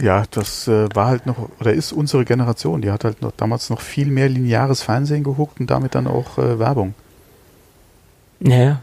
Ja, 0.00 0.24
das 0.30 0.68
äh, 0.68 0.88
war 0.94 1.08
halt 1.08 1.26
noch, 1.26 1.48
oder 1.60 1.72
ist 1.72 1.92
unsere 1.92 2.24
Generation, 2.24 2.82
die 2.82 2.90
hat 2.90 3.04
halt 3.04 3.20
noch 3.20 3.32
damals 3.36 3.68
noch 3.68 3.80
viel 3.80 4.06
mehr 4.06 4.28
lineares 4.28 4.82
Fernsehen 4.82 5.22
geguckt 5.24 5.60
und 5.60 5.70
damit 5.70 5.94
dann 5.94 6.06
auch 6.06 6.38
äh, 6.38 6.58
Werbung. 6.58 6.94
Naja. 8.40 8.80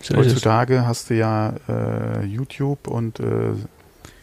So 0.00 0.16
Heutzutage 0.16 0.86
hast 0.86 1.10
du 1.10 1.14
ja 1.14 1.54
äh, 1.68 2.24
YouTube 2.24 2.86
und 2.86 3.18
äh, 3.18 3.52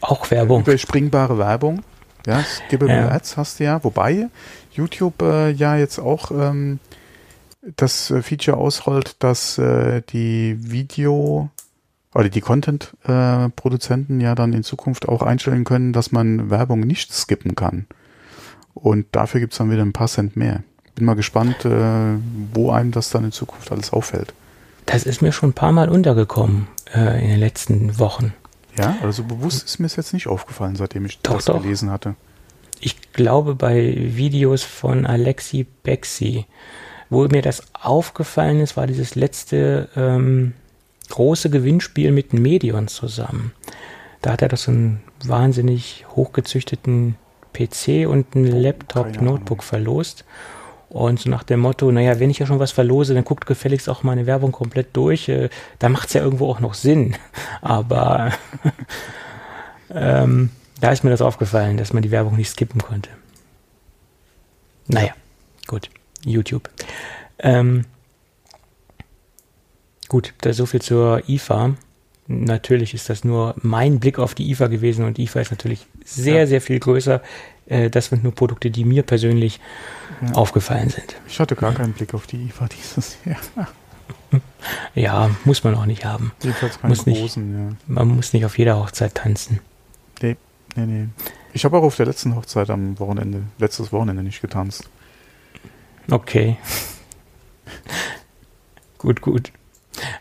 auch 0.00 0.30
Werbung. 0.30 0.62
Überspringbare 0.62 1.36
Werbung. 1.38 1.82
Ja, 2.26 2.42
Skippable 2.42 2.94
ja. 2.94 3.08
Ads 3.08 3.36
hast 3.36 3.60
du 3.60 3.64
ja, 3.64 3.82
wobei 3.84 4.28
YouTube 4.72 5.22
äh, 5.22 5.50
ja 5.50 5.76
jetzt 5.76 5.98
auch 5.98 6.30
ähm, 6.30 6.80
das 7.76 8.10
äh, 8.10 8.22
Feature 8.22 8.56
ausrollt, 8.56 9.16
dass 9.20 9.58
äh, 9.58 10.02
die 10.10 10.56
Video 10.60 11.50
oder 12.14 12.28
die 12.28 12.40
Content-Produzenten 12.40 14.20
ja 14.20 14.34
dann 14.34 14.52
in 14.52 14.62
Zukunft 14.62 15.08
auch 15.08 15.22
einstellen 15.22 15.64
können, 15.64 15.92
dass 15.92 16.12
man 16.12 16.50
Werbung 16.50 16.80
nicht 16.80 17.12
skippen 17.12 17.54
kann. 17.54 17.86
Und 18.74 19.06
dafür 19.12 19.40
gibt 19.40 19.52
es 19.52 19.58
dann 19.58 19.70
wieder 19.70 19.82
ein 19.82 19.92
paar 19.92 20.08
Cent 20.08 20.36
mehr. 20.36 20.62
Bin 20.94 21.04
mal 21.04 21.14
gespannt, 21.14 21.64
äh, 21.64 22.16
wo 22.54 22.70
einem 22.70 22.90
das 22.90 23.10
dann 23.10 23.24
in 23.24 23.32
Zukunft 23.32 23.70
alles 23.70 23.92
auffällt. 23.92 24.32
Das 24.86 25.04
ist 25.04 25.20
mir 25.20 25.32
schon 25.32 25.50
ein 25.50 25.54
paar 25.54 25.72
Mal 25.72 25.88
untergekommen 25.88 26.68
äh, 26.94 27.22
in 27.22 27.28
den 27.28 27.40
letzten 27.40 27.98
Wochen. 27.98 28.32
Ja, 28.78 28.96
also 29.02 29.24
bewusst 29.24 29.64
ist 29.64 29.78
mir 29.78 29.86
es 29.86 29.96
jetzt 29.96 30.12
nicht 30.12 30.26
aufgefallen, 30.26 30.76
seitdem 30.76 31.06
ich 31.06 31.18
doch, 31.20 31.36
das 31.36 31.46
doch. 31.46 31.62
gelesen 31.62 31.90
hatte. 31.90 32.14
Ich 32.80 33.12
glaube 33.12 33.54
bei 33.54 33.94
Videos 33.96 34.62
von 34.62 35.06
Alexi 35.06 35.66
Bexi, 35.82 36.46
wo 37.08 37.26
mir 37.28 37.42
das 37.42 37.62
aufgefallen 37.72 38.60
ist, 38.60 38.76
war 38.76 38.86
dieses 38.86 39.14
letzte 39.14 39.88
ähm, 39.96 40.52
große 41.08 41.50
Gewinnspiel 41.50 42.12
mit 42.12 42.32
Medion 42.32 42.88
zusammen. 42.88 43.52
Da 44.22 44.32
hat 44.32 44.42
er 44.42 44.48
doch 44.48 44.58
so 44.58 44.72
einen 44.72 45.02
wahnsinnig 45.24 46.04
hochgezüchteten 46.10 47.16
PC 47.52 48.06
und 48.08 48.34
ein 48.34 48.44
Laptop-Notebook 48.44 49.62
verlost. 49.62 50.24
Und 50.88 51.20
so 51.20 51.30
nach 51.30 51.42
dem 51.42 51.60
Motto, 51.60 51.90
naja, 51.90 52.20
wenn 52.20 52.30
ich 52.30 52.38
ja 52.38 52.46
schon 52.46 52.60
was 52.60 52.72
verlose, 52.72 53.14
dann 53.14 53.24
guckt 53.24 53.46
gefälligst 53.46 53.88
auch 53.88 54.02
meine 54.02 54.26
Werbung 54.26 54.52
komplett 54.52 54.96
durch. 54.96 55.28
Äh, 55.28 55.48
da 55.78 55.88
macht 55.88 56.08
es 56.08 56.14
ja 56.14 56.22
irgendwo 56.22 56.48
auch 56.48 56.60
noch 56.60 56.74
Sinn. 56.74 57.16
Aber 57.60 58.32
ähm, 59.90 60.50
da 60.80 60.92
ist 60.92 61.04
mir 61.04 61.10
das 61.10 61.22
aufgefallen, 61.22 61.76
dass 61.76 61.92
man 61.92 62.02
die 62.02 62.10
Werbung 62.10 62.36
nicht 62.36 62.50
skippen 62.50 62.80
konnte. 62.80 63.10
Naja, 64.86 65.12
gut. 65.66 65.90
YouTube. 66.24 66.70
Ähm, 67.38 67.84
Gut, 70.08 70.34
da 70.40 70.52
so 70.52 70.66
viel 70.66 70.80
zur 70.80 71.28
IFA. 71.28 71.74
Natürlich 72.28 72.94
ist 72.94 73.08
das 73.08 73.24
nur 73.24 73.54
mein 73.60 74.00
Blick 74.00 74.18
auf 74.18 74.34
die 74.34 74.50
IFA 74.50 74.68
gewesen 74.68 75.04
und 75.04 75.18
IFA 75.18 75.40
ist 75.40 75.50
natürlich 75.50 75.86
sehr, 76.04 76.40
ja. 76.40 76.46
sehr 76.46 76.60
viel 76.60 76.78
größer. 76.78 77.22
Äh, 77.66 77.90
das 77.90 78.06
sind 78.06 78.22
nur 78.22 78.34
Produkte, 78.34 78.70
die 78.70 78.84
mir 78.84 79.02
persönlich 79.02 79.60
ja. 80.22 80.32
aufgefallen 80.32 80.90
sind. 80.90 81.16
Ich 81.28 81.40
hatte 81.40 81.56
gar 81.56 81.72
keinen 81.72 81.92
Blick 81.92 82.14
auf 82.14 82.26
die 82.26 82.46
IFA 82.46 82.68
dieses 82.68 83.18
Jahr. 83.24 83.68
Ja, 84.94 85.30
muss 85.44 85.64
man 85.64 85.74
auch 85.74 85.86
nicht 85.86 86.04
haben. 86.04 86.32
Jedenfalls 86.42 86.80
keine 86.80 86.94
muss 86.94 87.04
großen, 87.04 87.68
nicht, 87.68 87.72
ja. 87.72 87.94
Man 87.94 88.08
muss 88.08 88.32
nicht 88.32 88.44
auf 88.44 88.58
jeder 88.58 88.78
Hochzeit 88.78 89.14
tanzen. 89.14 89.60
Nee, 90.20 90.36
nee, 90.74 90.86
nee. 90.86 91.08
Ich 91.52 91.64
habe 91.64 91.76
auch 91.78 91.82
auf 91.82 91.96
der 91.96 92.06
letzten 92.06 92.34
Hochzeit 92.34 92.70
am 92.70 92.98
Wochenende, 92.98 93.42
letztes 93.58 93.92
Wochenende 93.92 94.22
nicht 94.22 94.40
getanzt. 94.40 94.88
Okay. 96.10 96.56
gut, 98.98 99.20
gut. 99.20 99.52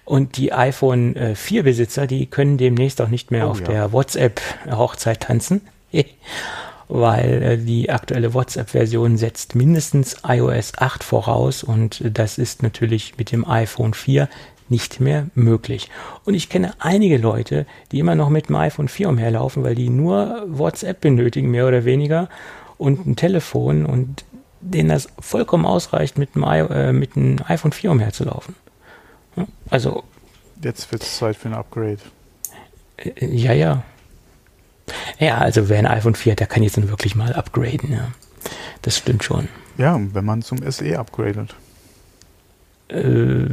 Und 0.05 0.38
die 0.38 0.53
iPhone 0.53 1.36
4 1.36 1.60
äh, 1.60 1.63
Besitzer, 1.63 2.08
die 2.08 2.27
können 2.27 2.58
demnächst 2.58 3.01
auch 3.01 3.10
nicht 3.10 3.31
mehr 3.31 3.47
oh, 3.47 3.51
auf 3.51 3.60
ja. 3.62 3.65
der 3.65 3.91
WhatsApp-Hochzeit 3.91 5.21
tanzen, 5.21 5.62
weil 6.88 7.43
äh, 7.43 7.58
die 7.58 7.89
aktuelle 7.89 8.34
WhatsApp-Version 8.34 9.17
setzt 9.17 9.56
mindestens 9.56 10.17
iOS 10.28 10.78
8 10.78 11.04
voraus 11.04 11.63
und 11.63 12.02
das 12.06 12.38
ist 12.38 12.63
natürlich 12.63 13.17
mit 13.17 13.32
dem 13.32 13.48
iPhone 13.48 13.93
4 13.93 14.30
nicht 14.69 15.00
mehr 15.00 15.28
möglich. 15.36 15.89
Und 16.26 16.34
ich 16.34 16.50
kenne 16.50 16.74
einige 16.80 17.17
Leute, 17.17 17.65
die 17.91 18.00
immer 18.00 18.15
noch 18.15 18.30
mit 18.30 18.50
dem 18.50 18.56
iPhone 18.56 18.88
4 18.88 19.10
umherlaufen, 19.10 19.63
weil 19.63 19.76
die 19.76 19.89
nur 19.89 20.43
WhatsApp 20.48 21.02
benötigen, 21.02 21.52
mehr 21.52 21.67
oder 21.67 21.86
weniger, 21.86 22.30
und 22.78 23.06
ein 23.06 23.15
Telefon 23.15 23.86
und 23.86 24.26
denen 24.62 24.89
das 24.89 25.08
vollkommen 25.19 25.65
ausreicht, 25.65 26.17
mit 26.17 26.36
dem, 26.36 26.43
äh, 26.43 26.91
mit 26.91 27.15
dem 27.15 27.38
iPhone 27.48 27.71
4 27.71 27.91
umherzulaufen. 27.91 28.56
Also. 29.69 30.04
Jetzt 30.62 30.91
wird 30.91 31.04
es 31.04 31.17
Zeit 31.17 31.36
für 31.36 31.50
ein 31.50 31.54
Upgrade. 31.54 32.00
Äh, 32.98 33.26
ja, 33.26 33.54
ja. 33.54 33.83
Ja, 35.19 35.38
also 35.38 35.69
wer 35.69 35.79
ein 35.79 35.88
iPhone 35.88 36.15
4 36.15 36.33
hat, 36.33 36.40
der 36.40 36.48
kann 36.48 36.63
jetzt 36.63 36.77
nun 36.77 36.90
wirklich 36.90 37.15
mal 37.15 37.33
upgraden, 37.33 37.92
ja. 37.92 38.08
Das 38.81 38.98
stimmt 38.98 39.23
schon. 39.23 39.48
Ja, 39.77 40.00
wenn 40.13 40.25
man 40.25 40.42
zum 40.42 40.60
SE 40.71 40.98
upgradet. 41.00 41.56
Äh, 42.88 43.46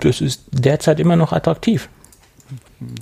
das 0.00 0.20
ist 0.20 0.44
derzeit 0.52 1.00
immer 1.00 1.16
noch 1.16 1.32
attraktiv. 1.32 1.88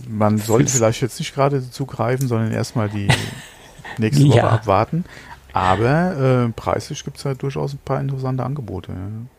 man 0.08 0.38
sollte 0.38 0.70
vielleicht 0.70 1.02
jetzt 1.02 1.18
nicht 1.18 1.34
gerade 1.34 1.70
zugreifen, 1.70 2.26
sondern 2.26 2.52
erstmal 2.52 2.88
die 2.88 3.08
nächste 3.98 4.24
Woche 4.28 4.38
ja. 4.38 4.48
abwarten. 4.48 5.04
Aber 5.52 6.46
äh, 6.46 6.52
preislich 6.52 7.04
gibt 7.04 7.18
es 7.18 7.24
ja 7.24 7.34
durchaus 7.34 7.74
ein 7.74 7.80
paar 7.84 8.00
interessante 8.00 8.44
Angebote. 8.44 8.92
Ja. 8.92 9.37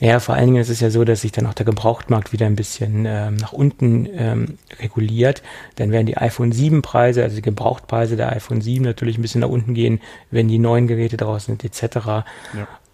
Ja, 0.00 0.20
vor 0.20 0.36
allen 0.36 0.46
Dingen 0.46 0.60
ist 0.60 0.68
es 0.68 0.78
ja 0.78 0.90
so, 0.90 1.04
dass 1.04 1.22
sich 1.22 1.32
dann 1.32 1.46
auch 1.46 1.54
der 1.54 1.66
Gebrauchtmarkt 1.66 2.32
wieder 2.32 2.46
ein 2.46 2.54
bisschen 2.54 3.04
ähm, 3.04 3.34
nach 3.34 3.52
unten 3.52 4.08
ähm, 4.12 4.58
reguliert. 4.80 5.42
Dann 5.74 5.90
werden 5.90 6.06
die 6.06 6.16
iPhone 6.16 6.52
7 6.52 6.82
Preise, 6.82 7.24
also 7.24 7.34
die 7.34 7.42
Gebrauchtpreise 7.42 8.16
der 8.16 8.30
iPhone 8.32 8.60
7 8.60 8.84
natürlich 8.84 9.18
ein 9.18 9.22
bisschen 9.22 9.40
nach 9.40 9.48
unten 9.48 9.74
gehen, 9.74 10.00
wenn 10.30 10.46
die 10.46 10.58
neuen 10.58 10.86
Geräte 10.86 11.16
draußen 11.16 11.58
sind 11.58 11.64
etc. 11.64 11.96
Ja. 12.06 12.24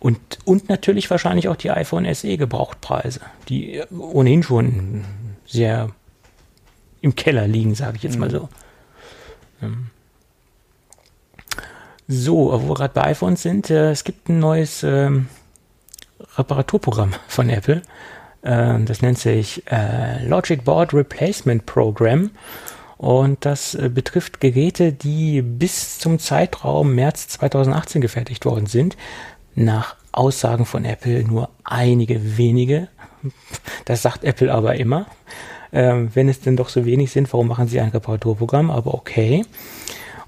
Und, 0.00 0.18
und 0.44 0.70
natürlich 0.70 1.10
wahrscheinlich 1.10 1.48
auch 1.48 1.56
die 1.56 1.70
iPhone 1.70 2.12
SE 2.14 2.36
Gebrauchtpreise, 2.38 3.20
die 3.48 3.82
ohnehin 3.90 4.42
schon 4.42 5.04
sehr 5.46 5.90
im 7.02 7.14
Keller 7.14 7.46
liegen, 7.46 7.74
sage 7.74 7.98
ich 7.98 8.02
jetzt 8.02 8.18
mal 8.18 8.28
mhm. 8.28 8.32
so. 8.32 8.48
Ähm. 9.62 9.86
So, 12.08 12.52
wo 12.62 12.68
wir 12.68 12.74
gerade 12.74 12.94
bei 12.94 13.04
iPhones 13.04 13.42
sind, 13.42 13.70
äh, 13.70 13.90
es 13.90 14.04
gibt 14.04 14.28
ein 14.28 14.38
neues 14.38 14.82
ähm, 14.82 15.28
Reparaturprogramm 16.36 17.12
von 17.28 17.50
Apple. 17.50 17.82
Äh, 18.42 18.80
das 18.84 19.02
nennt 19.02 19.18
sich 19.18 19.62
äh, 19.70 20.26
Logic 20.26 20.64
Board 20.64 20.94
Replacement 20.94 21.66
Program. 21.66 22.30
Und 22.96 23.44
das 23.44 23.74
äh, 23.74 23.88
betrifft 23.88 24.40
Geräte, 24.40 24.92
die 24.92 25.42
bis 25.42 25.98
zum 25.98 26.18
Zeitraum 26.18 26.94
März 26.94 27.28
2018 27.28 28.00
gefertigt 28.00 28.44
worden 28.44 28.66
sind. 28.66 28.96
Nach 29.54 29.96
Aussagen 30.12 30.64
von 30.64 30.84
Apple 30.84 31.24
nur 31.24 31.50
einige 31.64 32.36
wenige. 32.38 32.88
Das 33.84 34.02
sagt 34.02 34.24
Apple 34.24 34.52
aber 34.52 34.76
immer. 34.76 35.06
Ähm, 35.72 36.10
wenn 36.14 36.28
es 36.28 36.40
denn 36.40 36.56
doch 36.56 36.68
so 36.68 36.84
wenig 36.84 37.10
sind, 37.10 37.32
warum 37.32 37.48
machen 37.48 37.66
sie 37.66 37.80
ein 37.80 37.88
Reparaturprogramm? 37.88 38.70
Aber 38.70 38.94
okay. 38.94 39.44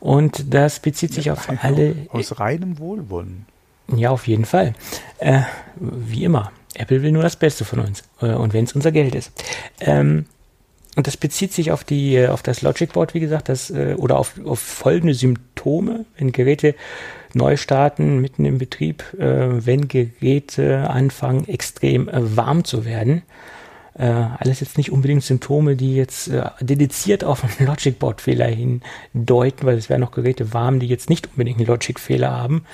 Und 0.01 0.53
das 0.53 0.81
bezieht 0.81 1.15
sich 1.15 1.31
auf 1.31 1.49
alle. 1.63 1.95
Aus 2.11 2.39
reinem 2.39 2.79
Wohlwollen. 2.79 3.47
Ja, 3.95 4.11
auf 4.11 4.27
jeden 4.27 4.45
Fall. 4.45 4.75
Äh, 5.19 5.43
wie 5.77 6.25
immer. 6.25 6.53
Apple 6.75 7.03
will 7.03 7.13
nur 7.13 7.23
das 7.23 7.37
Beste 7.37 7.65
von 7.65 7.81
uns. 7.81 8.03
Äh, 8.21 8.35
und 8.35 8.53
wenn 8.53 8.65
es 8.65 8.73
unser 8.73 8.93
Geld 8.93 9.15
ist. 9.15 9.33
Ähm, 9.81 10.27
und 10.97 11.07
das 11.07 11.19
bezieht 11.19 11.53
sich 11.53 11.71
auf 11.71 11.85
die, 11.85 12.17
äh, 12.17 12.29
auf 12.29 12.43
das 12.43 12.63
Logic 12.63 12.93
Board, 12.93 13.13
wie 13.15 13.21
gesagt, 13.21 13.51
das, 13.51 13.71
äh, 13.71 13.95
oder 13.99 14.19
auf, 14.19 14.35
auf 14.45 14.59
folgende 14.59 15.15
Symptome, 15.15 16.07
wenn 16.17 16.33
Geräte 16.33 16.75
neu 17.35 17.59
starten, 17.59 18.21
mitten 18.21 18.47
im 18.47 18.57
Betrieb, 18.57 19.05
äh, 19.19 19.67
wenn 19.67 19.89
Geräte 19.89 20.89
anfangen, 20.89 21.47
extrem 21.47 22.09
warm 22.11 22.65
zu 22.65 22.85
werden. 22.85 23.23
Alles 23.99 24.61
jetzt 24.61 24.77
nicht 24.77 24.93
unbedingt 24.93 25.23
Symptome, 25.25 25.75
die 25.75 25.97
jetzt 25.97 26.31
dediziert 26.61 27.25
auf 27.25 27.43
einen 27.43 27.67
Logic 27.67 27.99
Board 27.99 28.21
Fehler 28.21 28.45
hindeuten, 28.45 29.67
weil 29.67 29.79
es 29.79 29.89
wären 29.89 30.03
noch 30.03 30.11
Geräte 30.11 30.53
warm, 30.53 30.81
die 30.81 30.87
jetzt 30.87 31.09
nicht 31.09 31.29
unbedingt 31.29 31.57
einen 31.57 31.67
Logic 31.67 31.99
Fehler 31.99 32.31
haben. 32.31 32.67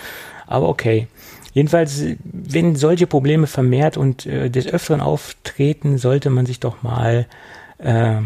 Aber 0.46 0.68
okay. 0.68 1.08
Jedenfalls, 1.54 2.02
wenn 2.24 2.76
solche 2.76 3.06
Probleme 3.06 3.46
vermehrt 3.46 3.96
und 3.96 4.24
äh, 4.26 4.50
des 4.50 4.66
Öfteren 4.66 5.00
auftreten, 5.00 5.98
sollte 5.98 6.30
man 6.30 6.46
sich 6.46 6.60
doch 6.60 6.82
mal 6.82 7.26
äh, 7.78 8.22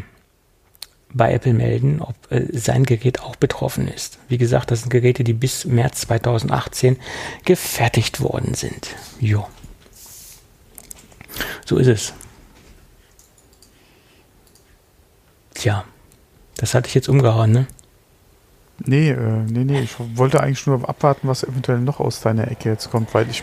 bei 1.12 1.32
Apple 1.32 1.54
melden, 1.54 2.00
ob 2.00 2.14
äh, 2.30 2.46
sein 2.52 2.84
Gerät 2.84 3.20
auch 3.20 3.36
betroffen 3.36 3.88
ist. 3.88 4.18
Wie 4.28 4.38
gesagt, 4.38 4.70
das 4.70 4.80
sind 4.80 4.90
Geräte, 4.90 5.24
die 5.24 5.32
bis 5.32 5.64
März 5.64 6.02
2018 6.02 6.98
gefertigt 7.44 8.20
worden 8.20 8.54
sind. 8.54 8.94
Jo. 9.18 9.46
So 11.64 11.78
ist 11.78 11.88
es. 11.88 12.12
Tja, 15.54 15.84
das 16.58 16.74
hatte 16.74 16.88
ich 16.88 16.94
jetzt 16.94 17.08
umgehauen, 17.08 17.50
ne? 17.50 17.66
Nee, 18.78 19.10
äh, 19.10 19.42
nee, 19.48 19.64
nee, 19.64 19.80
ich 19.80 19.94
wollte 20.14 20.42
eigentlich 20.42 20.66
nur 20.66 20.88
abwarten, 20.88 21.28
was 21.28 21.42
eventuell 21.44 21.78
noch 21.80 22.00
aus 22.00 22.20
deiner 22.20 22.50
Ecke 22.50 22.68
jetzt 22.68 22.90
kommt, 22.90 23.14
weil 23.14 23.28
ich 23.30 23.42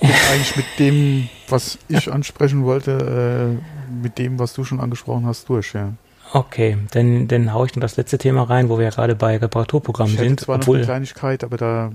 bin 0.00 0.10
eigentlich 0.32 0.56
mit 0.56 0.66
dem, 0.78 1.28
was 1.48 1.78
ich 1.88 2.10
ansprechen 2.10 2.64
wollte, 2.64 3.58
äh, 3.60 3.92
mit 4.02 4.18
dem, 4.18 4.38
was 4.38 4.52
du 4.52 4.64
schon 4.64 4.80
angesprochen 4.80 5.26
hast, 5.26 5.48
durch, 5.48 5.74
ja. 5.74 5.92
Okay, 6.32 6.78
dann, 6.92 7.28
dann 7.28 7.52
haue 7.52 7.66
ich 7.66 7.76
noch 7.76 7.82
das 7.82 7.96
letzte 7.96 8.18
Thema 8.18 8.44
rein, 8.44 8.68
wo 8.68 8.78
wir 8.78 8.84
ja 8.84 8.90
gerade 8.90 9.14
bei 9.14 9.36
Reparaturprogrammen 9.36 10.14
ich 10.14 10.20
sind. 10.20 10.40
zwar 10.40 10.56
obwohl, 10.56 10.78
noch 10.78 10.80
eine 10.80 10.86
Kleinigkeit, 10.86 11.44
aber 11.44 11.56
da, 11.58 11.92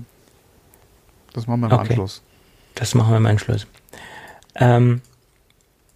das 1.32 1.46
machen 1.46 1.60
wir 1.60 1.66
im 1.66 1.72
okay. 1.72 1.88
Anschluss. 1.88 2.22
Das 2.76 2.94
machen 2.94 3.10
wir 3.10 3.16
im 3.16 3.26
Anschluss. 3.26 3.66
Ähm, 4.54 5.00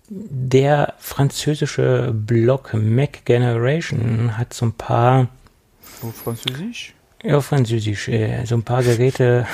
der 0.08 0.94
französische 0.98 2.12
Blog 2.12 2.74
Mac 2.74 3.24
Generation 3.24 4.36
hat 4.36 4.52
so 4.52 4.66
ein 4.66 4.72
paar 4.72 5.28
Oh, 6.02 6.10
Französisch? 6.10 6.94
Ja, 7.22 7.40
Französisch. 7.40 8.08
Äh, 8.08 8.44
so 8.46 8.56
ein 8.56 8.64
paar 8.64 8.82
Geräte 8.82 9.46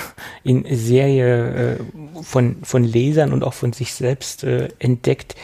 in 0.42 0.64
Serie 0.74 1.76
äh, 1.76 1.78
von, 2.22 2.57
von 2.62 2.82
Lesern 2.82 3.32
und 3.32 3.44
auch 3.44 3.53
von 3.53 3.72
sich 3.72 3.92
selbst 3.92 4.44
äh, 4.44 4.68
entdeckt, 4.78 5.34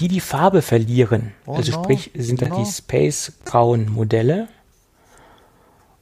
die 0.00 0.08
die 0.08 0.20
Farbe 0.20 0.62
verlieren. 0.62 1.32
Oh, 1.46 1.54
also 1.54 1.72
sprich, 1.72 2.10
sind 2.14 2.40
no. 2.40 2.48
das 2.48 2.58
die 2.58 2.72
Space 2.72 3.32
Grauen 3.44 3.90
Modelle 3.90 4.48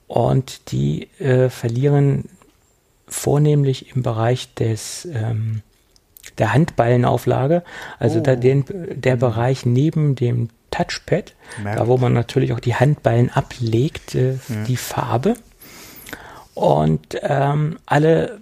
und 0.07 0.71
die 0.71 1.09
äh, 1.19 1.49
verlieren 1.49 2.29
vornehmlich 3.09 3.95
im 3.95 4.03
Bereich 4.03 4.55
des 4.55 5.09
ähm, 5.13 5.63
der 6.39 6.55
Handballenauflage, 6.55 7.63
also 7.99 8.21
oh. 8.21 8.23
da 8.23 8.37
den, 8.37 8.65
der 8.95 9.17
Bereich 9.17 9.67
neben 9.67 10.15
dem 10.15 10.49
Touchpad, 10.73 11.35
Merkt. 11.63 11.79
da 11.79 11.87
wo 11.87 11.97
man 11.99 12.13
natürlich 12.13 12.53
auch 12.53 12.61
die 12.61 12.75
Handballen 12.75 13.31
ablegt, 13.31 14.17
äh, 14.17 14.33
ja. 14.33 14.65
die 14.67 14.77
Farbe. 14.77 15.35
Und 16.55 17.17
ähm, 17.23 17.79
alle 17.87 18.41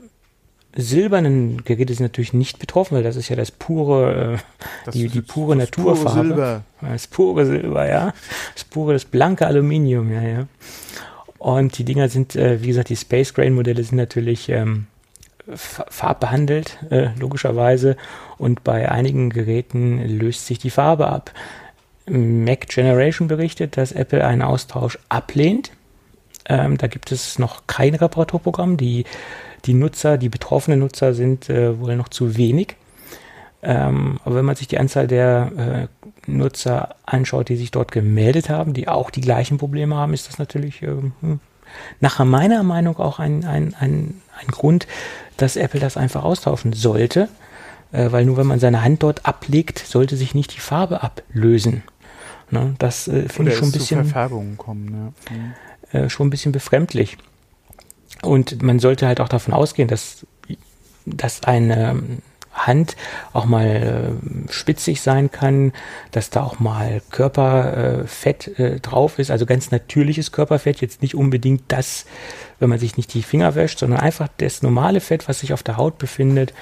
silbernen 0.75 1.65
Geräte 1.65 1.95
sind 1.95 2.05
natürlich 2.05 2.33
nicht 2.33 2.59
betroffen, 2.59 2.97
weil 2.97 3.03
das 3.03 3.17
ist 3.17 3.29
ja 3.29 3.37
das 3.37 3.51
pure, 3.51 4.35
äh, 4.35 4.39
das 4.85 4.95
die, 4.95 5.09
die 5.09 5.21
pure 5.21 5.57
das 5.57 5.69
Naturfarbe. 5.69 6.11
Pure 6.11 6.25
Silber. 6.25 6.63
Das 6.81 7.07
pure 7.07 7.47
Silber, 7.47 7.89
ja. 7.89 8.15
Das 8.55 8.65
pure, 8.65 8.93
das 8.95 9.05
blanke 9.05 9.47
Aluminium, 9.47 10.13
ja, 10.13 10.23
ja. 10.23 10.47
Und 11.39 11.79
die 11.79 11.85
Dinger 11.85 12.09
sind, 12.09 12.37
äh, 12.37 12.63
wie 12.63 12.69
gesagt, 12.69 12.91
die 12.91 12.97
Space 12.97 13.35
Grain 13.35 13.55
Modelle 13.55 13.83
sind 13.83 13.97
natürlich 13.97 14.49
ähm, 14.49 14.87
farbbehandelt, 15.55 16.79
äh, 16.91 17.09
logischerweise. 17.19 17.97
Und 18.39 18.63
bei 18.63 18.91
einigen 18.91 19.31
Geräten 19.31 20.07
löst 20.07 20.47
sich 20.47 20.59
die 20.59 20.71
Farbe 20.71 21.09
ab. 21.09 21.33
Mac 22.11 22.69
Generation 22.69 23.29
berichtet, 23.29 23.77
dass 23.77 23.93
Apple 23.93 24.25
einen 24.27 24.43
Austausch 24.43 24.99
ablehnt. 25.09 25.71
Ähm, 26.49 26.77
da 26.79 26.87
gibt 26.87 27.13
es 27.13 27.39
noch 27.39 27.67
kein 27.67 27.95
Reparaturprogramm. 27.95 28.77
Die, 28.77 29.05
die 29.65 29.75
Nutzer, 29.75 30.19
die 30.19 30.29
betroffenen 30.29 30.81
Nutzer 30.81 31.15
sind 31.15 31.49
äh, 31.49 31.79
wohl 31.79 31.97
noch 31.97 32.09
zu 32.09 32.37
wenig. 32.37 32.77
Ähm, 33.63 34.19
aber 34.25 34.37
wenn 34.37 34.45
man 34.45 34.57
sich 34.57 34.69
die 34.69 34.79
Anzahl 34.79 35.07
der 35.07 35.89
äh, 36.27 36.31
Nutzer 36.31 36.97
anschaut, 37.05 37.49
die 37.49 37.57
sich 37.57 37.71
dort 37.71 37.93
gemeldet 37.93 38.49
haben, 38.49 38.73
die 38.73 38.89
auch 38.89 39.11
die 39.11 39.21
gleichen 39.21 39.59
Probleme 39.59 39.97
haben, 39.97 40.15
ist 40.15 40.29
das 40.29 40.39
natürlich 40.39 40.83
äh, 40.83 40.95
nach 42.01 42.25
meiner 42.25 42.63
Meinung 42.63 42.99
auch 42.99 43.19
ein, 43.19 43.45
ein, 43.45 43.75
ein, 43.79 44.21
ein 44.39 44.47
Grund, 44.49 44.87
dass 45.37 45.57
Apple 45.57 45.81
das 45.81 45.97
einfach 45.97 46.25
austauschen 46.25 46.73
sollte. 46.73 47.29
Äh, 47.93 48.13
weil 48.13 48.25
nur 48.25 48.37
wenn 48.37 48.47
man 48.47 48.61
seine 48.61 48.83
Hand 48.83 49.03
dort 49.03 49.27
ablegt, 49.27 49.79
sollte 49.79 50.17
sich 50.17 50.35
nicht 50.35 50.55
die 50.55 50.61
Farbe 50.61 51.03
ablösen. 51.03 51.83
Ne? 52.51 52.75
Das 52.79 53.09
äh, 53.09 53.29
finde 53.29 53.53
ich 53.53 53.59
schon 53.59 53.69
ein 53.69 53.73
bisschen. 53.73 54.05
Verfärbungen 54.05 54.57
kommen, 54.57 55.13
ja. 55.93 56.01
Äh, 56.01 56.11
schon 56.11 56.29
ein 56.29 56.31
bisschen 56.31 56.53
befremdlich. 56.53 57.17
Und 58.23 58.63
man 58.63 58.79
sollte 58.79 59.07
halt 59.07 59.21
auch 59.21 59.29
davon 59.29 59.55
ausgehen, 59.55 59.89
dass, 59.89 60.27
dass 61.07 61.43
eine 61.45 62.03
Hand 62.53 62.97
auch 63.33 63.45
mal 63.45 63.67
äh, 64.49 64.53
spitzig 64.53 65.01
sein 65.03 65.31
kann, 65.31 65.73
dass 66.11 66.31
da 66.31 66.43
auch 66.43 66.59
mal 66.59 67.01
Körperfett 67.11 68.59
äh, 68.59 68.75
äh, 68.75 68.81
drauf 68.81 69.19
ist, 69.19 69.31
also 69.31 69.47
ganz 69.47 69.71
natürliches 69.71 70.33
Körperfett, 70.33 70.81
jetzt 70.81 71.01
nicht 71.01 71.15
unbedingt 71.15 71.63
das, 71.69 72.07
wenn 72.59 72.69
man 72.69 72.79
sich 72.79 72.97
nicht 72.97 73.15
die 73.15 73.23
Finger 73.23 73.55
wäscht, 73.55 73.79
sondern 73.79 74.01
einfach 74.01 74.29
das 74.39 74.63
normale 74.63 75.01
Fett, 75.01 75.29
was 75.29 75.41
sich 75.41 75.53
auf 75.53 75.63
der 75.63 75.77
Haut 75.77 75.99
befindet 75.99 76.53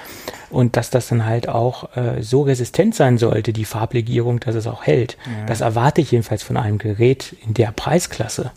und 0.49 0.77
dass 0.77 0.89
das 0.89 1.07
dann 1.07 1.25
halt 1.25 1.49
auch 1.49 1.95
äh, 1.97 2.21
so 2.21 2.43
resistent 2.43 2.93
sein 2.95 3.17
sollte, 3.17 3.51
die 3.51 3.65
Farblegierung, 3.65 4.39
dass 4.39 4.55
es 4.55 4.67
auch 4.67 4.83
hält. 4.83 5.17
Ja. 5.25 5.45
Das 5.47 5.61
erwarte 5.61 6.01
ich 6.01 6.11
jedenfalls 6.11 6.43
von 6.43 6.57
einem 6.57 6.77
Gerät 6.77 7.35
in 7.45 7.55
der 7.55 7.71
Preisklasse. 7.71 8.51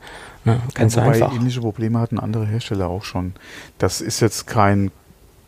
Ne, 0.44 0.60
ganz 0.74 0.96
ja, 0.96 1.02
wobei 1.02 1.14
einfach. 1.14 1.34
Ähnliche 1.34 1.60
Probleme 1.60 1.98
hatten 2.00 2.18
andere 2.18 2.46
Hersteller 2.46 2.88
auch 2.88 3.04
schon. 3.04 3.34
Das 3.78 4.00
ist 4.00 4.20
jetzt 4.20 4.46
kein 4.46 4.90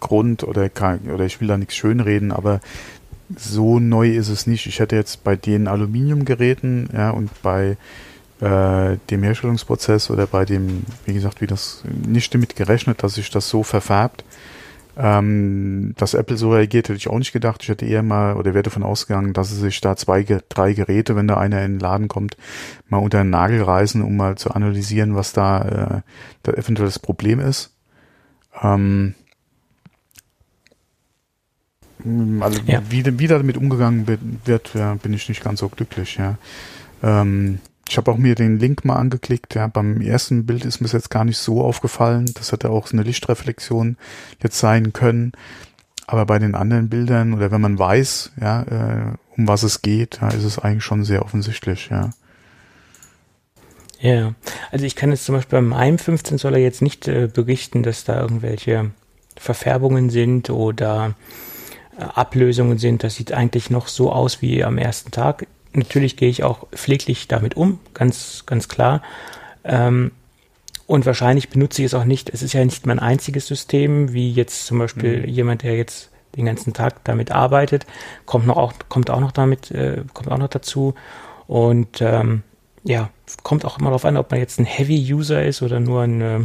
Grund 0.04 0.44
oder, 0.44 0.70
oder 1.12 1.24
ich 1.24 1.40
will 1.40 1.48
da 1.48 1.56
nichts 1.56 1.74
schönreden, 1.74 2.30
aber 2.30 2.60
so 3.36 3.80
neu 3.80 4.10
ist 4.10 4.28
es 4.28 4.46
nicht. 4.46 4.66
Ich 4.66 4.78
hätte 4.78 4.96
jetzt 4.96 5.24
bei 5.24 5.34
den 5.34 5.66
Aluminiumgeräten 5.66 6.90
ja, 6.92 7.10
und 7.10 7.30
bei 7.42 7.76
äh, 8.40 8.96
dem 9.10 9.22
Herstellungsprozess 9.22 10.10
oder 10.10 10.26
bei 10.26 10.44
dem, 10.44 10.84
wie 11.06 11.14
gesagt, 11.14 11.40
wie 11.40 11.46
das 11.46 11.82
nicht 12.06 12.34
damit 12.34 12.54
gerechnet, 12.56 13.02
dass 13.02 13.14
sich 13.14 13.30
das 13.30 13.48
so 13.48 13.62
verfärbt. 13.62 14.24
Ähm, 14.96 15.94
dass 15.96 16.14
Apple 16.14 16.36
so 16.36 16.52
reagiert, 16.52 16.88
hätte 16.88 16.96
ich 16.96 17.08
auch 17.08 17.18
nicht 17.18 17.32
gedacht. 17.32 17.62
Ich 17.62 17.68
hätte 17.68 17.84
eher 17.84 18.04
mal 18.04 18.36
oder 18.36 18.54
wäre 18.54 18.62
davon 18.62 18.84
ausgegangen, 18.84 19.32
dass 19.32 19.48
sie 19.48 19.56
sich 19.56 19.80
da 19.80 19.96
zwei, 19.96 20.24
drei 20.48 20.72
Geräte, 20.72 21.16
wenn 21.16 21.26
da 21.26 21.36
einer 21.36 21.64
in 21.64 21.72
den 21.72 21.80
Laden 21.80 22.06
kommt, 22.06 22.36
mal 22.88 22.98
unter 22.98 23.24
den 23.24 23.30
Nagel 23.30 23.62
reißen, 23.62 24.02
um 24.02 24.16
mal 24.16 24.36
zu 24.36 24.52
analysieren, 24.52 25.16
was 25.16 25.32
da, 25.32 25.62
äh, 25.62 26.00
da 26.44 26.52
eventuell 26.52 26.86
das 26.86 27.00
Problem 27.00 27.40
ist. 27.40 27.74
Ähm, 28.62 29.14
also 32.40 32.60
ja. 32.66 32.82
wie, 32.88 33.18
wie 33.18 33.26
damit 33.26 33.56
umgegangen 33.56 34.06
wird, 34.44 34.72
bin 35.02 35.12
ich 35.12 35.28
nicht 35.28 35.42
ganz 35.42 35.60
so 35.60 35.68
glücklich, 35.68 36.16
ja. 36.16 36.36
Ähm, 37.02 37.60
ich 37.88 37.98
habe 37.98 38.10
auch 38.10 38.16
mir 38.16 38.34
den 38.34 38.58
Link 38.58 38.84
mal 38.84 38.96
angeklickt. 38.96 39.54
Ja, 39.54 39.66
beim 39.66 40.00
ersten 40.00 40.46
Bild 40.46 40.64
ist 40.64 40.80
mir 40.80 40.88
jetzt 40.88 41.10
gar 41.10 41.24
nicht 41.24 41.36
so 41.36 41.62
aufgefallen. 41.62 42.30
Das 42.34 42.50
hätte 42.50 42.70
auch 42.70 42.92
eine 42.92 43.02
Lichtreflexion 43.02 43.96
jetzt 44.42 44.58
sein 44.58 44.92
können. 44.92 45.32
Aber 46.06 46.26
bei 46.26 46.38
den 46.38 46.54
anderen 46.54 46.88
Bildern 46.88 47.34
oder 47.34 47.50
wenn 47.50 47.60
man 47.60 47.78
weiß, 47.78 48.32
ja, 48.40 48.62
äh, 48.62 49.12
um 49.36 49.48
was 49.48 49.62
es 49.62 49.82
geht, 49.82 50.18
ja, 50.20 50.28
ist 50.28 50.44
es 50.44 50.58
eigentlich 50.58 50.84
schon 50.84 51.04
sehr 51.04 51.22
offensichtlich, 51.22 51.88
ja. 51.90 52.10
Ja, 54.00 54.34
also 54.70 54.84
ich 54.84 54.96
kann 54.96 55.10
jetzt 55.10 55.24
zum 55.24 55.34
Beispiel 55.34 55.58
beim 55.58 55.68
meinem 55.68 55.98
15 55.98 56.38
Zoller 56.38 56.58
jetzt 56.58 56.82
nicht 56.82 57.08
äh, 57.08 57.26
berichten, 57.32 57.82
dass 57.82 58.04
da 58.04 58.20
irgendwelche 58.20 58.90
Verfärbungen 59.36 60.10
sind 60.10 60.50
oder 60.50 61.14
Ablösungen 61.98 62.78
sind. 62.78 63.02
Das 63.02 63.14
sieht 63.14 63.32
eigentlich 63.32 63.70
noch 63.70 63.88
so 63.88 64.12
aus 64.12 64.42
wie 64.42 64.64
am 64.64 64.78
ersten 64.78 65.10
Tag 65.10 65.46
natürlich 65.74 66.16
gehe 66.16 66.28
ich 66.28 66.42
auch 66.42 66.66
pfleglich 66.70 67.28
damit 67.28 67.56
um, 67.56 67.78
ganz, 67.92 68.44
ganz 68.46 68.68
klar. 68.68 69.02
Ähm, 69.64 70.12
und 70.86 71.06
wahrscheinlich 71.06 71.48
benutze 71.48 71.82
ich 71.82 71.86
es 71.86 71.94
auch 71.94 72.04
nicht. 72.04 72.30
Es 72.30 72.42
ist 72.42 72.52
ja 72.52 72.64
nicht 72.64 72.86
mein 72.86 72.98
einziges 72.98 73.46
System, 73.46 74.12
wie 74.12 74.30
jetzt 74.30 74.66
zum 74.66 74.78
Beispiel 74.78 75.20
mhm. 75.20 75.28
jemand, 75.28 75.62
der 75.62 75.76
jetzt 75.76 76.10
den 76.36 76.46
ganzen 76.46 76.72
Tag 76.72 77.04
damit 77.04 77.30
arbeitet, 77.30 77.86
kommt 78.26 78.46
noch 78.46 78.56
auch, 78.56 78.72
kommt 78.88 79.08
auch 79.08 79.20
noch 79.20 79.32
damit, 79.32 79.70
äh, 79.70 80.02
kommt 80.12 80.30
auch 80.30 80.38
noch 80.38 80.48
dazu. 80.48 80.94
Und 81.46 82.00
ähm, 82.00 82.42
ja, 82.82 83.10
kommt 83.42 83.64
auch 83.64 83.78
immer 83.78 83.90
darauf 83.90 84.04
an, 84.04 84.16
ob 84.16 84.30
man 84.30 84.40
jetzt 84.40 84.58
ein 84.58 84.66
Heavy-User 84.66 85.44
ist 85.44 85.62
oder 85.62 85.80
nur 85.80 86.02
ein 86.02 86.20
äh, 86.20 86.40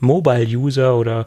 Mobile-User 0.00 0.96
oder 0.96 1.26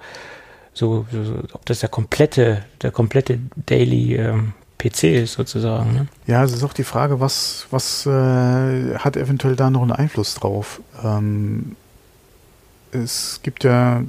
so, 0.74 1.06
so, 1.12 1.36
ob 1.54 1.66
das 1.66 1.80
der 1.80 1.90
komplette, 1.90 2.66
der 2.82 2.92
komplette 2.92 3.40
Daily 3.56 4.16
ähm, 4.16 4.54
PC 4.78 5.04
ist 5.04 5.34
sozusagen. 5.34 5.94
Ne? 5.94 6.08
Ja, 6.28 6.44
es 6.44 6.52
ist 6.52 6.64
auch 6.64 6.74
die 6.74 6.84
Frage, 6.84 7.20
was, 7.20 7.68
was 7.72 8.06
äh, 8.06 8.96
hat 8.96 9.16
eventuell 9.16 9.56
da 9.56 9.70
noch 9.70 9.82
einen 9.82 9.92
Einfluss 9.92 10.36
drauf? 10.36 10.82
Ähm, 11.04 11.76
es 12.92 13.40
gibt 13.44 13.64
ja 13.64 14.04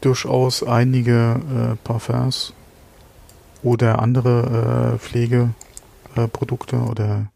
durchaus 0.00 0.62
einige 0.62 1.40
äh, 1.72 1.76
Parfums 1.82 2.52
oder 3.62 4.00
andere 4.00 4.94
äh, 4.94 4.98
Pflegeprodukte 4.98 6.76
oder 6.76 7.26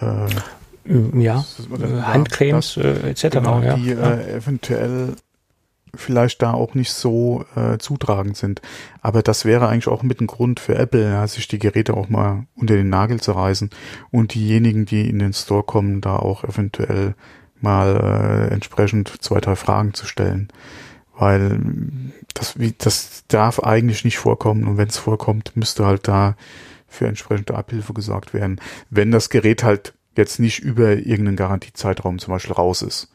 äh, 0.00 1.20
ja, 1.20 1.44
Handcremes 2.02 2.76
äh, 2.76 3.10
etc. 3.10 3.28
Genau, 3.30 3.60
ja. 3.60 3.76
die 3.76 3.90
äh, 3.90 4.36
eventuell 4.36 5.14
vielleicht 5.94 6.42
da 6.42 6.52
auch 6.52 6.74
nicht 6.74 6.92
so 6.92 7.44
äh, 7.56 7.78
zutragend 7.78 8.36
sind. 8.36 8.62
Aber 9.00 9.22
das 9.22 9.44
wäre 9.44 9.68
eigentlich 9.68 9.88
auch 9.88 10.02
mit 10.02 10.20
ein 10.20 10.26
Grund 10.26 10.60
für 10.60 10.74
Apple, 10.74 11.04
ja, 11.04 11.26
sich 11.26 11.48
die 11.48 11.58
Geräte 11.58 11.94
auch 11.94 12.08
mal 12.08 12.46
unter 12.54 12.74
den 12.74 12.88
Nagel 12.88 13.20
zu 13.20 13.32
reißen 13.32 13.70
und 14.10 14.34
diejenigen, 14.34 14.86
die 14.86 15.08
in 15.08 15.18
den 15.18 15.32
Store 15.32 15.62
kommen, 15.62 16.00
da 16.00 16.16
auch 16.16 16.44
eventuell 16.44 17.14
mal 17.60 18.48
äh, 18.50 18.54
entsprechend 18.54 19.12
zwei, 19.20 19.40
drei 19.40 19.56
Fragen 19.56 19.94
zu 19.94 20.06
stellen. 20.06 20.48
Weil 21.16 21.60
das, 22.34 22.58
wie, 22.58 22.74
das 22.78 23.24
darf 23.28 23.60
eigentlich 23.60 24.04
nicht 24.04 24.18
vorkommen 24.18 24.68
und 24.68 24.76
wenn 24.76 24.88
es 24.88 24.98
vorkommt, 24.98 25.56
müsste 25.56 25.84
halt 25.84 26.06
da 26.06 26.36
für 26.86 27.06
entsprechende 27.06 27.54
Abhilfe 27.54 27.92
gesorgt 27.92 28.32
werden. 28.32 28.60
Wenn 28.88 29.10
das 29.10 29.28
Gerät 29.28 29.64
halt 29.64 29.94
jetzt 30.16 30.40
nicht 30.40 30.58
über 30.58 30.96
irgendeinen 30.96 31.36
Garantiezeitraum 31.36 32.18
zum 32.18 32.32
Beispiel 32.32 32.54
raus 32.54 32.82
ist. 32.82 33.08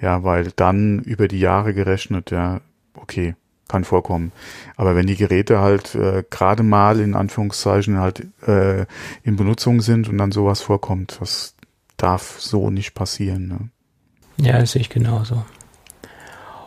Ja, 0.00 0.22
weil 0.22 0.52
dann 0.54 1.00
über 1.00 1.28
die 1.28 1.40
Jahre 1.40 1.74
gerechnet, 1.74 2.30
ja, 2.30 2.60
okay, 2.94 3.34
kann 3.68 3.84
vorkommen. 3.84 4.32
Aber 4.76 4.96
wenn 4.96 5.06
die 5.06 5.16
Geräte 5.16 5.60
halt 5.60 5.94
äh, 5.94 6.24
gerade 6.28 6.62
mal 6.62 7.00
in 7.00 7.14
Anführungszeichen 7.14 7.98
halt 7.98 8.26
äh, 8.46 8.86
in 9.22 9.36
Benutzung 9.36 9.80
sind 9.80 10.08
und 10.08 10.18
dann 10.18 10.32
sowas 10.32 10.62
vorkommt, 10.62 11.18
das 11.20 11.54
darf 11.96 12.40
so 12.40 12.70
nicht 12.70 12.94
passieren. 12.94 13.48
Ne? 13.48 14.46
Ja, 14.46 14.58
das 14.58 14.72
sehe 14.72 14.80
ich 14.80 14.88
genauso. 14.88 15.44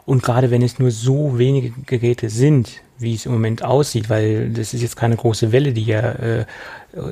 Und 0.06 0.24
gerade 0.24 0.52
wenn 0.52 0.62
es 0.62 0.80
nur 0.80 0.92
so 0.92 1.38
wenige 1.38 1.72
Geräte 1.86 2.30
sind, 2.30 2.82
wie 2.98 3.16
es 3.16 3.26
im 3.26 3.32
Moment 3.32 3.64
aussieht, 3.64 4.10
weil 4.10 4.50
das 4.50 4.74
ist 4.74 4.82
jetzt 4.82 4.96
keine 4.96 5.16
große 5.16 5.52
Welle, 5.52 5.74
die 5.74 5.86
ja 5.86 6.12
äh, 6.12 6.46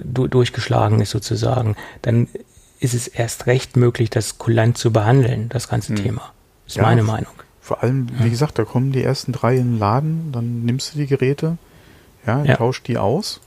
durchgeschlagen 0.03 0.99
ist 0.99 1.11
sozusagen, 1.11 1.75
dann 2.01 2.27
ist 2.79 2.93
es 2.93 3.07
erst 3.07 3.45
recht 3.47 3.75
möglich, 3.75 4.09
das 4.09 4.37
kulant 4.37 4.77
zu 4.77 4.91
behandeln, 4.91 5.49
das 5.49 5.67
ganze 5.67 5.95
hm. 5.95 6.03
Thema. 6.03 6.33
Ist 6.65 6.77
ja, 6.77 6.83
meine 6.83 7.03
Meinung. 7.03 7.33
Vor 7.61 7.83
allem, 7.83 8.07
wie 8.19 8.23
ja. 8.23 8.29
gesagt, 8.29 8.57
da 8.57 8.65
kommen 8.65 8.91
die 8.91 9.03
ersten 9.03 9.31
drei 9.31 9.55
in 9.57 9.73
den 9.73 9.79
Laden, 9.79 10.31
dann 10.31 10.65
nimmst 10.65 10.93
du 10.93 10.99
die 10.99 11.07
Geräte, 11.07 11.57
ja, 12.25 12.43
ja. 12.43 12.55
tauscht 12.55 12.87
die 12.87 12.97
aus 12.97 13.41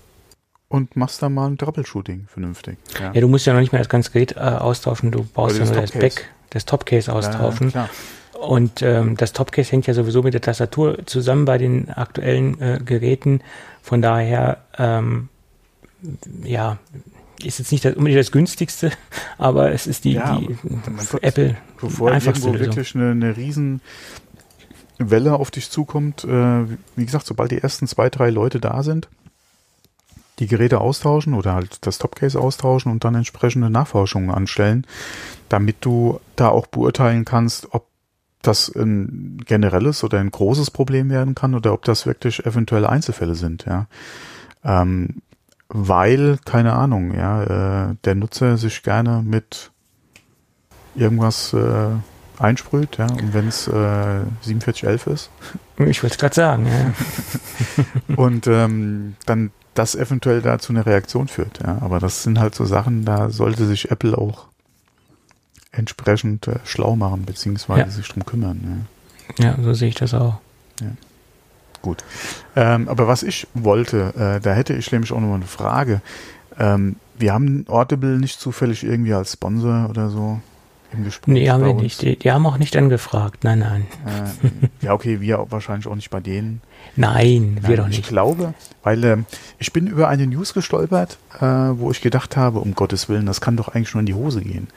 und 0.69 0.97
machst 0.97 1.23
da 1.23 1.29
mal 1.29 1.47
ein 1.49 1.59
Troubleshooting 1.59 2.27
vernünftig. 2.29 2.79
Ja. 3.01 3.13
ja, 3.13 3.21
du 3.21 3.29
musst 3.29 3.47
ja 3.47 3.53
noch 3.53 3.61
nicht 3.61 3.73
mehr 3.73 3.81
das 3.81 3.89
ganze 3.89 4.11
Gerät 4.11 4.37
äh, 4.37 4.41
austauschen, 4.41 5.11
du 5.11 5.25
baust 5.25 5.59
ja 5.59 5.65
nur 5.65 5.75
das 5.75 5.93
Back, 5.93 6.29
das 6.51 6.65
Topcase 6.65 7.13
austauschen. 7.13 7.71
Ja, 7.71 7.89
und 8.43 8.83
ähm, 8.83 9.17
das 9.17 9.33
Topcase 9.33 9.71
hängt 9.71 9.87
ja 9.87 9.95
sowieso 9.95 10.23
mit 10.23 10.35
der 10.35 10.41
Tastatur 10.41 10.99
zusammen 11.07 11.45
bei 11.45 11.59
den 11.59 11.91
aktuellen 11.91 12.61
äh, 12.61 12.81
Geräten. 12.85 13.41
Von 13.83 14.03
daher, 14.03 14.59
ähm, 14.79 15.29
ja, 16.43 16.79
ist 17.45 17.59
jetzt 17.59 17.73
nicht 17.73 17.85
das, 17.85 17.95
unbedingt 17.95 18.21
das 18.21 18.33
günstigste, 18.33 18.91
aber 19.39 19.73
es 19.73 19.87
ist 19.87 20.05
die, 20.05 20.13
ja, 20.13 20.39
die 20.39 20.57
Apple 21.21 21.57
bevor 21.81 22.13
irgendwo 22.13 22.55
wirklich 22.55 22.95
eine, 22.95 23.11
eine 23.11 23.37
riesen 23.37 23.81
Welle 24.99 25.35
auf 25.35 25.51
dich 25.51 25.71
zukommt, 25.71 26.25
äh, 26.25 26.65
wie 26.97 27.05
gesagt, 27.05 27.27
sobald 27.27 27.51
die 27.51 27.59
ersten 27.59 27.87
zwei, 27.87 28.09
drei 28.09 28.31
Leute 28.31 28.61
da 28.61 28.83
sind, 28.83 29.09
die 30.39 30.47
Geräte 30.47 30.81
austauschen 30.81 31.35
oder 31.35 31.55
halt 31.55 31.87
das 31.87 31.99
Topcase 31.99 32.39
austauschen 32.39 32.91
und 32.91 33.05
dann 33.05 33.15
entsprechende 33.15 33.71
Nachforschungen 33.71 34.31
anstellen, 34.31 34.87
damit 35.49 35.77
du 35.81 36.21
da 36.37 36.49
auch 36.49 36.67
beurteilen 36.67 37.25
kannst, 37.25 37.73
ob 37.73 37.87
das 38.43 38.69
ein 38.75 39.41
generelles 39.47 40.03
oder 40.03 40.19
ein 40.19 40.31
großes 40.31 40.71
Problem 40.71 41.11
werden 41.11 41.35
kann 41.35 41.55
oder 41.55 41.73
ob 41.73 41.85
das 41.85 42.07
wirklich 42.07 42.45
eventuell 42.45 42.87
Einzelfälle 42.87 43.35
sind, 43.35 43.65
ja. 43.67 43.87
Ähm, 44.65 45.23
weil, 45.73 46.39
keine 46.45 46.75
Ahnung, 46.75 47.15
ja, 47.15 47.91
äh, 47.91 47.95
der 48.05 48.15
Nutzer 48.15 48.57
sich 48.59 48.83
gerne 48.83 49.23
mit 49.25 49.71
irgendwas 50.95 51.55
äh, 51.55 51.89
einsprüht, 52.39 52.99
ja, 52.99 53.07
und 53.07 53.33
wenn 53.33 53.49
es 53.49 53.69
äh, 53.69 54.21
4711 54.43 55.07
ist. 55.07 55.31
Ich 55.79 56.03
wollte 56.03 56.15
es 56.15 56.19
gerade 56.19 56.35
sagen, 56.35 56.67
ja. 56.67 58.17
und 58.17 58.47
ähm, 58.47 59.17
dann 59.25 59.51
das 59.75 59.95
eventuell 59.95 60.43
da 60.43 60.59
zu 60.59 60.73
einer 60.73 60.85
Reaktion 60.85 61.29
führt, 61.29 61.61
ja. 61.63 61.79
Aber 61.81 61.99
das 61.99 62.23
sind 62.23 62.39
halt 62.39 62.55
so 62.55 62.67
Sachen, 62.67 63.07
da 63.07 63.31
sollte 63.31 63.67
sich 63.67 63.91
Apple 63.91 64.17
auch 64.17 64.47
entsprechend 65.71 66.49
äh, 66.49 66.59
schlau 66.65 66.97
machen, 66.97 67.25
beziehungsweise 67.25 67.81
ja. 67.81 67.89
sich 67.89 68.09
drum 68.09 68.27
kümmern. 68.27 68.87
Ja. 69.39 69.45
ja, 69.47 69.63
so 69.63 69.73
sehe 69.73 69.89
ich 69.89 69.95
das 69.95 70.13
auch. 70.13 70.39
Ja. 70.81 70.89
Gut. 71.83 72.05
Ähm, 72.57 72.89
aber 72.89 73.09
was 73.09 73.23
ich 73.23 73.47
wollte, 73.55 74.15
äh, 74.17 74.41
da 74.41 74.53
hätte 74.53 74.75
ich 74.75 74.91
nämlich 74.93 75.13
auch 75.13 75.21
noch 75.21 75.29
mal 75.29 75.35
eine 75.35 75.45
Frage. 75.45 76.01
Ähm, 76.59 76.97
wir 77.19 77.33
haben 77.33 77.65
Audible 77.69 78.19
nicht 78.19 78.41
zufällig 78.41 78.85
irgendwie 78.85 79.13
als 79.15 79.33
Sponsor 79.33 79.89
oder 79.91 80.09
so 80.09 80.41
im 80.93 81.05
Gespräch. 81.05 81.35
Nee, 81.35 81.51
haben 81.51 81.65
wir 81.65 81.75
nicht. 81.75 82.03
Die, 82.03 82.19
die, 82.19 82.31
haben 82.31 82.47
auch 82.47 82.59
nicht 82.59 82.77
angefragt. 82.77 83.45
Nein, 83.45 83.61
nein. 83.61 83.87
Äh, 84.07 84.87
ja, 84.87 84.93
okay, 84.93 85.21
wir 85.21 85.47
wahrscheinlich 85.51 85.87
auch 85.87 85.95
nicht 85.95 86.11
bei 86.11 86.21
denen. 86.21 86.61
Nein, 86.97 87.55
nein 87.55 87.69
wir 87.69 87.77
doch 87.77 87.89
nicht. 87.89 88.01
Ich 88.01 88.09
glaube, 88.09 88.55
weil 88.83 89.05
äh, 89.05 89.17
ich 89.59 89.73
bin 89.73 89.87
über 89.87 90.09
eine 90.09 90.27
News 90.27 90.55
gestolpert, 90.55 91.19
äh, 91.41 91.45
wo 91.45 91.91
ich 91.91 92.01
gedacht 92.01 92.37
habe, 92.37 92.61
um 92.61 92.75
Gottes 92.75 93.09
Willen, 93.09 93.27
das 93.27 93.41
kann 93.41 93.57
doch 93.57 93.69
eigentlich 93.69 93.95
nur 93.95 94.01
in 94.01 94.07
die 94.07 94.15
Hose 94.15 94.43
gehen. 94.43 94.69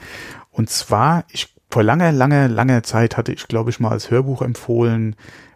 Und 0.52 0.70
zwar, 0.70 1.26
ich 1.32 1.54
vor 1.70 1.84
langer, 1.84 2.14
langer, 2.14 2.48
langer 2.48 2.84
Zeit 2.84 3.18
hatte 3.18 3.34
ich, 3.34 3.48
glaube 3.48 3.70
ich, 3.70 3.82
mal 3.82 3.92
als 3.92 4.10
Hörbuch 4.10 4.42
empfohlen, 4.42 5.16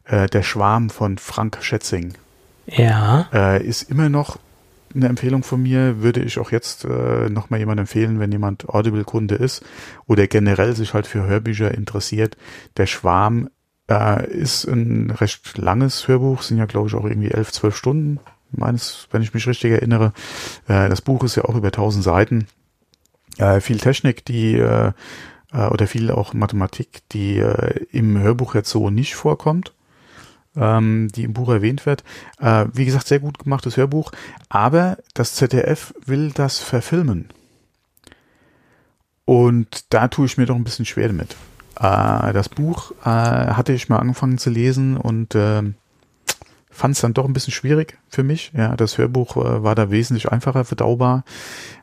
äh, 0.10 0.28
Der 0.28 0.44
Schwarm 0.44 0.90
von 0.90 1.18
Frank 1.18 1.58
Schätzing. 1.62 2.14
Ja. 2.68 3.28
Äh, 3.34 3.66
ist 3.66 3.90
immer 3.90 4.10
noch 4.10 4.38
eine 4.96 5.08
Empfehlung 5.08 5.44
von 5.44 5.62
mir, 5.62 6.02
würde 6.02 6.22
ich 6.22 6.40
auch 6.40 6.52
jetzt 6.52 6.86
äh, 6.86 7.30
nochmal 7.30 7.60
jemand 7.60 7.80
empfehlen, 7.80 8.20
wenn 8.20 8.32
jemand 8.32 8.70
Audible-Kunde 8.70 9.36
ist 9.36 9.64
oder 10.08 10.28
generell 10.28 10.76
sich 10.76 10.94
halt 10.94 11.06
für 11.06 11.26
Hörbücher 11.26 11.74
interessiert. 11.74 12.38
Der 12.78 12.88
Schwarm 12.88 13.50
äh, 13.90 14.28
ist 14.32 14.66
ein 14.66 15.12
recht 15.12 15.58
langes 15.58 16.08
Hörbuch, 16.08 16.42
sind 16.42 16.58
ja 16.58 16.66
glaube 16.66 16.88
ich 16.88 16.96
auch 16.96 17.06
irgendwie 17.06 17.32
elf, 17.32 17.52
zwölf 17.52 17.76
Stunden, 17.76 18.20
meines, 18.52 19.08
wenn 19.12 19.22
ich 19.22 19.34
mich 19.34 19.46
richtig 19.48 19.72
erinnere. 19.72 20.14
Äh, 20.68 20.90
das 20.90 21.02
Buch 21.02 21.24
ist 21.24 21.36
ja 21.36 21.46
auch 21.46 21.56
über 21.56 21.72
tausend 21.72 22.04
Seiten. 22.04 22.48
Äh, 23.38 23.62
viel 23.62 23.78
Technik, 23.78 24.26
die 24.26 24.56
äh, 24.56 24.92
äh, 25.54 25.68
oder 25.68 25.88
viel 25.88 26.12
auch 26.12 26.34
Mathematik, 26.34 27.02
die 27.12 27.38
äh, 27.38 27.86
im 27.92 28.18
Hörbuch 28.18 28.56
jetzt 28.56 28.70
so 28.70 28.90
nicht 28.90 29.16
vorkommt. 29.16 29.74
Ähm, 30.60 31.08
die 31.16 31.24
im 31.24 31.34
Buch 31.34 31.50
erwähnt 31.50 31.86
wird. 31.86 32.04
Äh, 32.40 32.66
wie 32.74 32.86
gesagt, 32.86 33.08
sehr 33.08 33.20
gut 33.20 33.40
gemachtes 33.40 33.78
Hörbuch, 33.78 34.12
aber 34.50 34.98
das 35.14 35.36
ZDF 35.36 35.94
will 36.06 36.32
das 36.32 36.60
verfilmen. 36.60 37.30
Und 39.26 39.94
da 39.94 40.08
tue 40.08 40.26
ich 40.26 40.38
mir 40.38 40.46
doch 40.46 40.56
ein 40.56 40.64
bisschen 40.64 40.86
schwer 40.86 41.08
damit. 41.08 41.36
Äh, 41.80 42.34
das 42.34 42.50
Buch 42.50 42.92
äh, 43.04 43.06
hatte 43.06 43.74
ich 43.74 43.90
mal 43.90 44.00
angefangen 44.00 44.38
zu 44.38 44.50
lesen 44.50 44.98
und 44.98 45.36
äh, 45.36 45.62
fand 46.70 46.96
es 46.96 47.02
dann 47.02 47.14
doch 47.14 47.26
ein 47.26 47.34
bisschen 47.34 47.54
schwierig 47.54 47.98
für 48.10 48.24
mich. 48.24 48.52
Ja, 48.56 48.76
das 48.76 48.98
Hörbuch 48.98 49.38
äh, 49.38 49.64
war 49.64 49.76
da 49.76 49.92
wesentlich 49.92 50.32
einfacher 50.32 50.66
verdaubar. 50.66 51.24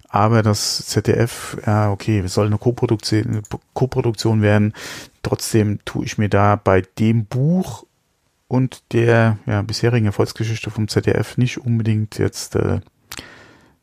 Aber 0.09 0.43
das 0.43 0.87
ZDF, 0.87 1.57
ja, 1.67 1.91
okay, 1.91 2.21
es 2.21 2.35
soll 2.35 2.47
eine 2.47 2.59
Co-Produktion 2.59 3.43
Co 3.75 4.41
werden. 4.41 4.73
Trotzdem 5.23 5.81
tue 5.85 6.05
ich 6.05 6.17
mir 6.17 6.29
da 6.29 6.57
bei 6.57 6.83
dem 6.99 7.27
Buch 7.27 7.86
und 8.49 8.93
der 8.93 9.39
ja, 9.47 9.63
bisherigen 9.63 10.07
Erfolgsgeschichte 10.07 10.71
vom 10.71 10.89
ZDF 10.89 11.37
nicht 11.37 11.59
unbedingt 11.59 12.19
jetzt 12.19 12.57
äh, 12.57 12.81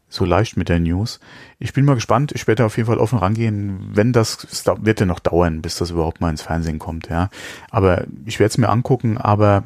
so 0.10 0.26
leicht 0.26 0.58
mit 0.58 0.70
der 0.70 0.80
News. 0.80 1.20
Ich 1.60 1.74
bin 1.74 1.86
mal 1.86 1.96
gespannt. 1.96 2.32
Ich 2.34 2.48
werde 2.48 2.66
auf 2.66 2.78
jeden 2.78 2.88
Fall 2.88 3.00
offen 3.00 3.18
rangehen. 3.18 3.90
Wenn 3.94 4.14
das, 4.14 4.44
es 4.44 4.66
wird 4.66 5.00
ja 5.00 5.06
noch 5.06 5.20
dauern, 5.20 5.62
bis 5.62 5.78
das 5.78 5.90
überhaupt 5.90 6.22
mal 6.22 6.30
ins 6.30 6.44
Fernsehen 6.44 6.80
kommt, 6.80 7.10
ja. 7.10 7.30
Aber 7.72 8.06
ich 8.26 8.40
werde 8.40 8.52
es 8.52 8.58
mir 8.58 8.70
angucken, 8.70 9.18
aber 9.18 9.64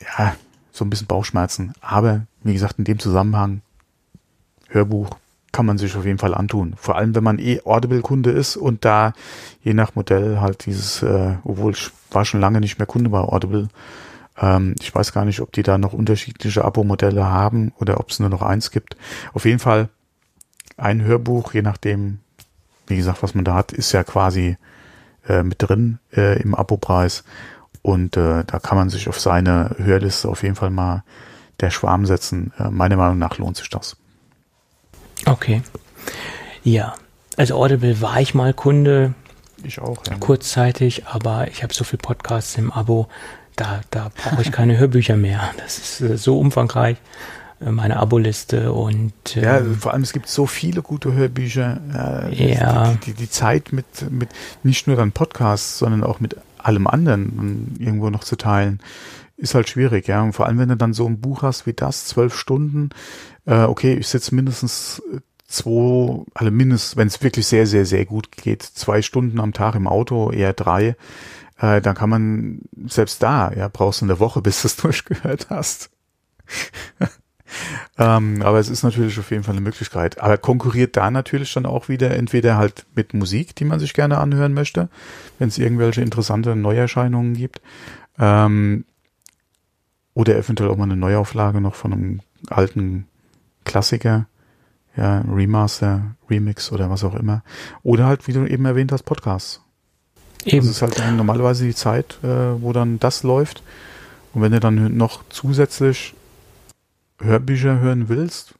ja, 0.00 0.34
so 0.72 0.84
ein 0.84 0.90
bisschen 0.90 1.06
Bauchschmerzen. 1.06 1.74
Aber 1.80 2.26
wie 2.42 2.54
gesagt, 2.54 2.78
in 2.78 2.84
dem 2.84 2.98
Zusammenhang 2.98 3.60
Hörbuch 4.68 5.10
kann 5.54 5.66
man 5.66 5.78
sich 5.78 5.96
auf 5.96 6.04
jeden 6.04 6.18
Fall 6.18 6.34
antun. 6.34 6.74
Vor 6.76 6.96
allem, 6.96 7.14
wenn 7.14 7.22
man 7.22 7.38
eh 7.38 7.60
Audible-Kunde 7.64 8.30
ist 8.30 8.56
und 8.56 8.84
da 8.84 9.12
je 9.62 9.72
nach 9.72 9.94
Modell 9.94 10.40
halt 10.40 10.66
dieses, 10.66 11.02
äh, 11.02 11.36
obwohl 11.44 11.72
ich 11.72 11.90
war 12.10 12.24
schon 12.24 12.40
lange 12.40 12.60
nicht 12.60 12.78
mehr 12.78 12.86
Kunde 12.86 13.08
bei 13.08 13.20
Audible. 13.20 13.68
Ähm, 14.36 14.74
ich 14.80 14.92
weiß 14.92 15.12
gar 15.12 15.24
nicht, 15.24 15.40
ob 15.40 15.52
die 15.52 15.62
da 15.62 15.78
noch 15.78 15.92
unterschiedliche 15.92 16.64
Abo-Modelle 16.64 17.24
haben 17.24 17.72
oder 17.78 18.00
ob 18.00 18.10
es 18.10 18.18
nur 18.18 18.30
noch 18.30 18.42
eins 18.42 18.72
gibt. 18.72 18.96
Auf 19.32 19.44
jeden 19.44 19.60
Fall 19.60 19.88
ein 20.76 21.02
Hörbuch, 21.02 21.54
je 21.54 21.62
nachdem, 21.62 22.18
wie 22.88 22.96
gesagt, 22.96 23.22
was 23.22 23.36
man 23.36 23.44
da 23.44 23.54
hat, 23.54 23.70
ist 23.70 23.92
ja 23.92 24.02
quasi 24.02 24.56
äh, 25.28 25.44
mit 25.44 25.62
drin 25.62 26.00
äh, 26.16 26.42
im 26.42 26.56
Abo-Preis. 26.56 27.22
Und 27.80 28.16
äh, 28.16 28.42
da 28.44 28.58
kann 28.58 28.76
man 28.76 28.90
sich 28.90 29.08
auf 29.08 29.20
seine 29.20 29.76
Hörliste 29.78 30.28
auf 30.28 30.42
jeden 30.42 30.56
Fall 30.56 30.70
mal 30.70 31.04
der 31.60 31.70
Schwarm 31.70 32.06
setzen. 32.06 32.52
Äh, 32.58 32.70
meiner 32.70 32.96
Meinung 32.96 33.18
nach 33.18 33.38
lohnt 33.38 33.56
sich 33.56 33.70
das. 33.70 33.96
Okay. 35.26 35.62
Ja. 36.62 36.94
Also 37.36 37.56
Audible 37.56 38.00
war 38.00 38.20
ich 38.20 38.34
mal 38.34 38.54
Kunde. 38.54 39.14
Ich 39.62 39.80
auch. 39.80 39.98
Ja. 40.08 40.16
Kurzzeitig, 40.18 41.06
aber 41.06 41.48
ich 41.48 41.62
habe 41.62 41.72
so 41.74 41.84
viel 41.84 41.98
Podcasts 41.98 42.56
im 42.56 42.70
Abo, 42.70 43.08
da, 43.56 43.80
da 43.90 44.10
brauche 44.14 44.42
ich 44.42 44.52
keine 44.52 44.78
Hörbücher 44.78 45.16
mehr. 45.16 45.50
Das 45.58 45.78
ist 45.78 46.00
äh, 46.00 46.16
so 46.16 46.38
umfangreich, 46.38 46.98
äh, 47.60 47.70
meine 47.70 47.96
Aboliste 47.96 48.72
und 48.72 49.12
ähm, 49.36 49.42
ja, 49.42 49.62
vor 49.78 49.92
allem 49.92 50.02
es 50.02 50.12
gibt 50.12 50.28
so 50.28 50.46
viele 50.46 50.82
gute 50.82 51.12
Hörbücher. 51.12 52.28
Äh, 52.30 52.54
ja. 52.54 52.92
Die, 52.92 53.12
die, 53.12 53.14
die, 53.14 53.30
Zeit 53.30 53.72
mit, 53.72 53.86
mit 54.10 54.28
nicht 54.62 54.86
nur 54.86 54.96
dann 54.96 55.12
Podcasts, 55.12 55.78
sondern 55.78 56.04
auch 56.04 56.20
mit 56.20 56.36
allem 56.58 56.86
anderen 56.86 57.76
irgendwo 57.78 58.10
noch 58.10 58.24
zu 58.24 58.36
teilen, 58.36 58.80
ist 59.36 59.54
halt 59.54 59.68
schwierig, 59.68 60.08
ja. 60.08 60.22
Und 60.22 60.32
vor 60.32 60.46
allem, 60.46 60.58
wenn 60.58 60.68
du 60.68 60.76
dann 60.76 60.94
so 60.94 61.06
ein 61.06 61.20
Buch 61.20 61.42
hast 61.42 61.66
wie 61.66 61.72
das, 61.72 62.06
zwölf 62.06 62.36
Stunden, 62.36 62.90
äh, 63.46 63.62
okay, 63.62 63.94
ich 63.94 64.08
sitze 64.08 64.34
mindestens 64.34 65.02
äh, 65.12 65.20
zwei, 65.46 66.24
also 66.34 66.50
mindestens, 66.50 66.96
wenn 66.96 67.08
es 67.08 67.22
wirklich 67.22 67.46
sehr, 67.46 67.66
sehr, 67.66 67.86
sehr 67.86 68.04
gut 68.04 68.32
geht, 68.32 68.62
zwei 68.62 69.02
Stunden 69.02 69.40
am 69.40 69.52
Tag 69.52 69.74
im 69.74 69.86
Auto, 69.86 70.30
eher 70.30 70.52
drei, 70.52 70.96
äh, 71.58 71.80
dann 71.80 71.94
kann 71.94 72.10
man 72.10 72.60
selbst 72.86 73.22
da, 73.22 73.52
ja, 73.52 73.68
brauchst 73.68 74.00
du 74.00 74.06
eine 74.06 74.20
Woche, 74.20 74.42
bis 74.42 74.62
du 74.62 74.68
es 74.68 74.76
durchgehört 74.76 75.48
hast. 75.50 75.90
ähm, 77.98 78.42
aber 78.42 78.58
es 78.58 78.68
ist 78.68 78.82
natürlich 78.82 79.18
auf 79.18 79.30
jeden 79.30 79.44
Fall 79.44 79.54
eine 79.54 79.60
Möglichkeit. 79.60 80.20
Aber 80.20 80.38
konkurriert 80.38 80.96
da 80.96 81.10
natürlich 81.10 81.52
dann 81.54 81.66
auch 81.66 81.88
wieder 81.88 82.10
entweder 82.16 82.56
halt 82.56 82.86
mit 82.94 83.14
Musik, 83.14 83.54
die 83.56 83.64
man 83.64 83.80
sich 83.80 83.94
gerne 83.94 84.18
anhören 84.18 84.54
möchte, 84.54 84.88
wenn 85.38 85.48
es 85.48 85.58
irgendwelche 85.58 86.02
interessante 86.02 86.56
Neuerscheinungen 86.56 87.34
gibt, 87.34 87.60
ähm, 88.18 88.84
oder 90.14 90.36
eventuell 90.36 90.70
auch 90.70 90.76
mal 90.76 90.84
eine 90.84 90.96
Neuauflage 90.96 91.60
noch 91.60 91.74
von 91.74 91.92
einem 91.92 92.20
alten 92.48 93.08
Klassiker, 93.64 94.26
ja, 94.96 95.20
Remaster, 95.20 96.14
Remix 96.30 96.70
oder 96.72 96.90
was 96.90 97.04
auch 97.04 97.14
immer. 97.14 97.42
Oder 97.82 98.06
halt, 98.06 98.26
wie 98.28 98.32
du 98.32 98.46
eben 98.46 98.64
erwähnt 98.64 98.92
hast, 98.92 99.02
Podcasts. 99.02 99.60
Eben. 100.44 100.58
Das 100.58 100.66
ist 100.66 100.82
halt 100.82 100.98
dann 100.98 101.16
normalerweise 101.16 101.64
die 101.64 101.74
Zeit, 101.74 102.18
äh, 102.22 102.62
wo 102.62 102.72
dann 102.72 102.98
das 103.00 103.22
läuft. 103.22 103.62
Und 104.34 104.42
wenn 104.42 104.52
du 104.52 104.60
dann 104.60 104.96
noch 104.96 105.24
zusätzlich 105.30 106.14
Hörbücher 107.18 107.78
hören 107.80 108.08
willst, 108.08 108.54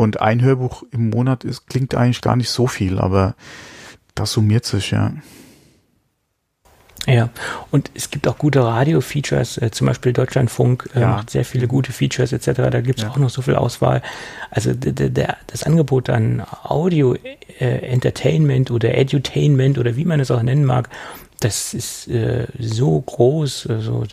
und 0.00 0.20
ein 0.22 0.40
Hörbuch 0.40 0.82
im 0.92 1.10
Monat 1.10 1.44
ist, 1.44 1.66
klingt 1.66 1.94
eigentlich 1.94 2.22
gar 2.22 2.34
nicht 2.34 2.48
so 2.48 2.66
viel, 2.66 2.98
aber 2.98 3.34
das 4.14 4.32
summiert 4.32 4.64
sich, 4.64 4.92
ja. 4.92 5.12
Ja, 7.06 7.30
und 7.70 7.90
es 7.94 8.10
gibt 8.10 8.28
auch 8.28 8.36
gute 8.36 8.62
Radio-Features, 8.62 9.56
äh, 9.58 9.70
zum 9.70 9.86
Beispiel 9.86 10.12
Deutschlandfunk 10.12 10.90
äh, 10.94 11.00
ja. 11.00 11.08
macht 11.08 11.30
sehr 11.30 11.46
viele 11.46 11.66
gute 11.66 11.92
Features 11.92 12.32
etc. 12.32 12.68
Da 12.70 12.82
gibt 12.82 12.98
es 12.98 13.04
ja. 13.04 13.10
auch 13.10 13.16
noch 13.16 13.30
so 13.30 13.40
viel 13.42 13.56
Auswahl. 13.56 14.02
Also 14.50 14.74
der, 14.74 15.38
das 15.46 15.64
Angebot 15.64 16.10
an 16.10 16.42
Audio-Entertainment 16.62 18.68
äh, 18.68 18.72
oder 18.72 18.98
Edutainment 18.98 19.78
oder 19.78 19.96
wie 19.96 20.04
man 20.04 20.20
es 20.20 20.30
auch 20.30 20.42
nennen 20.42 20.66
mag, 20.66 20.90
das 21.40 21.72
ist 21.72 22.06
äh, 22.08 22.46
so 22.58 23.00
groß, 23.00 23.68
also 23.68 24.04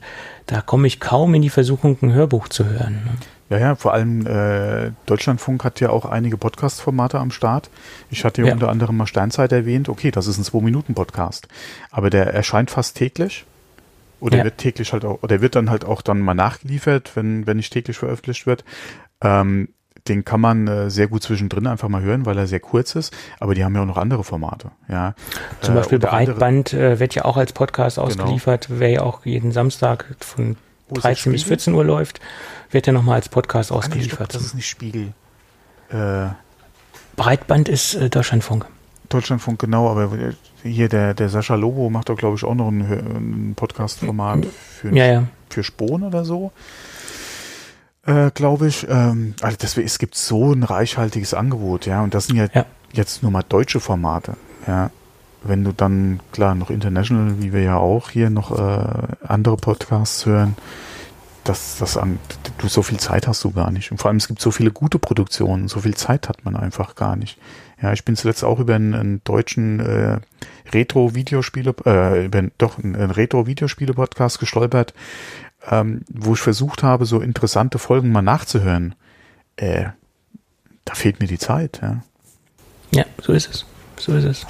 da 0.46 0.62
komme 0.62 0.88
ich 0.88 1.02
kaum 1.02 1.36
in 1.36 1.42
die 1.42 1.50
Versuchung, 1.50 1.98
ein 2.02 2.14
Hörbuch 2.14 2.48
zu 2.48 2.64
hören. 2.66 3.02
Ne? 3.06 3.12
Ja, 3.50 3.58
ja, 3.58 3.76
vor 3.76 3.94
allem 3.94 4.28
äh, 4.28 4.92
Deutschlandfunk 5.06 5.64
hat 5.64 5.80
ja 5.80 5.90
auch 5.90 6.06
einige 6.06 6.38
Podcast-Formate 6.38 7.18
am 7.18 7.32
Start. 7.32 7.70
Ich 8.10 8.26
hatte 8.26 8.42
ja, 8.42 8.48
ja, 8.48 8.54
unter 8.54 8.70
anderem 8.70 8.98
mal 8.98 9.08
Steinzeit 9.08 9.54
erwähnt. 9.54 9.88
Okay, 9.88 10.12
das 10.12 10.28
ist 10.28 10.38
ein 10.38 10.44
Zwei-Minuten-Podcast. 10.44 11.48
Aber 11.90 12.10
der 12.10 12.34
erscheint 12.34 12.72
fast 12.72 12.98
täglich. 12.98 13.46
Oder 14.20 14.40
ja. 14.40 14.44
wird 14.44 14.58
täglich 14.58 14.94
halt 14.94 15.06
auch, 15.06 15.22
oder 15.22 15.42
wird 15.42 15.56
dann 15.56 15.70
halt 15.70 15.86
auch 15.86 16.02
dann 16.02 16.20
mal 16.20 16.34
nachgeliefert, 16.34 17.12
wenn, 17.16 17.46
wenn 17.48 17.58
nicht 17.58 17.72
täglich 17.72 17.98
veröffentlicht 17.98 18.48
wird. 18.48 18.66
Ähm, 19.22 19.70
den 20.08 20.26
kann 20.26 20.42
man 20.42 20.68
äh, 20.68 20.90
sehr 20.90 21.08
gut 21.08 21.24
zwischendrin 21.24 21.68
einfach 21.68 21.90
mal 21.90 22.02
hören, 22.02 22.26
weil 22.26 22.38
er 22.38 22.48
sehr 22.48 22.60
kurz 22.60 22.96
ist. 22.96 23.16
Aber 23.40 23.54
die 23.54 23.64
haben 23.64 23.76
ja 23.76 23.82
auch 23.82 23.88
noch 23.88 23.98
andere 23.98 24.24
Formate. 24.24 24.72
Ja. 24.90 25.16
Zum 25.62 25.74
äh, 25.74 25.78
Beispiel 25.78 26.00
Breitband 26.00 26.74
äh, 26.74 27.00
wird 27.00 27.16
ja 27.16 27.26
auch 27.26 27.38
als 27.38 27.54
Podcast 27.54 27.98
genau. 27.98 28.08
ausgeliefert, 28.08 28.68
genau. 28.68 28.80
wer 28.80 28.90
ja 28.90 29.02
auch 29.04 29.26
jeden 29.26 29.52
Samstag 29.52 30.16
von 30.20 30.58
13 30.94 31.32
bis 31.32 31.44
14 31.44 31.74
Uhr 31.74 31.84
läuft 31.84 32.20
wird 32.72 32.88
ja 32.88 32.94
nochmal 32.94 33.16
als 33.16 33.30
Podcast 33.30 33.72
ausgeliefert. 33.72 34.34
das 34.34 34.42
ist 34.44 34.56
nicht 34.56 34.68
Spiegel. 34.68 35.14
Äh, 35.90 36.28
Breitband 37.16 37.70
ist 37.70 37.96
äh, 37.96 38.10
Deutschlandfunk. 38.10 38.66
Deutschlandfunk, 39.10 39.60
genau, 39.60 39.90
aber 39.90 40.34
hier 40.64 40.90
der, 40.90 41.14
der 41.14 41.30
Sascha 41.30 41.56
Lobo 41.56 41.90
macht 41.90 42.10
doch, 42.10 42.18
glaube 42.18 42.36
ich, 42.36 42.44
auch 42.44 42.56
noch 42.56 42.68
ein, 42.68 42.82
ein 42.82 43.54
Podcast-Format 43.56 44.46
für, 44.46 44.94
ja, 44.94 45.06
ja. 45.06 45.24
für 45.50 45.64
Spohn 45.64 46.04
oder 46.04 46.26
so. 46.26 46.52
Äh, 48.06 48.32
glaube 48.32 48.68
ich. 48.68 48.86
Ähm, 48.90 49.34
also 49.42 49.58
das, 49.60 49.78
es 49.78 49.98
gibt 49.98 50.16
so 50.16 50.54
ein 50.54 50.64
reichhaltiges 50.64 51.34
Angebot, 51.34 51.86
ja, 51.86 52.02
und 52.04 52.14
das 52.14 52.28
sind 52.28 52.36
ja, 52.36 52.48
ja, 52.54 52.66
jetzt 52.92 53.24
nur 53.24 53.32
mal 53.32 53.44
deutsche 53.44 53.80
Formate, 53.80 54.34
ja. 54.68 54.92
Wenn 55.44 55.64
du 55.64 55.72
dann, 55.72 56.20
klar, 56.32 56.56
noch 56.56 56.70
international, 56.70 57.42
wie 57.42 57.54
wir 57.54 57.62
ja 57.62 57.78
auch 57.78 58.10
hier 58.10 58.30
noch 58.30 58.52
äh, 58.52 59.08
andere 59.26 59.58
Podcasts 59.58 60.26
hören, 60.26 60.56
das, 61.48 61.78
das 61.78 61.98
du 62.58 62.68
so 62.68 62.82
viel 62.82 63.00
Zeit 63.00 63.28
hast 63.28 63.44
du 63.44 63.52
gar 63.52 63.72
nicht. 63.72 63.92
Und 63.92 63.98
vor 63.98 64.10
allem 64.10 64.18
es 64.18 64.28
gibt 64.28 64.42
so 64.42 64.52
viele 64.52 64.72
gute 64.72 65.00
Produktionen, 65.00 65.68
so 65.68 65.80
viel 65.80 65.96
Zeit 65.96 66.28
hat 66.28 66.44
man 66.44 66.56
einfach 66.56 66.96
gar 66.96 67.16
nicht. 67.16 67.38
Ja, 67.82 67.94
ich 67.94 68.04
bin 68.04 68.16
zuletzt 68.16 68.44
auch 68.44 68.60
über 68.60 68.76
einen, 68.76 68.94
einen 68.94 69.22
deutschen 69.24 69.80
äh, 69.80 70.20
Retro-Videospiele, 70.74 71.76
äh, 71.86 72.26
über 72.26 72.44
doch 72.58 72.80
einen 72.80 73.12
Retro-Videospiele-Podcast 73.12 74.40
gestolpert, 74.40 74.94
ähm, 75.70 76.02
wo 76.10 76.34
ich 76.34 76.40
versucht 76.40 76.84
habe, 76.84 77.06
so 77.06 77.22
interessante 77.22 77.80
Folgen 77.80 78.12
mal 78.12 78.22
nachzuhören. 78.22 78.96
Äh, 79.56 79.86
da 80.86 80.96
fehlt 80.96 81.20
mir 81.20 81.28
die 81.28 81.40
Zeit, 81.40 81.80
ja. 81.82 82.02
Ja, 82.92 83.06
so 83.22 83.34
ist 83.34 83.50
es. 83.50 83.66
So 83.98 84.14
ist 84.14 84.24
es. 84.24 84.46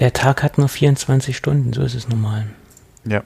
Der 0.00 0.12
Tag 0.12 0.42
hat 0.42 0.58
nur 0.58 0.68
24 0.68 1.36
Stunden, 1.36 1.72
so 1.72 1.82
ist 1.82 1.94
es 1.94 2.08
normal. 2.08 2.46
Ja, 3.04 3.22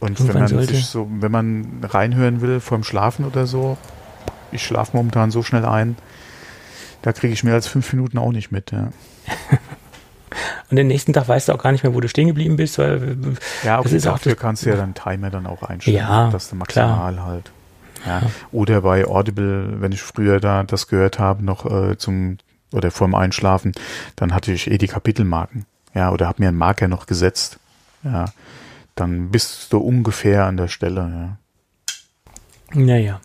und 0.00 0.26
wenn 0.26 0.34
man 0.38 0.48
sollte. 0.48 0.74
sich 0.74 0.86
so, 0.86 1.08
wenn 1.10 1.32
man 1.32 1.80
reinhören 1.82 2.40
will 2.40 2.60
vorm 2.60 2.84
Schlafen 2.84 3.24
oder 3.24 3.46
so, 3.46 3.76
ich 4.52 4.64
schlafe 4.64 4.96
momentan 4.96 5.30
so 5.30 5.42
schnell 5.42 5.64
ein, 5.64 5.96
da 7.02 7.12
kriege 7.12 7.32
ich 7.32 7.44
mehr 7.44 7.54
als 7.54 7.66
fünf 7.66 7.92
Minuten 7.92 8.18
auch 8.18 8.32
nicht 8.32 8.50
mit. 8.50 8.72
Ja. 8.72 8.90
Und 10.70 10.76
den 10.76 10.88
nächsten 10.88 11.12
Tag 11.12 11.28
weißt 11.28 11.48
du 11.48 11.52
auch 11.52 11.62
gar 11.62 11.72
nicht 11.72 11.84
mehr, 11.84 11.94
wo 11.94 12.00
du 12.00 12.08
stehen 12.08 12.26
geblieben 12.26 12.56
bist. 12.56 12.78
Weil 12.78 13.16
ja, 13.62 13.78
okay, 13.78 13.98
dafür 14.00 14.34
kannst 14.34 14.66
du 14.66 14.70
ja 14.70 14.76
dann 14.76 14.94
Timer 14.94 15.30
dann 15.30 15.46
auch 15.46 15.62
einstellen. 15.62 15.96
Ja, 15.96 16.30
dass 16.30 16.50
du 16.50 16.56
maximal 16.56 17.12
klar. 17.12 17.26
halt. 17.26 17.52
Ja. 18.04 18.22
Oder 18.52 18.82
bei 18.82 19.06
Audible, 19.06 19.80
wenn 19.80 19.92
ich 19.92 20.02
früher 20.02 20.40
da 20.40 20.62
das 20.64 20.88
gehört 20.88 21.18
habe, 21.18 21.44
noch 21.44 21.64
äh, 21.66 21.96
zum 21.96 22.38
oder 22.72 22.90
vorm 22.90 23.14
Einschlafen, 23.14 23.72
dann 24.16 24.34
hatte 24.34 24.52
ich 24.52 24.70
eh 24.70 24.78
die 24.78 24.88
Kapitelmarken. 24.88 25.64
Ja, 25.96 26.12
oder 26.12 26.26
habe 26.26 26.42
mir 26.42 26.48
einen 26.48 26.58
Marker 26.58 26.88
noch 26.88 27.06
gesetzt. 27.06 27.58
Ja, 28.04 28.26
dann 28.94 29.30
bist 29.30 29.72
du 29.72 29.78
ungefähr 29.78 30.44
an 30.44 30.58
der 30.58 30.68
Stelle. 30.68 31.00
Ja. 32.74 32.82
Naja, 32.82 33.20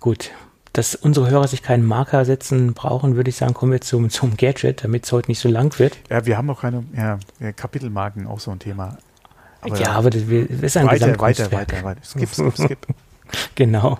gut. 0.00 0.32
Dass 0.72 0.96
unsere 0.96 1.30
Hörer 1.30 1.48
sich 1.48 1.62
keinen 1.62 1.86
Marker 1.86 2.24
setzen 2.24 2.74
brauchen, 2.74 3.16
würde 3.16 3.30
ich 3.30 3.36
sagen, 3.36 3.54
kommen 3.54 3.72
wir 3.72 3.80
zum, 3.80 4.10
zum 4.10 4.36
Gadget, 4.36 4.84
damit 4.84 5.06
es 5.06 5.12
heute 5.12 5.30
nicht 5.30 5.38
so 5.40 5.48
lang 5.48 5.76
wird. 5.78 5.98
Ja, 6.10 6.26
wir 6.26 6.36
haben 6.36 6.50
auch 6.50 6.60
keine 6.60 6.84
ja, 6.94 7.18
Kapitelmarken, 7.52 8.26
auch 8.26 8.40
so 8.40 8.50
ein 8.50 8.58
Thema. 8.58 8.98
Aber 9.60 9.78
ja, 9.78 9.92
aber 9.92 10.10
das, 10.10 10.22
ist 10.22 10.76
ein 10.76 10.86
weiter, 10.86 11.18
weiter, 11.18 11.50
weiter, 11.52 11.82
weiter. 11.84 12.00
Skip, 12.04 12.28
skip, 12.28 12.56
skip. 12.56 12.86
genau. 13.54 13.98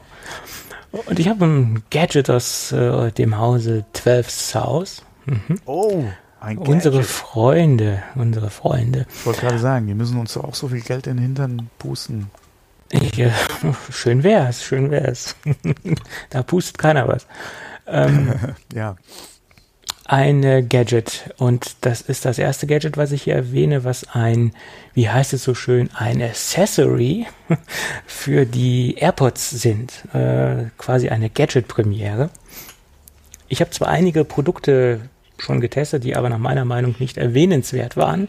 Und 0.90 1.18
ich 1.18 1.28
habe 1.28 1.44
ein 1.44 1.82
Gadget 1.90 2.28
aus 2.28 2.72
äh, 2.72 3.12
dem 3.12 3.38
Hause 3.38 3.84
12 3.92 4.30
South. 4.30 5.02
Mhm. 5.26 5.60
Oh, 5.64 6.04
ein 6.40 6.56
Gadget. 6.56 6.74
Unsere 6.74 7.02
Freunde, 7.02 8.02
unsere 8.14 8.50
Freunde. 8.50 9.06
Ich 9.12 9.26
wollte 9.26 9.40
gerade 9.40 9.58
sagen, 9.58 9.86
die 9.86 9.94
müssen 9.94 10.18
uns 10.18 10.36
auch 10.36 10.54
so 10.54 10.68
viel 10.68 10.80
Geld 10.80 11.06
in 11.06 11.16
den 11.16 11.22
Hintern 11.22 11.70
pusten. 11.78 12.30
Ich, 12.90 13.18
äh, 13.18 13.30
schön 13.90 14.22
wär's, 14.22 14.62
schön 14.62 14.90
wär's. 14.90 15.36
da 16.30 16.42
pustet 16.42 16.78
keiner 16.78 17.08
was. 17.08 17.26
Ähm, 17.86 18.34
ja 18.74 18.96
ein 20.08 20.66
Gadget 20.70 21.34
und 21.36 21.76
das 21.82 22.00
ist 22.00 22.24
das 22.24 22.38
erste 22.38 22.66
Gadget, 22.66 22.96
was 22.96 23.12
ich 23.12 23.24
hier 23.24 23.34
erwähne, 23.34 23.84
was 23.84 24.08
ein, 24.14 24.52
wie 24.94 25.10
heißt 25.10 25.34
es 25.34 25.44
so 25.44 25.54
schön, 25.54 25.90
ein 25.94 26.22
Accessory 26.22 27.26
für 28.06 28.46
die 28.46 28.94
AirPods 28.94 29.50
sind, 29.50 30.04
äh, 30.14 30.70
quasi 30.78 31.10
eine 31.10 31.28
Gadget-Premiere. 31.28 32.30
Ich 33.48 33.60
habe 33.60 33.70
zwar 33.70 33.88
einige 33.88 34.24
Produkte 34.24 35.00
schon 35.38 35.60
getestet, 35.60 36.04
die 36.04 36.16
aber 36.16 36.28
nach 36.28 36.38
meiner 36.38 36.64
Meinung 36.64 36.94
nicht 36.98 37.16
erwähnenswert 37.16 37.96
waren, 37.96 38.28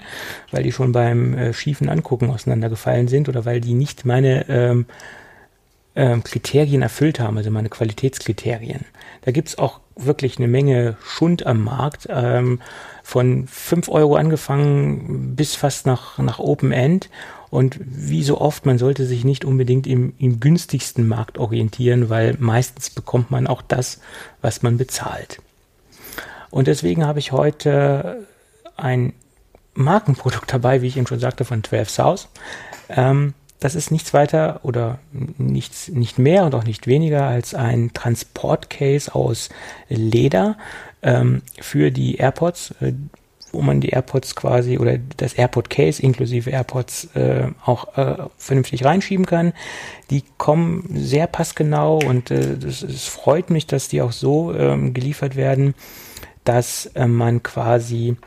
weil 0.51 0.63
die 0.63 0.71
schon 0.71 0.91
beim 0.91 1.33
äh, 1.33 1.53
schiefen 1.53 1.89
Angucken 1.89 2.29
auseinandergefallen 2.29 3.07
sind 3.07 3.29
oder 3.29 3.45
weil 3.45 3.61
die 3.61 3.73
nicht 3.73 4.05
meine 4.05 4.47
ähm, 4.49 4.85
ähm, 5.95 6.23
Kriterien 6.23 6.81
erfüllt 6.81 7.19
haben, 7.19 7.37
also 7.37 7.51
meine 7.51 7.69
Qualitätskriterien. 7.69 8.85
Da 9.21 9.31
gibt's 9.31 9.57
auch 9.57 9.81
wirklich 9.95 10.37
eine 10.37 10.47
Menge 10.47 10.95
Schund 11.03 11.45
am 11.45 11.63
Markt, 11.63 12.07
ähm, 12.09 12.61
von 13.03 13.47
fünf 13.47 13.89
Euro 13.89 14.15
angefangen 14.15 15.35
bis 15.35 15.55
fast 15.55 15.85
nach, 15.85 16.17
nach 16.19 16.39
Open 16.39 16.71
End. 16.71 17.09
Und 17.49 17.79
wie 17.81 18.23
so 18.23 18.39
oft, 18.39 18.65
man 18.65 18.77
sollte 18.77 19.05
sich 19.05 19.25
nicht 19.25 19.43
unbedingt 19.43 19.87
im, 19.87 20.13
im 20.19 20.39
günstigsten 20.39 21.07
Markt 21.07 21.39
orientieren, 21.39 22.09
weil 22.09 22.35
meistens 22.39 22.91
bekommt 22.91 23.31
man 23.31 23.47
auch 23.47 23.63
das, 23.63 23.99
was 24.41 24.61
man 24.61 24.77
bezahlt. 24.77 25.41
Und 26.51 26.67
deswegen 26.67 27.05
habe 27.05 27.19
ich 27.19 27.31
heute 27.31 28.25
ein 28.75 29.13
Markenprodukt 29.73 30.51
dabei, 30.51 30.81
wie 30.81 30.87
ich 30.87 30.97
eben 30.97 31.07
schon 31.07 31.19
sagte, 31.19 31.45
von 31.45 31.63
12 31.63 31.89
South. 31.89 32.27
Ähm, 32.89 33.33
das 33.59 33.75
ist 33.75 33.91
nichts 33.91 34.13
weiter 34.13 34.61
oder 34.63 34.99
nichts, 35.11 35.89
nicht 35.89 36.17
mehr 36.17 36.45
und 36.45 36.55
auch 36.55 36.63
nicht 36.63 36.87
weniger 36.87 37.25
als 37.25 37.53
ein 37.53 37.91
Transportcase 37.93 39.13
aus 39.13 39.49
Leder 39.89 40.57
ähm, 41.01 41.41
für 41.59 41.91
die 41.91 42.15
AirPods, 42.15 42.73
äh, 42.79 42.93
wo 43.51 43.61
man 43.61 43.81
die 43.81 43.89
AirPods 43.89 44.35
quasi 44.35 44.77
oder 44.77 44.97
das 45.17 45.33
AirPod 45.33 45.69
Case 45.69 46.01
inklusive 46.01 46.49
AirPods 46.49 47.15
äh, 47.15 47.47
auch 47.65 47.97
äh, 47.97 48.15
vernünftig 48.37 48.85
reinschieben 48.85 49.25
kann. 49.25 49.53
Die 50.09 50.23
kommen 50.37 50.87
sehr 50.93 51.27
passgenau 51.27 51.99
und 51.99 52.31
äh, 52.31 52.57
es 52.63 53.05
freut 53.07 53.49
mich, 53.49 53.67
dass 53.67 53.89
die 53.89 54.01
auch 54.01 54.13
so 54.13 54.53
ähm, 54.53 54.93
geliefert 54.93 55.35
werden, 55.35 55.73
dass 56.49 56.87
äh, 56.95 57.05
man 57.05 57.43
quasi 57.43 58.17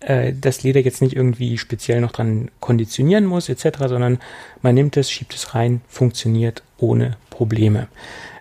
äh, 0.00 0.34
das 0.38 0.62
Leder 0.62 0.80
jetzt 0.80 1.00
nicht 1.00 1.16
irgendwie 1.16 1.56
speziell 1.56 2.02
noch 2.02 2.12
dran 2.12 2.50
konditionieren 2.60 3.24
muss 3.24 3.48
etc., 3.48 3.78
sondern 3.86 4.18
man 4.60 4.74
nimmt 4.74 4.98
es, 4.98 5.10
schiebt 5.10 5.34
es 5.34 5.54
rein, 5.54 5.80
funktioniert 5.88 6.62
ohne 6.76 7.16
Probleme. 7.30 7.88